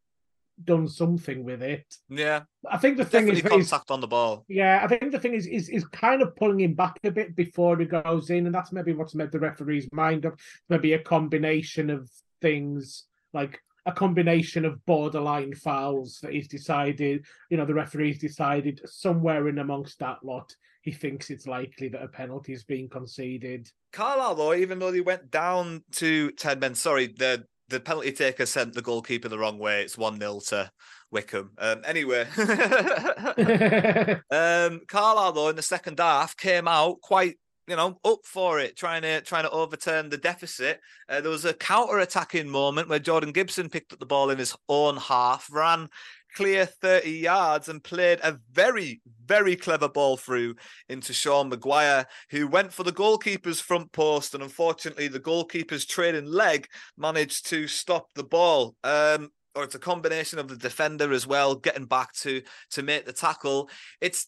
done 0.64 0.88
something 0.88 1.44
with 1.44 1.62
it. 1.62 1.86
Yeah, 2.10 2.42
I 2.70 2.78
think 2.78 2.98
the 2.98 3.06
thing 3.06 3.26
definitely 3.26 3.40
is, 3.40 3.64
is 3.64 3.70
contact 3.70 3.92
on 3.92 4.02
the 4.02 4.08
ball. 4.08 4.46
yeah, 4.48 4.82
I 4.84 4.88
think 4.88 5.12
the 5.12 5.20
thing 5.20 5.34
is, 5.34 5.48
is 5.48 5.70
is 5.70 5.86
kind 5.88 6.22
of 6.22 6.36
pulling 6.36 6.60
him 6.60 6.74
back 6.74 7.00
a 7.04 7.12
bit 7.12 7.36
before 7.36 7.78
he 7.78 7.86
goes 7.86 8.30
in, 8.30 8.46
and 8.46 8.54
that's 8.54 8.72
maybe 8.72 8.94
what's 8.94 9.16
made 9.16 9.32
the 9.32 9.40
referee's 9.40 9.88
mind 9.92 10.26
up. 10.26 10.40
Maybe 10.70 10.94
a 10.94 11.00
combination 11.00 11.90
of 11.90 12.10
things, 12.42 13.06
like 13.34 13.60
a 13.86 13.92
combination 13.92 14.66
of 14.66 14.86
borderline 14.86 15.54
fouls 15.54 16.20
that 16.22 16.34
he's 16.34 16.48
decided. 16.48 17.26
You 17.50 17.58
know, 17.58 17.66
the 17.66 17.74
referee's 17.74 18.20
decided 18.20 18.82
somewhere 18.86 19.48
in 19.48 19.60
amongst 19.60 20.00
that 20.00 20.24
lot, 20.24 20.54
he 20.82 20.92
thinks 20.92 21.30
it's 21.30 21.48
likely 21.48 21.90
that 21.90 22.04
a 22.04 22.08
penalty 22.08 22.54
is 22.54 22.64
being 22.64 22.90
conceded. 22.90 23.70
Carlisle, 23.92 24.36
though, 24.36 24.54
even 24.54 24.80
though 24.80 24.92
they 24.92 25.02
went 25.02 25.32
down 25.32 25.84
to 25.94 26.32
10 26.32 26.60
men, 26.60 26.76
sorry, 26.76 27.08
the, 27.08 27.46
the 27.70 27.80
penalty 27.80 28.12
taker 28.12 28.46
sent 28.46 28.74
the 28.74 28.82
goalkeeper 28.82 29.30
the 29.30 29.40
wrong 29.40 29.60
way. 29.60 29.84
It's 29.84 29.98
1 29.98 30.20
0 30.20 30.40
to 30.48 30.72
Wycombe. 31.12 31.52
Um, 31.58 31.82
anyway, 31.86 32.28
um, 34.32 34.82
Carlisle, 34.88 35.32
though, 35.34 35.50
in 35.50 35.56
the 35.56 35.62
second 35.62 36.00
half 36.00 36.36
came 36.38 36.68
out 36.68 37.02
quite. 37.02 37.38
You 37.68 37.76
know, 37.76 38.00
up 38.04 38.22
for 38.24 38.60
it, 38.60 38.76
trying 38.76 39.04
to 39.04 39.22
trying 39.22 39.44
to 39.44 39.52
overturn 39.52 40.10
the 40.10 40.18
deficit. 40.18 40.80
Uh, 41.08 41.22
there 41.22 41.30
was 41.30 41.46
a 41.46 41.54
counter-attacking 41.54 42.50
moment 42.50 42.90
where 42.90 42.98
Jordan 42.98 43.32
Gibson 43.32 43.70
picked 43.70 43.94
up 43.94 44.00
the 44.00 44.08
ball 44.08 44.32
in 44.32 44.40
his 44.40 44.56
own 44.70 44.98
half, 44.98 45.48
ran 45.52 45.88
clear 46.36 46.66
30 46.66 47.10
yards 47.12 47.70
and 47.70 47.84
played 47.84 48.20
a 48.24 48.40
very, 48.52 49.02
very 49.26 49.56
clever 49.56 49.90
ball 49.90 50.18
through 50.18 50.56
into 50.88 51.14
Sean 51.14 51.50
Maguire, 51.50 52.06
who 52.30 52.48
went 52.48 52.74
for 52.74 52.84
the 52.84 52.92
goalkeeper's 52.92 53.60
front 53.60 53.92
post. 53.92 54.34
And 54.34 54.44
unfortunately, 54.44 55.08
the 55.08 55.20
goalkeeper's 55.20 55.86
trailing 55.86 56.26
leg 56.26 56.68
managed 56.98 57.48
to 57.48 57.68
stop 57.68 58.08
the 58.16 58.24
ball. 58.24 58.76
Um, 58.84 59.30
or 59.56 59.64
it's 59.64 59.76
a 59.76 59.80
combination 59.80 60.40
of 60.40 60.48
the 60.48 60.56
defender 60.56 61.12
as 61.12 61.26
well, 61.26 61.56
getting 61.56 61.86
back 61.86 62.14
to 62.14 62.42
to 62.72 62.84
make 62.84 63.06
the 63.06 63.14
tackle. 63.14 63.70
It's 64.00 64.28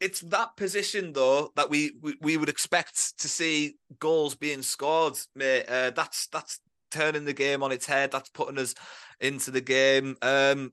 it's 0.00 0.20
that 0.20 0.56
position 0.56 1.12
though 1.12 1.50
that 1.56 1.70
we 1.70 1.92
we, 2.00 2.14
we 2.20 2.36
would 2.36 2.48
expect 2.48 3.18
to 3.18 3.28
see 3.28 3.76
goals 3.98 4.34
being 4.34 4.62
scored, 4.62 5.14
mate. 5.34 5.64
Uh, 5.68 5.90
that's 5.90 6.28
that's 6.28 6.60
turning 6.90 7.24
the 7.24 7.32
game 7.32 7.62
on 7.62 7.72
its 7.72 7.86
head. 7.86 8.10
That's 8.10 8.30
putting 8.30 8.58
us 8.58 8.74
into 9.20 9.50
the 9.50 9.60
game. 9.60 10.16
Um, 10.22 10.72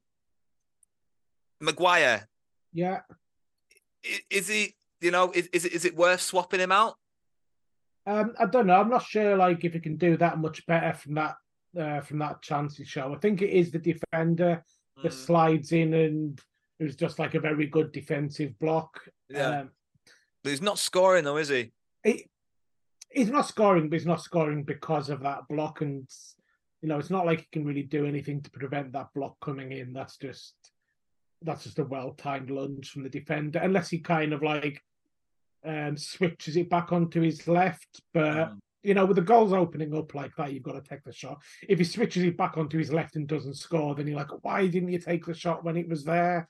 Maguire, 1.62 2.28
Yeah, 2.74 3.02
is 4.30 4.48
he? 4.48 4.76
You 5.02 5.12
know, 5.12 5.32
is 5.32 5.48
is 5.48 5.66
it, 5.66 5.74
is 5.74 5.86
it 5.86 5.96
worth 5.96 6.22
swapping 6.22 6.60
him 6.60 6.72
out? 6.72 6.96
Um, 8.08 8.34
I 8.40 8.46
don't 8.46 8.68
know. 8.68 8.80
I'm 8.80 8.90
not 8.90 9.04
sure 9.04 9.36
like 9.36 9.64
if 9.66 9.74
he 9.74 9.80
can 9.80 9.98
do 9.98 10.16
that 10.18 10.38
much 10.38 10.66
better 10.68 10.94
from 10.94 11.16
that 11.16 11.36
uh, 11.80 12.02
from 12.02 12.20
that 12.20 12.42
chance 12.42 12.78
he 12.78 12.86
show. 12.86 13.14
I 13.14 13.18
think 13.18 13.42
it 13.42 13.50
is 13.50 13.72
the 13.72 13.80
defender 13.80 14.64
that 15.04 15.12
Mm. 15.12 15.26
slides 15.26 15.72
in 15.74 15.94
and 15.94 16.42
it 16.80 16.84
was 16.86 16.96
just 16.96 17.20
like 17.20 17.36
a 17.36 17.40
very 17.40 17.68
good 17.68 17.92
defensive 17.92 18.58
block. 18.60 19.10
Yeah. 19.30 19.62
Um, 19.62 19.72
But 20.44 20.52
he's 20.52 20.62
not 20.62 20.80
scoring 20.80 21.24
though, 21.26 21.38
is 21.38 21.50
he? 21.50 21.74
he, 22.04 22.28
he's 23.12 23.30
not 23.30 23.48
scoring, 23.48 23.90
but 23.90 23.98
he's 24.00 24.06
not 24.06 24.22
scoring 24.22 24.64
because 24.64 25.10
of 25.10 25.22
that 25.22 25.48
block. 25.50 25.82
And 25.82 26.08
you 26.82 26.88
know, 26.90 26.98
it's 27.00 27.10
not 27.10 27.26
like 27.26 27.40
he 27.42 27.48
can 27.52 27.66
really 27.66 27.84
do 27.84 28.06
anything 28.06 28.42
to 28.44 28.52
prevent 28.52 28.94
that 28.94 29.08
block 29.14 29.36
coming 29.42 29.72
in. 29.74 29.92
That's 29.94 30.18
just 30.18 30.54
that's 31.46 31.64
just 31.64 31.80
a 31.80 31.86
well 31.86 32.12
timed 32.12 32.50
lunge 32.50 32.92
from 32.92 33.04
the 33.04 33.10
defender, 33.10 33.60
unless 33.60 33.90
he 33.90 34.00
kind 34.00 34.34
of 34.34 34.44
like 34.44 34.82
um 35.66 35.98
switches 35.98 36.58
it 36.58 36.70
back 36.70 36.92
onto 36.92 37.22
his 37.22 37.48
left. 37.48 38.02
But 38.14 38.54
you 38.84 38.94
know, 38.94 39.06
with 39.06 39.16
the 39.16 39.24
goals 39.24 39.52
opening 39.52 39.96
up 39.96 40.14
like 40.14 40.36
that, 40.36 40.54
you've 40.54 40.64
got 40.64 40.74
to 40.74 40.82
take 40.82 41.04
the 41.04 41.12
shot. 41.12 41.42
If 41.68 41.80
he 41.80 41.86
switches 41.86 42.24
it 42.24 42.38
back 42.38 42.56
onto 42.58 42.78
his 42.78 42.94
left 42.94 43.16
and 43.16 43.28
doesn't 43.28 43.56
score, 43.56 43.96
then 43.96 44.06
you're 44.06 44.18
like, 44.18 44.44
why 44.44 44.68
didn't 44.68 44.92
you 44.92 45.00
take 45.00 45.26
the 45.26 45.34
shot 45.34 45.64
when 45.64 45.76
it 45.76 45.90
was 45.90 46.04
there? 46.04 46.48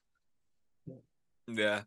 Yeah. 1.48 1.84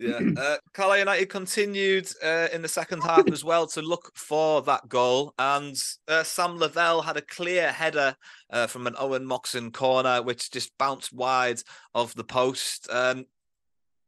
Yeah. 0.00 0.18
Uh, 0.40 0.56
Carlisle 0.72 1.00
United 1.00 1.28
continued 1.28 2.08
uh, 2.24 2.48
in 2.52 2.62
the 2.62 2.68
second 2.68 3.02
half 3.02 3.30
as 3.30 3.44
well 3.44 3.66
to 3.66 3.82
look 3.82 4.10
for 4.14 4.62
that 4.62 4.88
goal. 4.88 5.34
And 5.38 5.76
uh, 6.08 6.22
Sam 6.22 6.56
Lavelle 6.56 7.02
had 7.02 7.18
a 7.18 7.22
clear 7.22 7.70
header 7.70 8.16
uh, 8.48 8.66
from 8.66 8.86
an 8.86 8.94
Owen 8.98 9.26
Moxon 9.26 9.70
corner, 9.70 10.22
which 10.22 10.50
just 10.50 10.76
bounced 10.78 11.12
wide 11.12 11.60
of 11.94 12.14
the 12.14 12.24
post. 12.24 12.88
Um, 12.90 13.26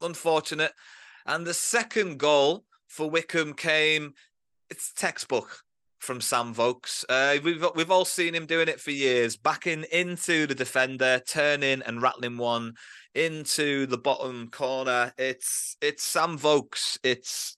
unfortunate. 0.01 0.73
And 1.27 1.45
the 1.45 1.53
second 1.53 2.17
goal 2.17 2.65
for 2.87 3.09
Wycombe 3.09 3.53
came, 3.53 4.13
it's 4.69 4.91
textbook 4.93 5.63
from 5.99 6.19
Sam 6.19 6.53
Vokes. 6.53 7.05
Uh, 7.07 7.37
we've 7.43 7.65
we've 7.75 7.91
all 7.91 8.05
seen 8.05 8.33
him 8.33 8.45
doing 8.45 8.67
it 8.67 8.79
for 8.79 8.91
years, 8.91 9.37
backing 9.37 9.85
into 9.91 10.47
the 10.47 10.55
defender, 10.55 11.21
turning 11.25 11.81
and 11.83 12.01
rattling 12.01 12.37
one 12.37 12.73
into 13.15 13.85
the 13.85 13.97
bottom 13.97 14.49
corner. 14.49 15.13
It's 15.17 15.77
it's 15.81 16.03
Sam 16.03 16.37
Vokes. 16.37 16.97
It's 17.03 17.57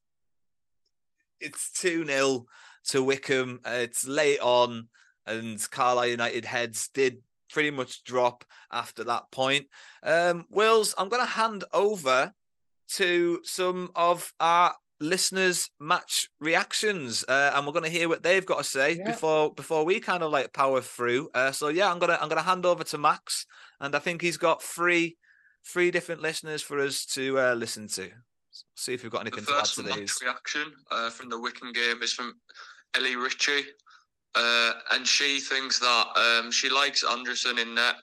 it's 1.39 1.72
two 1.72 2.06
0 2.06 2.45
to 2.89 3.03
Wycombe. 3.03 3.60
It's 3.66 4.08
late 4.08 4.39
on, 4.39 4.88
and 5.26 5.60
Carlisle 5.72 6.08
United 6.08 6.45
heads 6.45 6.89
did 6.93 7.18
pretty 7.51 7.72
much 7.72 8.03
drop 8.03 8.43
after 8.72 9.03
that 9.06 9.32
point. 9.32 9.68
Um, 10.03 10.45
Wills, 10.49 10.93
I'm 10.97 11.10
going 11.10 11.22
to 11.24 11.30
hand 11.32 11.64
over 11.74 12.34
to 12.93 13.39
some 13.43 13.89
of 13.95 14.34
our 14.39 14.76
listeners' 14.99 15.70
match 15.80 16.30
reactions, 16.39 17.24
uh, 17.28 17.51
and 17.53 17.66
we're 17.66 17.74
going 17.74 17.84
to 17.84 17.89
hear 17.89 18.08
what 18.10 18.24
they've 18.24 18.45
got 18.45 18.60
to 18.60 18.64
say 18.64 18.93
Yeah. 18.93 19.12
before 19.12 19.53
before 19.53 19.84
we 19.86 19.99
kind 19.99 20.24
of 20.24 20.32
like 20.32 20.53
power 20.53 20.82
through. 20.82 21.30
Uh, 21.34 21.51
so 21.51 21.68
yeah, 21.68 21.91
I'm 21.91 21.99
gonna 21.99 22.18
I'm 22.22 22.30
gonna 22.30 22.41
hand 22.41 22.66
over 22.66 22.84
to 22.86 22.97
Max, 22.97 23.45
and 23.80 23.95
I 23.95 23.99
think 23.99 24.22
he's 24.22 24.38
got 24.38 24.62
three 24.64 25.18
three 25.66 25.91
different 25.91 26.22
listeners 26.22 26.61
for 26.61 26.80
us 26.80 27.05
to 27.07 27.39
uh, 27.39 27.53
listen 27.53 27.88
to. 27.89 28.09
See 28.76 28.93
if 28.93 29.03
we've 29.03 29.11
got 29.11 29.26
The 29.26 29.32
anything 29.32 29.45
to 29.45 29.53
add 29.53 29.59
first 29.61 29.76
to 29.76 29.84
match 29.84 29.95
these. 29.97 30.20
reaction 30.22 30.72
uh, 30.91 31.09
from 31.09 31.30
the 31.30 31.39
Wycombe 31.39 31.74
game 31.74 32.01
is 32.01 32.13
from 32.13 32.34
Ellie 32.95 33.16
Ritchie. 33.16 33.63
uh, 34.36 34.72
and 34.91 35.05
she 35.07 35.39
thinks 35.39 35.80
that 35.80 36.07
um, 36.18 36.51
she 36.51 36.70
likes 36.70 37.03
Anderson 37.03 37.57
in 37.57 37.74
net, 37.76 37.95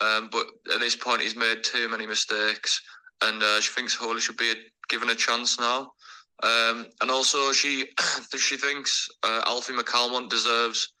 um, 0.00 0.28
but 0.30 0.46
at 0.72 0.80
this 0.80 0.96
point 0.96 1.20
he's 1.22 1.36
made 1.36 1.62
too 1.64 1.88
many 1.88 2.06
mistakes, 2.06 2.80
and 3.22 3.42
uh, 3.42 3.60
she 3.60 3.72
thinks 3.72 3.94
Holy 3.94 4.20
should 4.20 4.36
be 4.36 4.52
given 4.88 5.10
a 5.10 5.14
chance 5.14 5.58
now. 5.58 5.92
Um, 6.42 6.86
and 7.00 7.10
also, 7.10 7.52
she 7.52 7.86
she 8.38 8.56
thinks 8.56 9.08
uh, 9.24 9.42
Alfie 9.46 9.72
McCalmont 9.72 10.30
deserves 10.30 10.92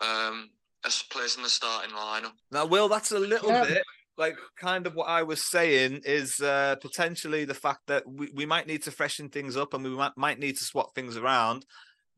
um, 0.00 0.50
a 0.84 0.90
place 1.10 1.36
in 1.36 1.42
the 1.42 1.48
starting 1.48 1.94
lineup. 1.96 2.32
Now, 2.52 2.66
Will, 2.66 2.88
that's 2.88 3.10
a 3.12 3.18
little 3.18 3.48
Yeah. 3.48 3.64
bit 3.64 3.82
like 4.18 4.36
kind 4.56 4.86
of 4.86 4.94
what 4.94 5.08
I 5.08 5.22
was 5.22 5.42
saying 5.42 6.00
is 6.04 6.40
uh, 6.40 6.76
potentially 6.80 7.44
the 7.44 7.54
fact 7.54 7.80
that 7.88 8.02
we, 8.10 8.30
we 8.34 8.46
might 8.46 8.66
need 8.66 8.82
to 8.84 8.90
freshen 8.90 9.28
things 9.28 9.56
up 9.56 9.74
and 9.74 9.84
we 9.84 9.90
might, 9.90 10.12
might 10.16 10.38
need 10.38 10.56
to 10.56 10.64
swap 10.64 10.94
things 10.94 11.16
around. 11.16 11.66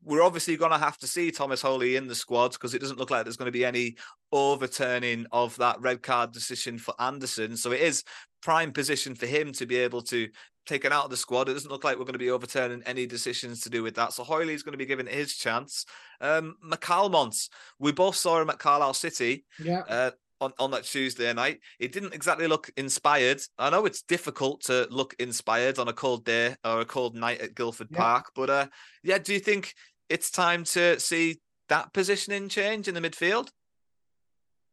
We're 0.01 0.23
obviously 0.23 0.55
going 0.55 0.71
to 0.71 0.77
have 0.77 0.97
to 0.99 1.07
see 1.07 1.29
Thomas 1.29 1.61
Holy 1.61 1.97
in 1.97 2.07
the 2.07 2.15
squad 2.15 2.53
because 2.53 2.73
it 2.73 2.79
doesn't 2.79 2.99
look 2.99 3.11
like 3.11 3.25
there's 3.25 3.35
going 3.35 3.51
to 3.51 3.51
be 3.51 3.65
any 3.65 3.97
overturning 4.31 5.25
of 5.31 5.57
that 5.57 5.81
red 5.81 6.01
card 6.01 6.31
decision 6.31 6.77
for 6.77 6.93
Anderson. 6.99 7.57
So 7.57 7.71
it 7.71 7.81
is 7.81 8.03
prime 8.41 8.71
position 8.71 9.13
for 9.13 9.25
him 9.25 9.51
to 9.53 9.65
be 9.65 9.75
able 9.77 10.01
to 10.03 10.29
take 10.65 10.85
it 10.85 10.93
out 10.93 11.03
of 11.03 11.09
the 11.09 11.17
squad. 11.17 11.49
It 11.49 11.53
doesn't 11.53 11.71
look 11.71 11.83
like 11.83 11.97
we're 11.97 12.05
going 12.05 12.13
to 12.13 12.19
be 12.19 12.31
overturning 12.31 12.81
any 12.85 13.05
decisions 13.07 13.59
to 13.61 13.69
do 13.69 13.83
with 13.83 13.95
that. 13.95 14.13
So 14.13 14.23
Hoyley's 14.23 14.63
going 14.63 14.73
to 14.73 14.77
be 14.77 14.85
given 14.85 15.07
his 15.07 15.35
chance. 15.35 15.85
Um, 16.21 16.55
McCalmont, 16.65 17.49
we 17.79 17.91
both 17.91 18.15
saw 18.15 18.39
him 18.41 18.49
at 18.49 18.59
Carlisle 18.59 18.93
City 18.93 19.43
Yeah. 19.61 19.81
uh, 19.89 20.11
on, 20.41 20.53
on 20.59 20.71
that 20.71 20.83
Tuesday 20.83 21.31
night. 21.33 21.59
It 21.79 21.91
didn't 21.91 22.13
exactly 22.13 22.47
look 22.47 22.69
inspired. 22.77 23.41
I 23.57 23.69
know 23.69 23.85
it's 23.85 24.01
difficult 24.01 24.61
to 24.65 24.87
look 24.89 25.15
inspired 25.19 25.79
on 25.79 25.87
a 25.87 25.93
cold 25.93 26.25
day 26.25 26.55
or 26.63 26.81
a 26.81 26.85
cold 26.85 27.15
night 27.15 27.41
at 27.41 27.55
Gillford 27.55 27.87
Yeah. 27.91 27.97
Park, 27.97 28.31
but 28.35 28.49
uh, 28.49 28.67
yeah, 29.03 29.17
do 29.17 29.33
you 29.33 29.39
think 29.39 29.73
it's 30.09 30.31
time 30.31 30.63
to 30.65 30.99
see 30.99 31.39
that 31.67 31.93
positioning 31.93 32.49
change 32.49 32.87
in 32.87 32.95
the 32.95 33.01
midfield? 33.01 33.49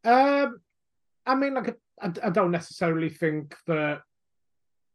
Um, 0.05 0.61
I 1.27 1.35
mean, 1.35 1.55
like, 1.55 1.77
I, 2.01 2.13
I 2.23 2.31
don't 2.31 2.53
necessarily 2.53 3.09
think 3.09 3.55
that 3.67 4.03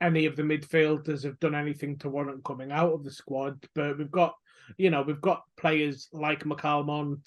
any 0.01 0.26
of 0.26 0.36
the 0.36 0.43
midfielders 0.43 1.24
have 1.24 1.39
done 1.39 1.53
anything 1.53 1.97
to 1.99 2.09
warrant 2.09 2.43
coming 2.43 2.72
out 2.72 2.93
of 2.93 3.03
the 3.03 3.11
squad, 3.11 3.63
but 3.76 3.97
we've 3.97 4.09
got, 4.09 4.34
you 4.78 4.89
know, 4.89 5.03
we've 5.03 5.22
got 5.22 5.43
players 5.57 6.07
like 6.11 6.43
McCalmont 6.43 7.19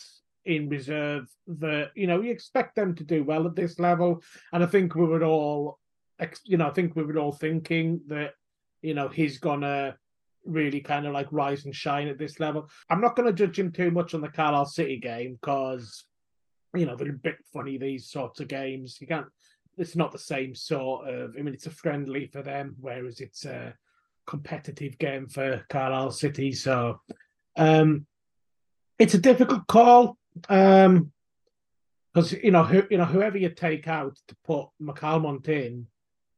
in 0.46 0.68
reserve 0.68 1.26
that, 1.46 1.90
you 1.94 2.06
know, 2.06 2.20
we 2.20 2.30
expect 2.30 2.76
them 2.76 2.94
to 2.96 3.04
do 3.04 3.24
well 3.24 3.46
at 3.46 3.56
this 3.56 3.78
level. 3.78 4.22
And 4.52 4.62
I 4.62 4.66
think 4.66 4.94
we 4.94 5.06
were 5.06 5.24
all, 5.24 5.78
you 6.44 6.56
know, 6.56 6.68
I 6.68 6.72
think 6.72 6.94
we 6.94 7.04
were 7.04 7.18
all 7.18 7.32
thinking 7.32 8.00
that, 8.08 8.32
you 8.82 8.94
know, 8.94 9.08
he's 9.08 9.38
gonna 9.38 9.96
really 10.44 10.80
kind 10.80 11.06
of 11.06 11.14
like 11.14 11.28
rise 11.30 11.64
and 11.64 11.74
shine 11.74 12.08
at 12.08 12.18
this 12.18 12.38
level. 12.38 12.68
I'm 12.90 13.00
not 13.00 13.16
going 13.16 13.26
to 13.26 13.32
judge 13.32 13.58
him 13.58 13.72
too 13.72 13.90
much 13.90 14.12
on 14.12 14.20
the 14.20 14.28
Carlisle 14.28 14.66
City 14.66 14.98
game 14.98 15.38
because 15.40 16.04
you 16.74 16.86
know, 16.86 16.96
they're 16.96 17.10
a 17.10 17.12
bit 17.12 17.36
funny, 17.52 17.78
these 17.78 18.10
sorts 18.10 18.40
of 18.40 18.48
games. 18.48 18.98
You 19.00 19.06
can't, 19.06 19.26
it's 19.78 19.96
not 19.96 20.12
the 20.12 20.18
same 20.18 20.54
sort 20.54 21.08
of, 21.08 21.34
I 21.38 21.42
mean, 21.42 21.54
it's 21.54 21.66
a 21.66 21.70
friendly 21.70 22.26
for 22.26 22.42
them, 22.42 22.74
whereas 22.80 23.20
it's 23.20 23.44
a 23.44 23.74
competitive 24.26 24.98
game 24.98 25.28
for 25.28 25.64
Carlisle 25.68 26.12
City. 26.12 26.52
So, 26.52 27.00
um, 27.56 28.06
it's 28.98 29.14
a 29.14 29.18
difficult 29.18 29.66
call. 29.66 30.16
Um, 30.48 31.12
because 32.12 32.32
you 32.32 32.52
know, 32.52 32.62
who, 32.62 32.84
you 32.90 32.98
know, 32.98 33.04
whoever 33.04 33.36
you 33.36 33.48
take 33.48 33.88
out 33.88 34.16
to 34.28 34.36
put 34.44 34.68
McCalmont 34.80 35.48
in 35.48 35.88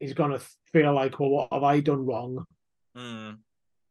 is 0.00 0.14
going 0.14 0.30
to 0.30 0.42
feel 0.72 0.94
like, 0.94 1.20
well, 1.20 1.30
what 1.30 1.52
have 1.52 1.62
I 1.62 1.80
done 1.80 2.06
wrong? 2.06 2.46
Hmm. 2.94 3.32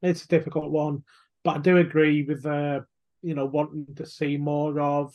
It's 0.02 0.26
a 0.26 0.28
difficult 0.28 0.72
one, 0.72 1.04
but 1.44 1.58
I 1.58 1.60
do 1.60 1.78
agree 1.78 2.24
with 2.24 2.46
uh, 2.46 2.82
you 3.26 3.34
know, 3.34 3.46
wanting 3.46 3.88
to 3.96 4.06
see 4.06 4.38
more 4.38 4.80
of 4.80 5.14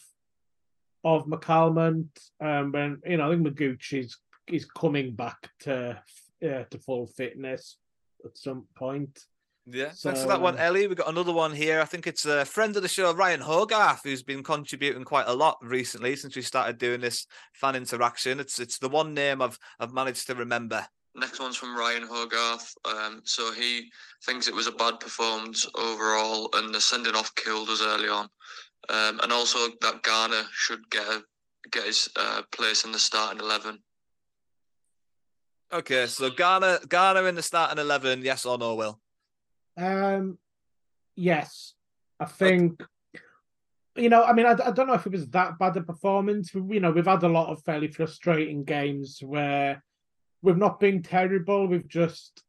of 1.04 1.26
McCalmont. 1.26 2.08
Um, 2.40 2.72
when 2.72 3.00
you 3.06 3.16
know, 3.16 3.30
I 3.30 3.34
think 3.34 3.46
Maguchi 3.46 4.00
is 4.00 4.16
is 4.48 4.64
coming 4.64 5.14
back 5.14 5.48
to 5.60 6.02
uh, 6.44 6.64
to 6.70 6.78
full 6.78 7.06
fitness 7.06 7.76
at 8.24 8.36
some 8.36 8.66
point. 8.74 9.18
Yeah, 9.66 9.92
So, 9.92 10.08
thanks 10.08 10.22
for 10.22 10.28
that 10.28 10.40
one, 10.40 10.58
uh, 10.58 10.62
Ellie. 10.62 10.86
We've 10.86 10.96
got 10.96 11.08
another 11.08 11.32
one 11.32 11.52
here. 11.52 11.80
I 11.80 11.84
think 11.84 12.06
it's 12.06 12.24
a 12.24 12.44
friend 12.44 12.74
of 12.76 12.82
the 12.82 12.88
show, 12.88 13.12
Ryan 13.14 13.40
Hogarth, 13.40 14.00
who's 14.02 14.22
been 14.22 14.42
contributing 14.42 15.04
quite 15.04 15.28
a 15.28 15.34
lot 15.34 15.58
recently 15.62 16.16
since 16.16 16.34
we 16.34 16.42
started 16.42 16.78
doing 16.78 17.00
this 17.00 17.26
fan 17.52 17.76
interaction. 17.76 18.40
It's 18.40 18.58
it's 18.58 18.78
the 18.78 18.88
one 18.88 19.14
name 19.14 19.42
I've 19.42 19.58
I've 19.78 19.92
managed 19.92 20.26
to 20.28 20.34
remember. 20.34 20.86
Next 21.14 21.40
one's 21.40 21.56
from 21.56 21.76
Ryan 21.76 22.04
Hogarth. 22.04 22.72
Um, 22.84 23.20
so 23.24 23.52
he 23.52 23.90
thinks 24.24 24.48
it 24.48 24.54
was 24.54 24.66
a 24.66 24.72
bad 24.72 24.98
performance 24.98 25.66
overall, 25.74 26.48
and 26.54 26.74
the 26.74 26.80
sending 26.80 27.14
off 27.14 27.34
killed 27.34 27.68
us 27.68 27.82
early 27.82 28.08
on. 28.08 28.28
Um, 28.88 29.20
and 29.22 29.30
also 29.30 29.58
that 29.82 30.02
Garner 30.02 30.44
should 30.52 30.88
get 30.90 31.06
a, 31.06 31.22
get 31.70 31.84
his 31.84 32.08
uh, 32.16 32.42
place 32.50 32.84
in 32.84 32.92
the 32.92 32.98
starting 32.98 33.40
eleven. 33.40 33.78
Okay, 35.72 36.06
so 36.06 36.30
Garner 36.30 36.78
Garner 36.88 37.28
in 37.28 37.34
the 37.34 37.42
starting 37.42 37.78
eleven, 37.78 38.22
yes 38.22 38.46
or 38.46 38.56
no, 38.58 38.74
Will? 38.74 39.00
Um, 39.76 40.38
yes, 41.16 41.74
I 42.18 42.26
think. 42.26 42.82
You 43.96 44.08
know, 44.08 44.22
I 44.22 44.32
mean, 44.32 44.46
I, 44.46 44.52
I 44.52 44.70
don't 44.70 44.86
know 44.86 44.94
if 44.94 45.06
it 45.06 45.12
was 45.12 45.28
that 45.28 45.58
bad 45.58 45.76
a 45.76 45.82
performance. 45.82 46.54
You 46.54 46.80
know, 46.80 46.92
we've 46.92 47.04
had 47.04 47.22
a 47.22 47.28
lot 47.28 47.48
of 47.48 47.62
fairly 47.64 47.88
frustrating 47.88 48.64
games 48.64 49.20
where 49.22 49.82
we've 50.42 50.56
not 50.56 50.80
been 50.80 51.02
terrible. 51.02 51.66
We've 51.66 51.88
just 51.88 52.42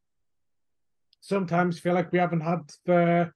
sometimes 1.19 1.79
feel 1.79 1.93
like 1.93 2.11
we 2.11 2.19
haven't 2.19 2.41
had 2.41 2.71
the. 2.85 3.31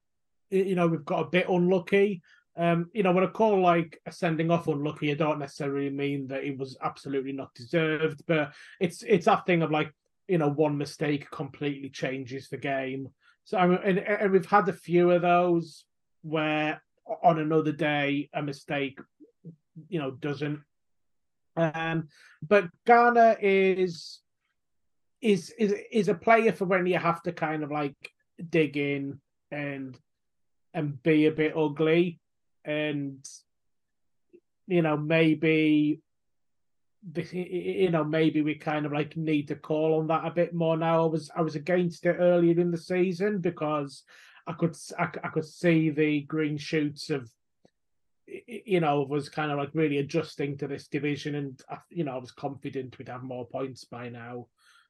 You 0.51 0.75
know, 0.75 0.87
we've 0.87 1.03
got 1.03 1.25
a 1.25 1.29
bit 1.29 1.49
unlucky. 1.49 2.21
Um, 2.57 2.89
you 2.93 3.03
know, 3.03 3.11
when 3.11 3.23
I 3.23 3.27
call 3.27 3.59
like 3.61 3.99
a 4.05 4.11
sending 4.11 4.49
off 4.49 4.67
unlucky, 4.67 5.11
I 5.11 5.15
don't 5.15 5.39
necessarily 5.39 5.89
mean 5.89 6.27
that 6.27 6.45
it 6.45 6.57
was 6.57 6.77
absolutely 6.81 7.33
not 7.33 7.53
deserved, 7.53 8.23
but 8.27 8.53
it's 8.79 9.03
it's 9.03 9.25
that 9.25 9.45
thing 9.45 9.61
of 9.61 9.71
like, 9.71 9.91
you 10.27 10.37
know, 10.37 10.49
one 10.49 10.77
mistake 10.77 11.29
completely 11.31 11.89
changes 11.89 12.47
the 12.47 12.57
game. 12.57 13.09
So 13.45 13.57
and, 13.57 13.99
and 13.99 14.31
we've 14.31 14.45
had 14.45 14.67
a 14.67 14.73
few 14.73 15.11
of 15.11 15.21
those 15.21 15.85
where 16.23 16.81
on 17.23 17.39
another 17.39 17.71
day 17.71 18.29
a 18.33 18.41
mistake, 18.41 18.99
you 19.87 19.99
know, 19.99 20.11
doesn't. 20.11 20.61
Um, 21.55 22.09
but 22.45 22.67
Garner 22.85 23.37
is 23.39 24.19
is 25.21 25.51
is 25.57 25.73
is 25.91 26.09
a 26.09 26.15
player 26.15 26.51
for 26.51 26.65
when 26.65 26.85
you 26.85 26.97
have 26.97 27.21
to 27.23 27.31
kind 27.31 27.63
of 27.63 27.71
like 27.71 27.95
dig 28.49 28.77
in 28.77 29.19
and 29.51 29.97
and 30.73 31.01
be 31.03 31.27
a 31.27 31.31
bit 31.31 31.55
ugly 31.55 32.19
and 32.65 33.25
you 34.67 34.81
know 34.81 34.97
maybe 34.97 36.01
you 37.13 37.91
know 37.91 38.03
maybe 38.03 38.41
we 38.41 38.55
kind 38.55 38.85
of 38.85 38.91
like 38.91 39.15
need 39.15 39.47
to 39.47 39.55
call 39.55 39.99
on 39.99 40.07
that 40.07 40.25
a 40.25 40.31
bit 40.31 40.53
more 40.53 40.75
now. 40.75 41.03
I 41.03 41.07
was 41.07 41.29
i 41.35 41.41
was 41.41 41.55
against 41.55 42.05
it 42.05 42.17
earlier 42.19 42.59
in 42.59 42.71
the 42.71 42.77
season 42.77 43.39
because 43.39 44.03
i 44.47 44.53
could 44.53 44.75
i, 44.97 45.03
I 45.23 45.27
could 45.29 45.45
see 45.45 45.91
the 45.91 46.21
green 46.21 46.57
shoots 46.57 47.09
of 47.09 47.29
you 48.47 48.79
know 48.79 49.03
was 49.03 49.29
kind 49.29 49.51
of 49.51 49.59
like 49.59 49.69
really 49.73 49.99
adjusting 49.99 50.57
to 50.57 50.67
this 50.67 50.87
division 50.87 51.35
and 51.35 51.61
you 51.89 52.03
know 52.03 52.13
i 52.13 52.17
was 52.17 52.31
confident 52.31 52.97
we'd 52.97 53.09
have 53.09 53.23
more 53.23 53.45
points 53.45 53.83
by 53.85 54.09
now. 54.09 54.47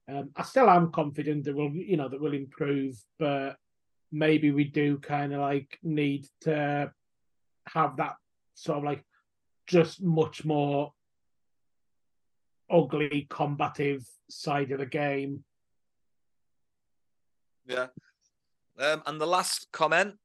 Um 0.07 0.29
i 0.37 0.43
still 0.43 0.69
am 0.69 0.91
confident 0.91 1.43
that 1.43 1.55
we'll 1.55 1.71
you 1.71 1.97
know 1.97 2.07
that 2.07 2.21
we'll 2.21 2.33
improve 2.33 2.95
but 3.19 3.57
maybe 4.11 4.51
we 4.51 4.63
do 4.63 4.99
kind 4.99 5.33
of 5.33 5.41
like 5.41 5.79
need 5.83 6.27
to 6.41 6.93
have 7.67 7.97
that 7.97 8.15
sort 8.53 8.77
of 8.77 8.83
like 8.85 9.03
just 9.67 10.01
much 10.01 10.45
more 10.45 10.93
ugly 12.69 13.27
combative 13.29 14.05
side 14.29 14.71
of 14.71 14.79
the 14.79 14.85
game. 14.85 15.43
Yeah. 17.67 17.87
Um, 18.79 19.03
and 19.05 19.19
the 19.19 19.27
last 19.27 19.67
comment. 19.71 20.15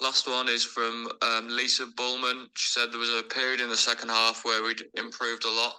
Last 0.00 0.26
one 0.28 0.48
is 0.48 0.64
from 0.64 1.08
um, 1.22 1.48
Lisa 1.48 1.86
Bullman. 1.96 2.48
She 2.54 2.70
said 2.72 2.90
there 2.90 2.98
was 2.98 3.10
a 3.10 3.22
period 3.22 3.60
in 3.60 3.68
the 3.68 3.76
second 3.76 4.08
half 4.08 4.44
where 4.44 4.62
we'd 4.62 4.82
improved 4.94 5.44
a 5.44 5.50
lot, 5.50 5.76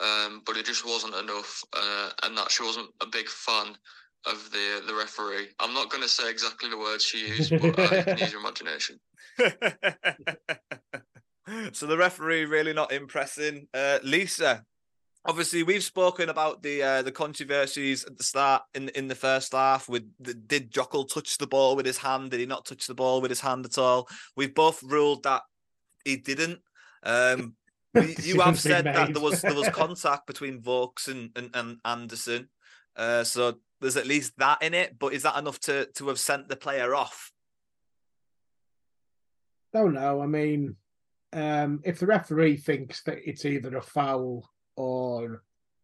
um, 0.00 0.42
but 0.44 0.56
it 0.56 0.66
just 0.66 0.84
wasn't 0.84 1.14
enough, 1.14 1.62
uh, 1.72 2.10
and 2.24 2.36
that 2.36 2.50
she 2.50 2.62
wasn't 2.62 2.90
a 3.00 3.06
big 3.06 3.26
fan 3.28 3.74
of 4.26 4.50
the 4.50 4.82
the 4.86 4.94
referee. 4.94 5.48
I'm 5.60 5.72
not 5.72 5.88
going 5.88 6.02
to 6.02 6.08
say 6.08 6.30
exactly 6.30 6.68
the 6.68 6.76
words 6.78 7.04
she 7.04 7.26
used, 7.26 7.50
but 7.50 7.78
uh, 7.78 7.96
you 7.96 8.02
can 8.02 8.18
use 8.18 8.32
your 8.32 8.40
imagination. 8.40 9.00
so 11.72 11.86
the 11.86 11.96
referee 11.96 12.44
really 12.44 12.74
not 12.74 12.92
impressing. 12.92 13.68
Uh, 13.72 13.98
Lisa, 14.02 14.64
obviously 15.26 15.62
we've 15.62 15.82
spoken 15.82 16.28
about 16.28 16.62
the 16.62 16.82
uh, 16.82 17.02
the 17.02 17.12
controversies 17.12 18.04
at 18.04 18.16
the 18.16 18.24
start 18.24 18.62
in 18.74 18.88
in 18.90 19.08
the 19.08 19.14
first 19.14 19.52
half. 19.52 19.88
With 19.88 20.10
the, 20.20 20.34
did 20.34 20.72
Jokull 20.72 21.08
touch 21.08 21.38
the 21.38 21.46
ball 21.46 21.76
with 21.76 21.86
his 21.86 21.98
hand? 21.98 22.30
Did 22.30 22.40
he 22.40 22.46
not 22.46 22.66
touch 22.66 22.86
the 22.86 22.94
ball 22.94 23.20
with 23.20 23.30
his 23.30 23.40
hand 23.40 23.64
at 23.64 23.78
all? 23.78 24.08
We've 24.36 24.54
both 24.54 24.82
ruled 24.82 25.24
that 25.24 25.42
he 26.04 26.16
didn't. 26.16 26.60
Um, 27.02 27.56
you 28.22 28.40
have 28.40 28.58
said 28.58 28.84
that 28.84 29.14
there 29.14 29.22
was 29.22 29.42
there 29.42 29.54
was 29.54 29.68
contact 29.72 30.26
between 30.26 30.60
Vokes 30.60 31.08
and, 31.08 31.30
and, 31.36 31.50
and 31.54 31.78
Anderson. 31.84 32.48
Uh, 32.96 33.24
so 33.24 33.58
there's 33.80 33.96
at 33.96 34.06
least 34.06 34.32
that 34.38 34.62
in 34.62 34.74
it. 34.74 34.98
But 34.98 35.14
is 35.14 35.22
that 35.22 35.38
enough 35.38 35.60
to 35.60 35.86
to 35.94 36.08
have 36.08 36.18
sent 36.18 36.48
the 36.48 36.56
player 36.56 36.94
off? 36.94 37.30
Don't 39.72 39.94
know. 39.94 40.22
I 40.22 40.26
mean, 40.26 40.76
um, 41.32 41.80
if 41.84 41.98
the 41.98 42.06
referee 42.06 42.58
thinks 42.58 43.02
that 43.04 43.18
it's 43.28 43.44
either 43.44 43.76
a 43.76 43.82
foul 43.82 44.48
or, 44.76 45.42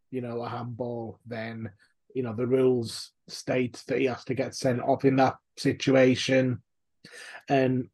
you 0.09 0.21
know, 0.21 0.41
a 0.41 0.49
handball, 0.49 1.19
then 1.25 1.71
you 2.13 2.23
know 2.23 2.33
the 2.33 2.47
rules 2.47 3.11
state 3.27 3.81
that 3.87 3.99
he 3.99 4.05
has 4.05 4.23
to 4.25 4.33
get 4.33 4.55
sent 4.55 4.81
off 4.81 5.05
in 5.05 5.15
that 5.17 5.37
situation. 5.57 6.61
And 7.47 7.87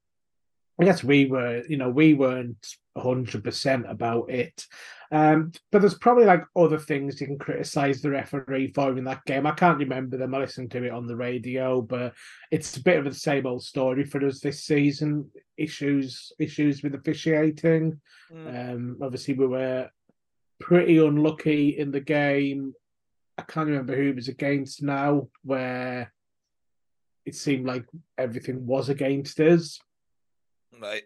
I 0.79 0.85
guess 0.85 1.03
we 1.03 1.25
were, 1.25 1.63
you 1.67 1.77
know, 1.77 1.89
we 1.89 2.13
weren't 2.13 2.65
hundred 2.95 3.43
percent 3.43 3.85
about 3.87 4.29
it. 4.29 4.65
Um, 5.11 5.51
but 5.71 5.79
there's 5.79 5.97
probably 5.97 6.25
like 6.25 6.43
other 6.55 6.77
things 6.77 7.21
you 7.21 7.27
can 7.27 7.37
criticize 7.37 8.01
the 8.01 8.09
referee 8.09 8.73
for 8.73 8.97
in 8.97 9.05
that 9.05 9.23
game. 9.25 9.45
I 9.45 9.51
can't 9.51 9.77
remember 9.77 10.17
them. 10.17 10.35
I 10.35 10.39
listened 10.39 10.71
to 10.71 10.83
it 10.83 10.91
on 10.91 11.07
the 11.07 11.15
radio, 11.15 11.81
but 11.81 12.13
it's 12.51 12.75
a 12.75 12.83
bit 12.83 12.97
of 12.97 13.05
the 13.05 13.13
same 13.13 13.45
old 13.45 13.63
story 13.63 14.03
for 14.03 14.25
us 14.25 14.39
this 14.39 14.65
season. 14.65 15.29
Issues, 15.55 16.33
issues 16.39 16.83
with 16.83 16.95
officiating. 16.95 17.99
Mm. 18.31 18.73
Um, 18.73 18.97
obviously, 19.01 19.35
we 19.35 19.47
were 19.47 19.89
pretty 20.59 20.97
unlucky 20.97 21.77
in 21.77 21.91
the 21.91 21.99
game. 21.99 22.73
I 23.37 23.43
can't 23.43 23.67
remember 23.67 23.95
who 23.95 24.09
it 24.09 24.15
was 24.15 24.27
against 24.27 24.81
now, 24.81 25.29
where 25.43 26.11
it 27.25 27.35
seemed 27.35 27.65
like 27.65 27.85
everything 28.17 28.65
was 28.65 28.89
against 28.89 29.39
us. 29.39 29.79
Right. 30.81 31.03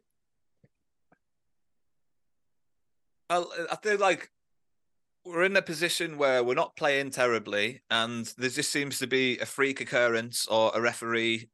I 3.30 3.78
feel 3.82 3.97
like 3.97 4.30
we're 5.24 5.43
in 5.43 5.56
a 5.56 5.62
position 5.62 6.18
where 6.18 6.43
we're 6.43 6.54
not 6.54 6.76
playing 6.76 7.12
terribly, 7.12 7.82
and 7.89 8.26
there 8.38 8.49
just 8.49 8.72
seems 8.72 8.99
to 8.99 9.08
be 9.08 9.38
a 9.39 9.45
freak 9.45 9.80
occurrence 9.80 10.47
or 10.47 10.72
a 10.74 10.82
referee 10.82 11.49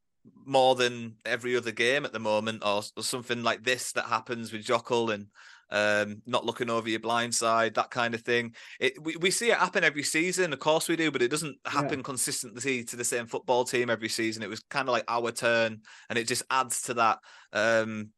more 0.45 0.75
than 0.75 1.15
every 1.25 1.55
other 1.55 1.71
game 1.71 2.03
at 2.03 2.13
the 2.13 2.19
moment, 2.19 2.63
or, 2.65 2.81
or 2.95 3.03
something 3.03 3.43
like 3.43 3.63
this 3.63 3.91
that 3.91 4.05
happens 4.05 4.51
with 4.51 4.65
Jokull 4.65 5.13
and 5.13 5.27
um, 5.69 6.21
not 6.25 6.45
looking 6.45 6.69
over 6.69 6.89
your 6.89 6.99
blind 6.99 7.33
side, 7.33 7.75
that 7.75 7.91
kind 7.91 8.13
of 8.13 8.21
thing. 8.21 8.55
It, 8.79 9.01
we, 9.01 9.15
we 9.17 9.31
see 9.31 9.51
it 9.51 9.57
happen 9.57 9.83
every 9.83 10.03
season, 10.03 10.53
of 10.53 10.59
course 10.59 10.87
we 10.87 10.95
do, 10.95 11.11
but 11.11 11.21
it 11.21 11.31
doesn't 11.31 11.57
happen 11.65 11.99
yeah. 11.99 12.03
consistently 12.03 12.83
to 12.85 12.95
the 12.95 13.03
same 13.03 13.27
football 13.27 13.63
team 13.63 13.89
every 13.89 14.09
season. 14.09 14.43
It 14.43 14.49
was 14.49 14.61
kind 14.69 14.87
of 14.87 14.93
like 14.93 15.05
our 15.07 15.31
turn, 15.31 15.81
and 16.09 16.17
it 16.17 16.27
just 16.27 16.43
adds 16.49 16.83
to 16.83 16.93
that 16.95 17.19
um, 17.53 18.09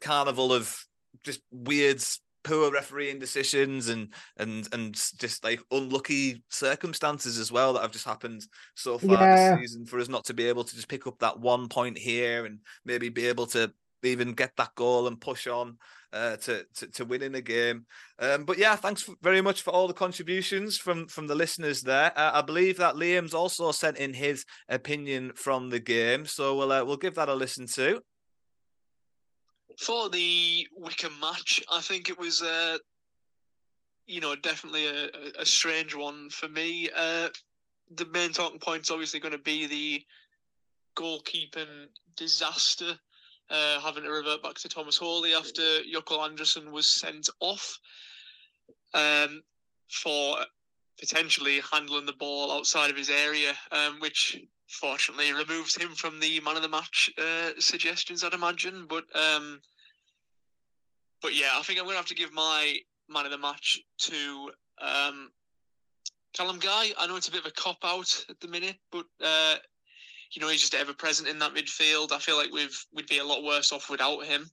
carnival 0.00 0.52
of 0.52 0.84
just 1.24 1.40
weird 1.50 2.02
poor 2.42 2.70
refereeing 2.70 3.18
decisions 3.18 3.88
and 3.88 4.14
and 4.38 4.66
and 4.72 4.94
just 4.94 5.44
like 5.44 5.60
unlucky 5.70 6.42
circumstances 6.48 7.38
as 7.38 7.52
well 7.52 7.74
that 7.74 7.82
have 7.82 7.92
just 7.92 8.06
happened 8.06 8.42
so 8.74 8.96
far 8.98 9.12
yeah. 9.12 9.56
this 9.56 9.60
season 9.60 9.84
for 9.84 9.98
us 9.98 10.08
not 10.08 10.24
to 10.24 10.34
be 10.34 10.46
able 10.46 10.64
to 10.64 10.74
just 10.74 10.88
pick 10.88 11.06
up 11.06 11.18
that 11.18 11.38
one 11.38 11.68
point 11.68 11.98
here 11.98 12.46
and 12.46 12.60
maybe 12.84 13.08
be 13.08 13.26
able 13.26 13.46
to 13.46 13.70
even 14.02 14.32
get 14.32 14.56
that 14.56 14.74
goal 14.74 15.06
and 15.06 15.20
push 15.20 15.46
on 15.46 15.78
uh, 16.12 16.36
to, 16.36 16.64
to 16.74 16.86
to 16.88 17.04
winning 17.04 17.34
a 17.34 17.40
game. 17.40 17.86
Um, 18.18 18.44
but 18.44 18.58
yeah, 18.58 18.76
thanks 18.76 19.08
very 19.22 19.40
much 19.40 19.62
for 19.62 19.70
all 19.70 19.88
the 19.88 19.94
contributions 19.94 20.76
from 20.76 21.06
from 21.06 21.26
the 21.26 21.34
listeners 21.34 21.82
there. 21.82 22.12
Uh, 22.16 22.32
I 22.34 22.42
believe 22.42 22.76
that 22.78 22.94
Liam's 22.94 23.34
also 23.34 23.72
sent 23.72 23.96
in 23.98 24.14
his 24.14 24.44
opinion 24.68 25.32
from 25.34 25.70
the 25.70 25.80
game, 25.80 26.26
so 26.26 26.56
we'll 26.56 26.72
uh, 26.72 26.84
we'll 26.84 26.96
give 26.96 27.14
that 27.14 27.28
a 27.28 27.34
listen 27.34 27.66
to. 27.74 28.02
For 29.78 30.10
the 30.10 30.66
Wycombe 30.76 31.18
match, 31.20 31.62
I 31.72 31.80
think 31.80 32.10
it 32.10 32.18
was, 32.18 32.42
uh, 32.42 32.76
you 34.06 34.20
know, 34.20 34.36
definitely 34.36 34.86
a, 34.88 35.08
a 35.38 35.46
strange 35.46 35.94
one 35.94 36.28
for 36.28 36.48
me. 36.48 36.90
Uh, 36.94 37.28
the 37.94 38.04
main 38.06 38.32
talking 38.32 38.58
point 38.58 38.82
is 38.82 38.90
obviously 38.90 39.20
going 39.20 39.32
to 39.32 39.38
be 39.38 39.66
the 39.66 40.02
goalkeeping 40.96 41.86
disaster, 42.16 42.98
uh, 43.50 43.80
having 43.80 44.04
to 44.04 44.10
revert 44.10 44.42
back 44.42 44.54
to 44.54 44.68
Thomas 44.68 44.96
Holy 44.96 45.34
after 45.34 45.62
Jokull 45.92 46.24
Andersson 46.24 46.72
was 46.72 46.88
sent 46.88 47.28
off 47.40 47.78
um, 48.94 49.42
for 49.88 50.38
potentially 50.98 51.60
handling 51.72 52.06
the 52.06 52.12
ball 52.12 52.52
outside 52.52 52.90
of 52.90 52.96
his 52.96 53.10
area, 53.10 53.52
um, 53.72 53.98
which 54.00 54.38
fortunately 54.68 55.32
removes 55.32 55.76
him 55.76 55.90
from 55.94 56.20
the 56.20 56.40
man 56.40 56.56
of 56.56 56.62
the 56.62 56.68
match 56.68 57.10
uh, 57.18 57.50
suggestions, 57.58 58.22
I'd 58.22 58.34
imagine. 58.34 58.86
But 58.88 59.04
um, 59.16 59.60
but 61.22 61.34
yeah, 61.34 61.50
I 61.54 61.62
think 61.62 61.78
I'm 61.78 61.84
going 61.84 61.94
to 61.94 61.98
have 61.98 62.06
to 62.06 62.14
give 62.14 62.32
my 62.32 62.76
man 63.08 63.26
of 63.26 63.32
the 63.32 63.38
match 63.38 63.80
to 63.98 64.50
um, 64.80 65.30
Callum 66.34 66.58
Guy. 66.58 66.90
I 66.98 67.06
know 67.06 67.16
it's 67.16 67.28
a 67.28 67.32
bit 67.32 67.40
of 67.40 67.46
a 67.46 67.50
cop 67.50 67.78
out 67.84 68.24
at 68.28 68.40
the 68.40 68.48
minute, 68.48 68.76
but 68.92 69.06
uh, 69.22 69.56
you 70.32 70.40
know 70.40 70.48
he's 70.48 70.60
just 70.60 70.74
ever 70.74 70.92
present 70.92 71.28
in 71.28 71.38
that 71.40 71.54
midfield. 71.54 72.12
I 72.12 72.18
feel 72.18 72.36
like 72.36 72.52
we've 72.52 72.84
we'd 72.94 73.08
be 73.08 73.18
a 73.18 73.24
lot 73.24 73.44
worse 73.44 73.72
off 73.72 73.90
without 73.90 74.24
him, 74.24 74.50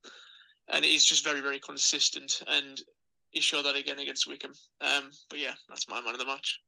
and 0.69 0.83
he's 0.83 1.05
just 1.05 1.23
very 1.23 1.41
very 1.41 1.59
consistent, 1.59 2.41
and 2.47 2.81
he 3.29 3.41
showed 3.41 3.65
that 3.65 3.75
again 3.75 3.99
against 3.99 4.27
Wycombe. 4.27 4.53
Um, 4.81 5.11
but 5.29 5.39
yeah, 5.39 5.53
that's 5.69 5.89
my 5.89 6.01
man 6.01 6.13
of 6.13 6.19
the 6.19 6.25
match. 6.25 6.59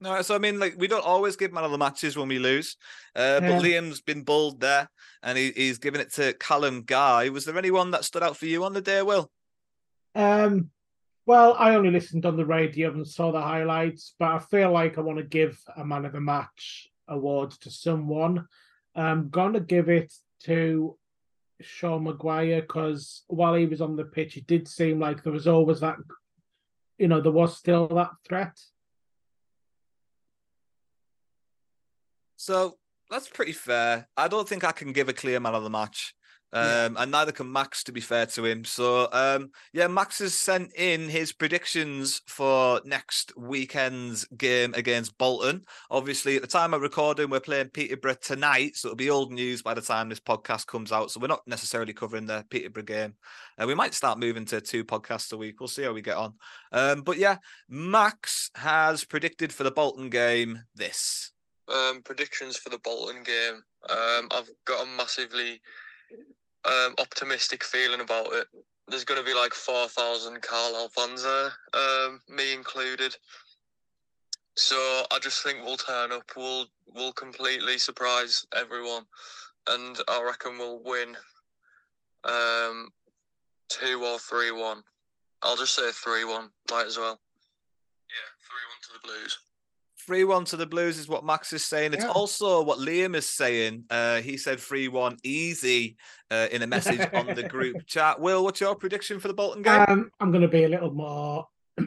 No, 0.00 0.20
so 0.22 0.34
I 0.34 0.38
mean, 0.38 0.58
like 0.58 0.74
we 0.76 0.88
don't 0.88 1.04
always 1.04 1.36
give 1.36 1.52
man 1.52 1.64
of 1.64 1.70
the 1.70 1.78
matches 1.78 2.16
when 2.16 2.28
we 2.28 2.38
lose, 2.38 2.76
uh, 3.14 3.40
yeah. 3.42 3.48
but 3.48 3.62
Liam's 3.62 4.00
been 4.00 4.22
bold 4.22 4.60
there, 4.60 4.88
and 5.22 5.38
he, 5.38 5.52
he's 5.52 5.78
given 5.78 6.00
it 6.00 6.12
to 6.14 6.34
Callum 6.34 6.82
Guy. 6.82 7.28
Was 7.28 7.44
there 7.44 7.58
anyone 7.58 7.90
that 7.92 8.04
stood 8.04 8.22
out 8.22 8.36
for 8.36 8.46
you 8.46 8.64
on 8.64 8.72
the 8.72 8.80
day, 8.80 9.02
Will? 9.02 9.30
Um, 10.14 10.70
well, 11.26 11.56
I 11.58 11.74
only 11.74 11.90
listened 11.90 12.26
on 12.26 12.36
the 12.36 12.44
radio 12.44 12.90
and 12.90 13.06
saw 13.06 13.32
the 13.32 13.40
highlights, 13.40 14.14
but 14.18 14.28
I 14.28 14.38
feel 14.40 14.72
like 14.72 14.98
I 14.98 15.00
want 15.00 15.18
to 15.18 15.24
give 15.24 15.58
a 15.76 15.84
man 15.84 16.04
of 16.04 16.12
the 16.12 16.20
match 16.20 16.90
award 17.08 17.50
to 17.62 17.70
someone. 17.70 18.46
I'm 18.94 19.28
gonna 19.28 19.60
give 19.60 19.88
it 19.88 20.12
to 20.44 20.96
Sean 21.60 22.04
Maguire 22.04 22.62
because 22.62 23.22
while 23.28 23.54
he 23.54 23.66
was 23.66 23.80
on 23.80 23.96
the 23.96 24.04
pitch, 24.04 24.36
it 24.36 24.46
did 24.46 24.68
seem 24.68 25.00
like 25.00 25.22
there 25.22 25.32
was 25.32 25.48
always 25.48 25.80
that, 25.80 25.96
you 26.98 27.08
know, 27.08 27.20
there 27.20 27.32
was 27.32 27.56
still 27.56 27.88
that 27.88 28.10
threat. 28.26 28.58
So 32.36 32.76
that's 33.10 33.28
pretty 33.28 33.52
fair. 33.52 34.08
I 34.16 34.28
don't 34.28 34.48
think 34.48 34.64
I 34.64 34.72
can 34.72 34.92
give 34.92 35.08
a 35.08 35.14
clear 35.14 35.40
man 35.40 35.54
of 35.54 35.62
the 35.62 35.70
match. 35.70 36.14
Um, 36.54 36.94
yeah. 36.94 37.02
and 37.02 37.10
neither 37.10 37.32
can 37.32 37.50
Max, 37.50 37.82
to 37.84 37.92
be 37.92 38.00
fair 38.00 38.26
to 38.26 38.44
him. 38.44 38.64
So, 38.64 39.08
um, 39.12 39.50
yeah, 39.72 39.88
Max 39.88 40.20
has 40.20 40.34
sent 40.34 40.72
in 40.76 41.08
his 41.08 41.32
predictions 41.32 42.22
for 42.26 42.80
next 42.84 43.36
weekend's 43.36 44.24
game 44.36 44.72
against 44.74 45.18
Bolton. 45.18 45.64
Obviously, 45.90 46.36
at 46.36 46.42
the 46.42 46.48
time 46.48 46.72
of 46.72 46.80
recording, 46.80 47.28
we're 47.28 47.40
playing 47.40 47.70
Peterborough 47.70 48.14
tonight, 48.14 48.76
so 48.76 48.88
it'll 48.88 48.96
be 48.96 49.10
old 49.10 49.32
news 49.32 49.62
by 49.62 49.74
the 49.74 49.82
time 49.82 50.08
this 50.08 50.20
podcast 50.20 50.66
comes 50.66 50.92
out. 50.92 51.10
So, 51.10 51.18
we're 51.20 51.26
not 51.26 51.46
necessarily 51.46 51.92
covering 51.92 52.26
the 52.26 52.44
Peterborough 52.50 52.84
game. 52.84 53.14
Uh, 53.60 53.66
we 53.66 53.74
might 53.74 53.94
start 53.94 54.20
moving 54.20 54.44
to 54.46 54.60
two 54.60 54.84
podcasts 54.84 55.32
a 55.32 55.36
week. 55.36 55.58
We'll 55.58 55.68
see 55.68 55.82
how 55.82 55.92
we 55.92 56.02
get 56.02 56.16
on. 56.16 56.34
Um, 56.70 57.02
but 57.02 57.18
yeah, 57.18 57.38
Max 57.68 58.50
has 58.54 59.04
predicted 59.04 59.52
for 59.52 59.64
the 59.64 59.70
Bolton 59.72 60.08
game 60.08 60.62
this. 60.74 61.32
Um, 61.72 62.02
predictions 62.02 62.56
for 62.56 62.68
the 62.68 62.78
Bolton 62.78 63.22
game. 63.22 63.62
Um, 63.88 64.28
I've 64.30 64.50
got 64.66 64.86
a 64.86 64.96
massively 64.96 65.60
um, 66.66 66.94
optimistic 66.98 67.64
feeling 67.64 68.00
about 68.00 68.32
it. 68.32 68.46
There's 68.88 69.04
going 69.04 69.20
to 69.20 69.26
be 69.26 69.34
like 69.34 69.54
4,000 69.54 70.42
Carlisle 70.42 70.88
fans 70.88 71.22
there, 71.22 71.52
um, 71.72 72.20
me 72.28 72.52
included. 72.52 73.16
So 74.56 74.76
I 75.10 75.18
just 75.20 75.42
think 75.42 75.64
we'll 75.64 75.76
turn 75.76 76.12
up. 76.12 76.30
We'll 76.36 76.66
we'll 76.94 77.12
completely 77.12 77.76
surprise 77.76 78.46
everyone, 78.54 79.04
and 79.68 79.98
I 80.06 80.22
reckon 80.22 80.58
we'll 80.58 80.80
win 80.84 81.16
um, 82.22 82.90
two 83.68 84.04
or 84.04 84.18
three 84.20 84.52
one. 84.52 84.84
I'll 85.42 85.56
just 85.56 85.74
say 85.74 85.90
three 85.90 86.24
one, 86.24 86.50
might 86.70 86.86
as 86.86 86.96
well. 86.96 87.18
Yeah, 88.08 88.30
three 88.46 88.64
one 88.70 88.80
to 88.82 88.92
the 88.92 89.06
Blues. 89.08 89.38
3 90.06 90.24
1 90.24 90.44
to 90.46 90.56
the 90.56 90.66
Blues 90.66 90.98
is 90.98 91.08
what 91.08 91.24
Max 91.24 91.52
is 91.52 91.64
saying. 91.64 91.94
It's 91.94 92.04
yeah. 92.04 92.10
also 92.10 92.62
what 92.62 92.78
Liam 92.78 93.14
is 93.14 93.28
saying. 93.28 93.84
Uh, 93.90 94.20
he 94.20 94.36
said 94.36 94.60
3 94.60 94.88
1 94.88 95.16
easy 95.24 95.96
uh, 96.30 96.48
in 96.52 96.62
a 96.62 96.66
message 96.66 97.00
on 97.12 97.26
the 97.34 97.42
group 97.48 97.86
chat. 97.86 98.20
Will, 98.20 98.44
what's 98.44 98.60
your 98.60 98.74
prediction 98.74 99.18
for 99.18 99.28
the 99.28 99.34
Bolton 99.34 99.62
game? 99.62 99.84
Um, 99.88 100.10
I'm 100.20 100.30
going 100.30 100.42
to 100.42 100.48
be 100.48 100.64
a 100.64 100.68
little 100.68 100.92
more. 100.92 101.46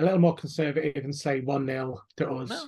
a 0.00 0.02
little 0.02 0.18
more 0.18 0.34
conservative 0.34 1.04
and 1.04 1.14
say 1.14 1.40
1 1.40 1.66
0 1.66 2.02
to 2.16 2.30
us. 2.30 2.48
No. 2.48 2.62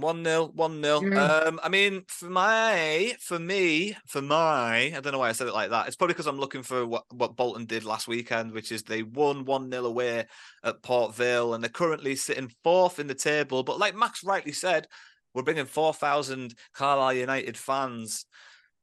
One 0.00 0.22
nil, 0.22 0.52
one 0.54 0.80
nil. 0.80 1.02
Yeah. 1.02 1.24
Um, 1.24 1.60
I 1.62 1.68
mean, 1.68 2.04
for 2.08 2.30
my, 2.30 3.16
for 3.20 3.38
me, 3.38 3.96
for 4.06 4.22
my, 4.22 4.92
I 4.94 5.00
don't 5.00 5.12
know 5.12 5.18
why 5.18 5.28
I 5.28 5.32
said 5.32 5.46
it 5.46 5.54
like 5.54 5.70
that. 5.70 5.86
It's 5.86 5.96
probably 5.96 6.14
because 6.14 6.26
I'm 6.26 6.38
looking 6.38 6.62
for 6.62 6.86
what, 6.86 7.04
what 7.10 7.36
Bolton 7.36 7.66
did 7.66 7.84
last 7.84 8.08
weekend, 8.08 8.52
which 8.52 8.72
is 8.72 8.82
they 8.82 9.02
won 9.02 9.44
one 9.44 9.68
nil 9.68 9.86
away 9.86 10.26
at 10.64 10.82
Port 10.82 11.14
Vale, 11.14 11.54
and 11.54 11.62
they're 11.62 11.70
currently 11.70 12.16
sitting 12.16 12.52
fourth 12.62 12.98
in 12.98 13.06
the 13.06 13.14
table. 13.14 13.62
But 13.62 13.78
like 13.78 13.96
Max 13.96 14.22
rightly 14.24 14.52
said, 14.52 14.86
we're 15.34 15.42
bringing 15.42 15.66
four 15.66 15.92
thousand 15.92 16.54
Carlisle 16.72 17.14
United 17.14 17.58
fans 17.58 18.24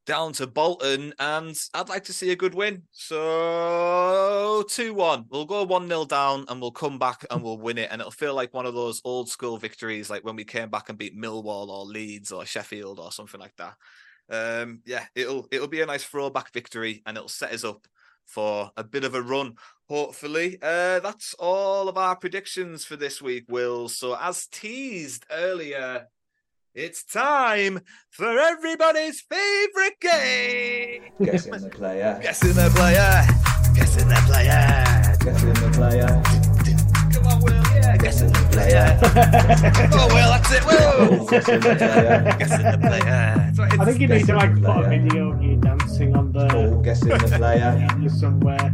down 0.05 0.33
to 0.33 0.47
Bolton, 0.47 1.13
and 1.19 1.55
I'd 1.73 1.89
like 1.89 2.03
to 2.05 2.13
see 2.13 2.31
a 2.31 2.35
good 2.35 2.55
win. 2.55 2.83
So 2.91 4.63
2 4.69 4.93
1. 4.93 5.25
We'll 5.29 5.45
go 5.45 5.63
1 5.63 5.87
0 5.87 6.05
down 6.05 6.45
and 6.47 6.61
we'll 6.61 6.71
come 6.71 6.99
back 6.99 7.25
and 7.31 7.41
we'll 7.43 7.57
win 7.57 7.77
it. 7.77 7.89
And 7.91 8.01
it'll 8.01 8.11
feel 8.11 8.35
like 8.35 8.53
one 8.53 8.65
of 8.65 8.73
those 8.73 9.01
old 9.03 9.29
school 9.29 9.57
victories, 9.57 10.09
like 10.09 10.23
when 10.23 10.35
we 10.35 10.43
came 10.43 10.69
back 10.69 10.89
and 10.89 10.97
beat 10.97 11.17
Millwall 11.17 11.69
or 11.69 11.85
Leeds 11.85 12.31
or 12.31 12.45
Sheffield 12.45 12.99
or 12.99 13.11
something 13.11 13.39
like 13.39 13.55
that. 13.57 13.75
Um, 14.29 14.81
yeah, 14.85 15.05
it'll 15.15 15.47
it'll 15.51 15.67
be 15.67 15.81
a 15.81 15.85
nice 15.85 16.03
throwback 16.03 16.51
victory 16.53 17.01
and 17.05 17.17
it'll 17.17 17.29
set 17.29 17.53
us 17.53 17.63
up 17.63 17.85
for 18.25 18.71
a 18.77 18.83
bit 18.83 19.03
of 19.03 19.15
a 19.15 19.21
run. 19.21 19.55
Hopefully, 19.89 20.57
uh, 20.61 20.99
that's 21.01 21.33
all 21.35 21.89
of 21.89 21.97
our 21.97 22.15
predictions 22.15 22.85
for 22.85 22.95
this 22.95 23.21
week, 23.21 23.45
Will. 23.49 23.89
So, 23.89 24.17
as 24.19 24.47
teased 24.47 25.25
earlier, 25.29 26.07
it's 26.75 27.03
time 27.03 27.81
for 28.09 28.39
everybody's 28.39 29.21
favorite 29.21 29.99
game. 30.01 31.11
Guessing 31.23 31.51
the 31.51 31.69
player. 31.69 32.19
Guessing 32.21 32.53
the 32.53 32.71
player. 32.75 33.23
Guessing 33.75 34.07
the 34.07 34.15
player. 34.25 35.15
Guessing 35.19 35.53
the 35.53 35.71
player. 35.73 36.42
Player. 38.53 38.99
oh, 39.93 40.07
well, 40.09 40.29
that's 40.31 40.51
it. 40.53 40.65
Will. 40.65 41.25
Guessing 41.27 41.59
the 41.59 41.75
player. 41.77 42.35
Guessing 42.39 42.63
the 42.71 42.77
player. 42.87 43.47
It's 43.49 43.59
like- 43.59 43.79
I 43.79 43.85
think 43.85 43.99
you 44.01 44.07
need 44.07 44.25
to 44.27 44.35
like 44.35 44.55
put 44.55 44.85
a 44.85 44.89
video 44.89 45.31
of 45.31 45.41
you 45.43 45.55
dancing 45.57 46.15
on 46.15 46.31
the 46.31 46.43
Oh, 46.55 46.81
guessing 46.81 47.09
the 47.09 47.17
player. 47.37 48.09
somewhere. 48.09 48.73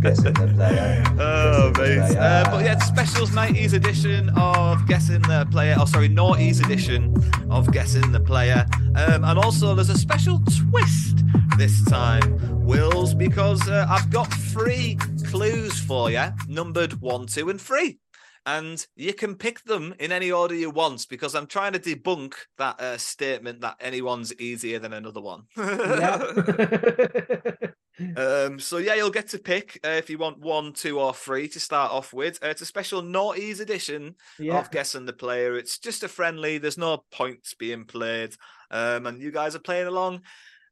Guessing 0.00 0.34
the 0.34 0.52
player. 0.54 1.02
Oh, 1.18 1.70
Guessing 1.74 1.96
the 1.96 2.00
mate. 2.02 2.08
player. 2.14 2.20
Uh, 2.20 2.50
but 2.50 2.64
yeah, 2.64 2.72
it's 2.74 2.86
specials 2.86 3.30
90s 3.30 3.72
edition 3.74 4.28
of 4.36 4.86
Guessing 4.86 5.22
the 5.22 5.46
Player. 5.50 5.76
Oh, 5.78 5.84
sorry, 5.84 6.08
noughties 6.08 6.62
edition 6.64 7.14
of 7.50 7.70
Guessing 7.72 8.12
the 8.12 8.20
Player. 8.20 8.66
Um, 8.96 9.24
and 9.24 9.38
also, 9.38 9.74
there's 9.74 9.90
a 9.90 9.98
special 9.98 10.40
twist 10.70 11.18
this 11.56 11.84
time, 11.86 12.64
Wills, 12.64 13.14
because 13.14 13.68
uh, 13.68 13.86
I've 13.88 14.10
got 14.10 14.32
three 14.32 14.96
clues 15.30 15.78
for 15.78 16.10
you, 16.10 16.24
numbered 16.48 17.00
one, 17.00 17.26
two, 17.26 17.48
and 17.50 17.60
three. 17.60 17.98
And 18.46 18.84
you 18.96 19.12
can 19.12 19.34
pick 19.36 19.62
them 19.64 19.94
in 20.00 20.12
any 20.12 20.32
order 20.32 20.54
you 20.54 20.70
want 20.70 21.06
because 21.10 21.34
I'm 21.34 21.46
trying 21.46 21.74
to 21.74 21.78
debunk 21.78 22.34
that 22.58 22.80
uh, 22.80 22.96
statement 22.96 23.60
that 23.60 23.76
anyone's 23.80 24.32
easier 24.40 24.78
than 24.78 24.92
another 24.92 25.20
one. 25.20 25.42
Um, 28.16 28.58
so 28.58 28.78
yeah, 28.78 28.94
you'll 28.94 29.10
get 29.10 29.28
to 29.28 29.38
pick 29.38 29.78
uh, 29.84 29.90
if 29.90 30.08
you 30.08 30.16
want 30.16 30.38
one, 30.40 30.72
two, 30.72 30.98
or 30.98 31.12
three 31.12 31.48
to 31.48 31.60
start 31.60 31.92
off 31.92 32.14
with. 32.14 32.42
Uh, 32.42 32.46
it's 32.46 32.62
a 32.62 32.66
special 32.66 33.02
noughties 33.02 33.60
edition 33.60 34.14
Yeah. 34.38 34.58
of 34.58 34.70
guessing 34.70 35.04
the 35.04 35.12
player. 35.12 35.58
It's 35.58 35.78
just 35.78 36.02
a 36.02 36.08
friendly. 36.08 36.56
There's 36.56 36.78
no 36.78 37.04
points 37.12 37.52
being 37.52 37.84
played, 37.84 38.36
um, 38.70 39.06
and 39.06 39.20
you 39.20 39.30
guys 39.30 39.54
are 39.54 39.58
playing 39.60 39.86
along 39.86 40.22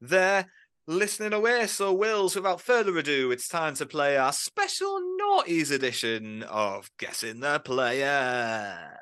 there, 0.01 0.47
listening 0.89 1.35
away. 1.35 1.67
So, 1.67 1.93
Wills, 1.93 2.35
without 2.35 2.61
further 2.61 2.97
ado, 2.99 3.31
it's 3.31 3.47
time 3.47 3.75
to 3.75 3.87
play 3.87 4.17
our 4.17 4.33
special 4.33 5.01
noughties 5.23 5.71
edition 5.71 6.43
of 6.45 6.91
guessing 6.99 7.41
the 7.41 7.61
player. 7.61 8.99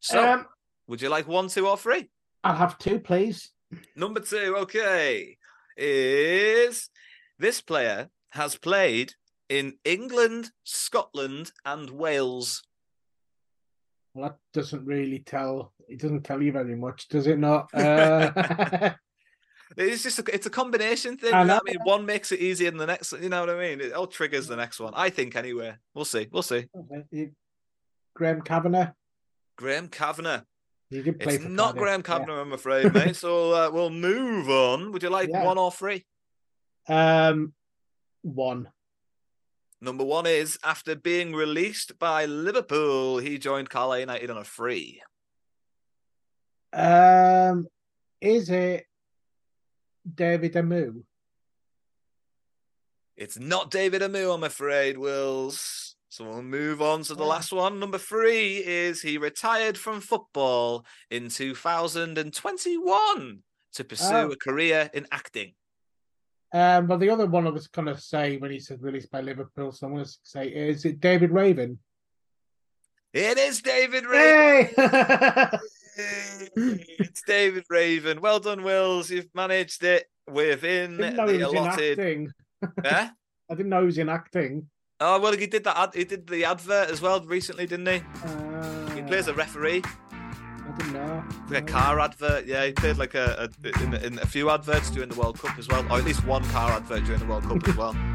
So, 0.00 0.32
Um, 0.32 0.46
would 0.86 1.00
you 1.00 1.08
like 1.08 1.26
one, 1.26 1.48
two, 1.48 1.66
or 1.66 1.78
three? 1.78 2.10
I'll 2.42 2.56
have 2.56 2.76
two, 2.78 2.98
please. 2.98 3.52
Number 3.96 4.20
two, 4.20 4.56
okay, 4.58 5.38
is 5.76 6.90
this 7.38 7.60
player 7.60 8.10
has 8.30 8.56
played 8.56 9.14
in 9.48 9.78
England, 9.84 10.50
Scotland, 10.64 11.52
and 11.64 11.90
Wales. 11.90 12.62
Well, 14.14 14.28
that 14.30 14.38
doesn't 14.52 14.84
really 14.84 15.20
tell. 15.20 15.72
It 15.88 16.00
doesn't 16.00 16.22
tell 16.22 16.42
you 16.42 16.52
very 16.52 16.76
much, 16.76 17.08
does 17.08 17.26
it 17.26 17.38
not? 17.38 17.72
Uh, 17.74 18.94
It's 19.76 20.02
just 20.02 20.18
a, 20.18 20.24
it's 20.34 20.46
a 20.46 20.50
combination 20.50 21.16
thing. 21.16 21.34
I 21.34 21.42
you 21.42 21.48
know. 21.48 21.56
I 21.56 21.60
mean, 21.70 21.76
one 21.84 22.06
makes 22.06 22.32
it 22.32 22.40
easier 22.40 22.70
than 22.70 22.78
the 22.78 22.86
next. 22.86 23.12
You 23.12 23.28
know 23.28 23.40
what 23.40 23.50
I 23.50 23.58
mean? 23.58 23.80
It 23.80 23.92
all 23.92 24.06
triggers 24.06 24.46
the 24.46 24.56
next 24.56 24.78
one. 24.80 24.92
I 24.94 25.10
think 25.10 25.36
anyway. 25.36 25.74
We'll 25.94 26.04
see. 26.04 26.28
We'll 26.30 26.42
see. 26.42 26.66
Graham 28.14 28.42
Kavanagh. 28.42 28.92
Graham 29.56 29.88
Kavanagh. 29.88 30.42
He 30.90 31.02
did 31.02 31.18
play 31.18 31.34
It's 31.36 31.44
not 31.44 31.76
Cardiff, 31.76 32.04
Graham 32.04 32.28
yeah. 32.28 32.40
I'm 32.40 32.52
afraid, 32.52 32.92
mate. 32.94 33.16
So 33.16 33.52
uh, 33.52 33.70
we'll 33.72 33.90
move 33.90 34.48
on. 34.48 34.92
Would 34.92 35.02
you 35.02 35.10
like 35.10 35.30
Yeah. 35.30 35.44
one 35.44 35.58
or 35.58 35.72
three? 35.72 36.04
Um, 36.88 37.54
one. 38.22 38.68
Number 39.80 40.04
one 40.04 40.26
is 40.26 40.58
after 40.62 40.94
being 40.94 41.34
released 41.34 41.98
by 41.98 42.26
Liverpool, 42.26 43.18
he 43.18 43.38
joined 43.38 43.70
Carlisle 43.70 44.00
United 44.00 44.30
on 44.30 44.38
a 44.38 44.44
free. 44.44 45.02
Um, 46.72 47.66
is 48.20 48.50
it 48.50 48.86
David 50.12 50.56
Amu? 50.56 51.02
It's 53.16 53.38
not 53.38 53.70
David 53.70 54.02
Amu, 54.02 54.30
I'm 54.30 54.42
afraid, 54.44 54.98
Wills. 54.98 55.94
So 56.08 56.24
we'll 56.24 56.42
move 56.42 56.80
on 56.82 57.02
to 57.04 57.14
the 57.14 57.24
last 57.24 57.52
one. 57.52 57.78
Number 57.80 57.98
three 57.98 58.56
is 58.58 59.02
he 59.02 59.18
retired 59.18 59.76
from 59.76 60.00
football 60.00 60.84
in 61.10 61.28
2021 61.28 63.42
to 63.72 63.84
pursue 63.84 64.14
Oh. 64.14 64.30
a 64.30 64.36
career 64.36 64.88
in 64.94 65.06
acting. 65.10 65.54
Um, 66.52 66.86
but 66.86 67.00
the 67.00 67.10
other 67.10 67.26
one 67.26 67.48
I 67.48 67.50
was 67.50 67.66
gonna 67.66 67.98
say 67.98 68.36
when 68.36 68.52
he 68.52 68.60
said 68.60 68.80
released 68.80 69.10
by 69.10 69.20
Liverpool, 69.22 69.72
so 69.72 69.88
I'm 69.88 69.94
gonna 69.94 70.06
say 70.22 70.46
is 70.48 70.84
it 70.84 71.00
David 71.00 71.32
Raven? 71.32 71.80
It 73.12 73.38
is 73.38 73.60
David 73.60 74.06
Raven. 74.06 74.72
Hey! 74.76 75.48
it's 75.96 77.22
David 77.22 77.64
Raven. 77.70 78.20
Well 78.20 78.40
done, 78.40 78.62
Wills. 78.62 79.10
You've 79.10 79.28
managed 79.34 79.84
it 79.84 80.06
within 80.30 80.96
didn't 80.96 81.16
know 81.16 81.26
he 81.28 81.38
the 81.38 81.48
in 81.50 81.56
allotted. 81.56 82.32
Yeah? 82.82 83.10
I 83.50 83.54
didn't 83.54 83.68
know 83.68 83.80
he 83.80 83.86
was 83.86 83.98
in 83.98 84.08
acting. 84.08 84.68
Oh 85.00 85.20
well, 85.20 85.32
he 85.36 85.46
did 85.46 85.64
that. 85.64 85.76
Ad- 85.76 85.94
he 85.94 86.04
did 86.04 86.26
the 86.26 86.44
advert 86.44 86.90
as 86.90 87.00
well 87.00 87.20
recently, 87.24 87.66
didn't 87.66 87.86
he? 87.86 88.02
Uh, 88.24 88.90
He 88.94 89.02
plays 89.02 89.28
a 89.28 89.34
referee. 89.34 89.82
I 89.84 90.76
didn't 90.78 90.92
know. 90.94 91.24
Like 91.50 91.68
a 91.68 91.72
car 91.72 92.00
advert, 92.00 92.46
yeah. 92.46 92.64
He 92.66 92.72
played 92.72 92.96
like 92.96 93.14
a, 93.14 93.48
a 93.64 93.82
in, 93.82 93.94
in 93.94 94.18
a 94.18 94.26
few 94.26 94.50
adverts 94.50 94.90
during 94.90 95.10
the 95.10 95.18
World 95.20 95.38
Cup 95.38 95.58
as 95.58 95.68
well, 95.68 95.84
or 95.92 95.98
at 95.98 96.04
least 96.04 96.24
one 96.26 96.42
car 96.44 96.70
advert 96.72 97.04
during 97.04 97.20
the 97.20 97.26
World 97.26 97.44
Cup 97.44 97.68
as 97.68 97.76
well. 97.76 97.96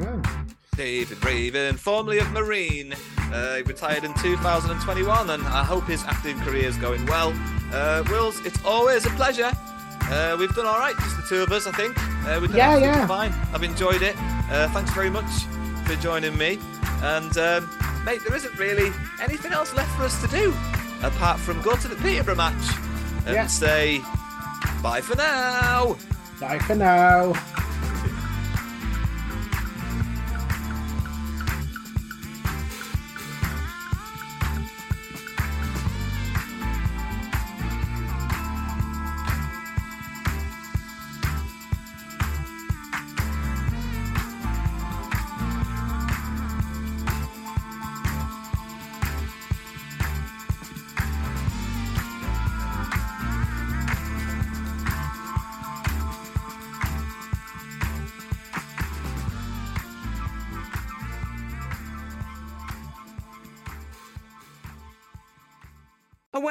Oh. 0.00 0.37
David 0.78 1.22
Raven, 1.24 1.76
formerly 1.76 2.18
of 2.20 2.30
Marine, 2.30 2.94
uh, 3.32 3.56
he 3.56 3.62
retired 3.62 4.04
in 4.04 4.14
2021, 4.14 5.30
and 5.30 5.42
I 5.48 5.64
hope 5.64 5.84
his 5.88 6.04
acting 6.04 6.38
career 6.38 6.66
is 6.68 6.76
going 6.76 7.04
well. 7.06 7.32
Uh, 7.72 8.04
Wills, 8.08 8.38
it's 8.46 8.64
always 8.64 9.04
a 9.04 9.10
pleasure. 9.10 9.50
Uh, 10.02 10.36
we've 10.38 10.54
done 10.54 10.66
all 10.66 10.78
right, 10.78 10.94
just 10.96 11.16
the 11.16 11.24
two 11.28 11.42
of 11.42 11.50
us, 11.50 11.66
I 11.66 11.72
think. 11.72 11.96
Uh, 12.24 12.38
we've 12.40 12.48
done 12.50 12.56
Yeah, 12.58 12.76
yeah. 12.78 13.06
fine. 13.08 13.34
I've 13.52 13.64
enjoyed 13.64 14.02
it. 14.02 14.14
Uh, 14.52 14.68
thanks 14.68 14.92
very 14.92 15.10
much 15.10 15.28
for 15.84 15.96
joining 15.96 16.38
me. 16.38 16.60
And 17.02 17.36
um, 17.36 17.68
mate, 18.04 18.20
there 18.24 18.36
isn't 18.36 18.56
really 18.56 18.92
anything 19.20 19.50
else 19.52 19.74
left 19.74 19.90
for 19.96 20.04
us 20.04 20.20
to 20.22 20.28
do 20.28 20.54
apart 21.02 21.40
from 21.40 21.60
go 21.62 21.74
to 21.74 21.88
the 21.88 21.96
Peterborough 21.96 22.36
match 22.36 22.72
and 23.26 23.34
Yeah. 23.34 23.46
say 23.48 23.98
bye 24.80 25.00
for 25.00 25.16
now. 25.16 25.96
Bye 26.40 26.60
for 26.60 26.76
now. 26.76 27.32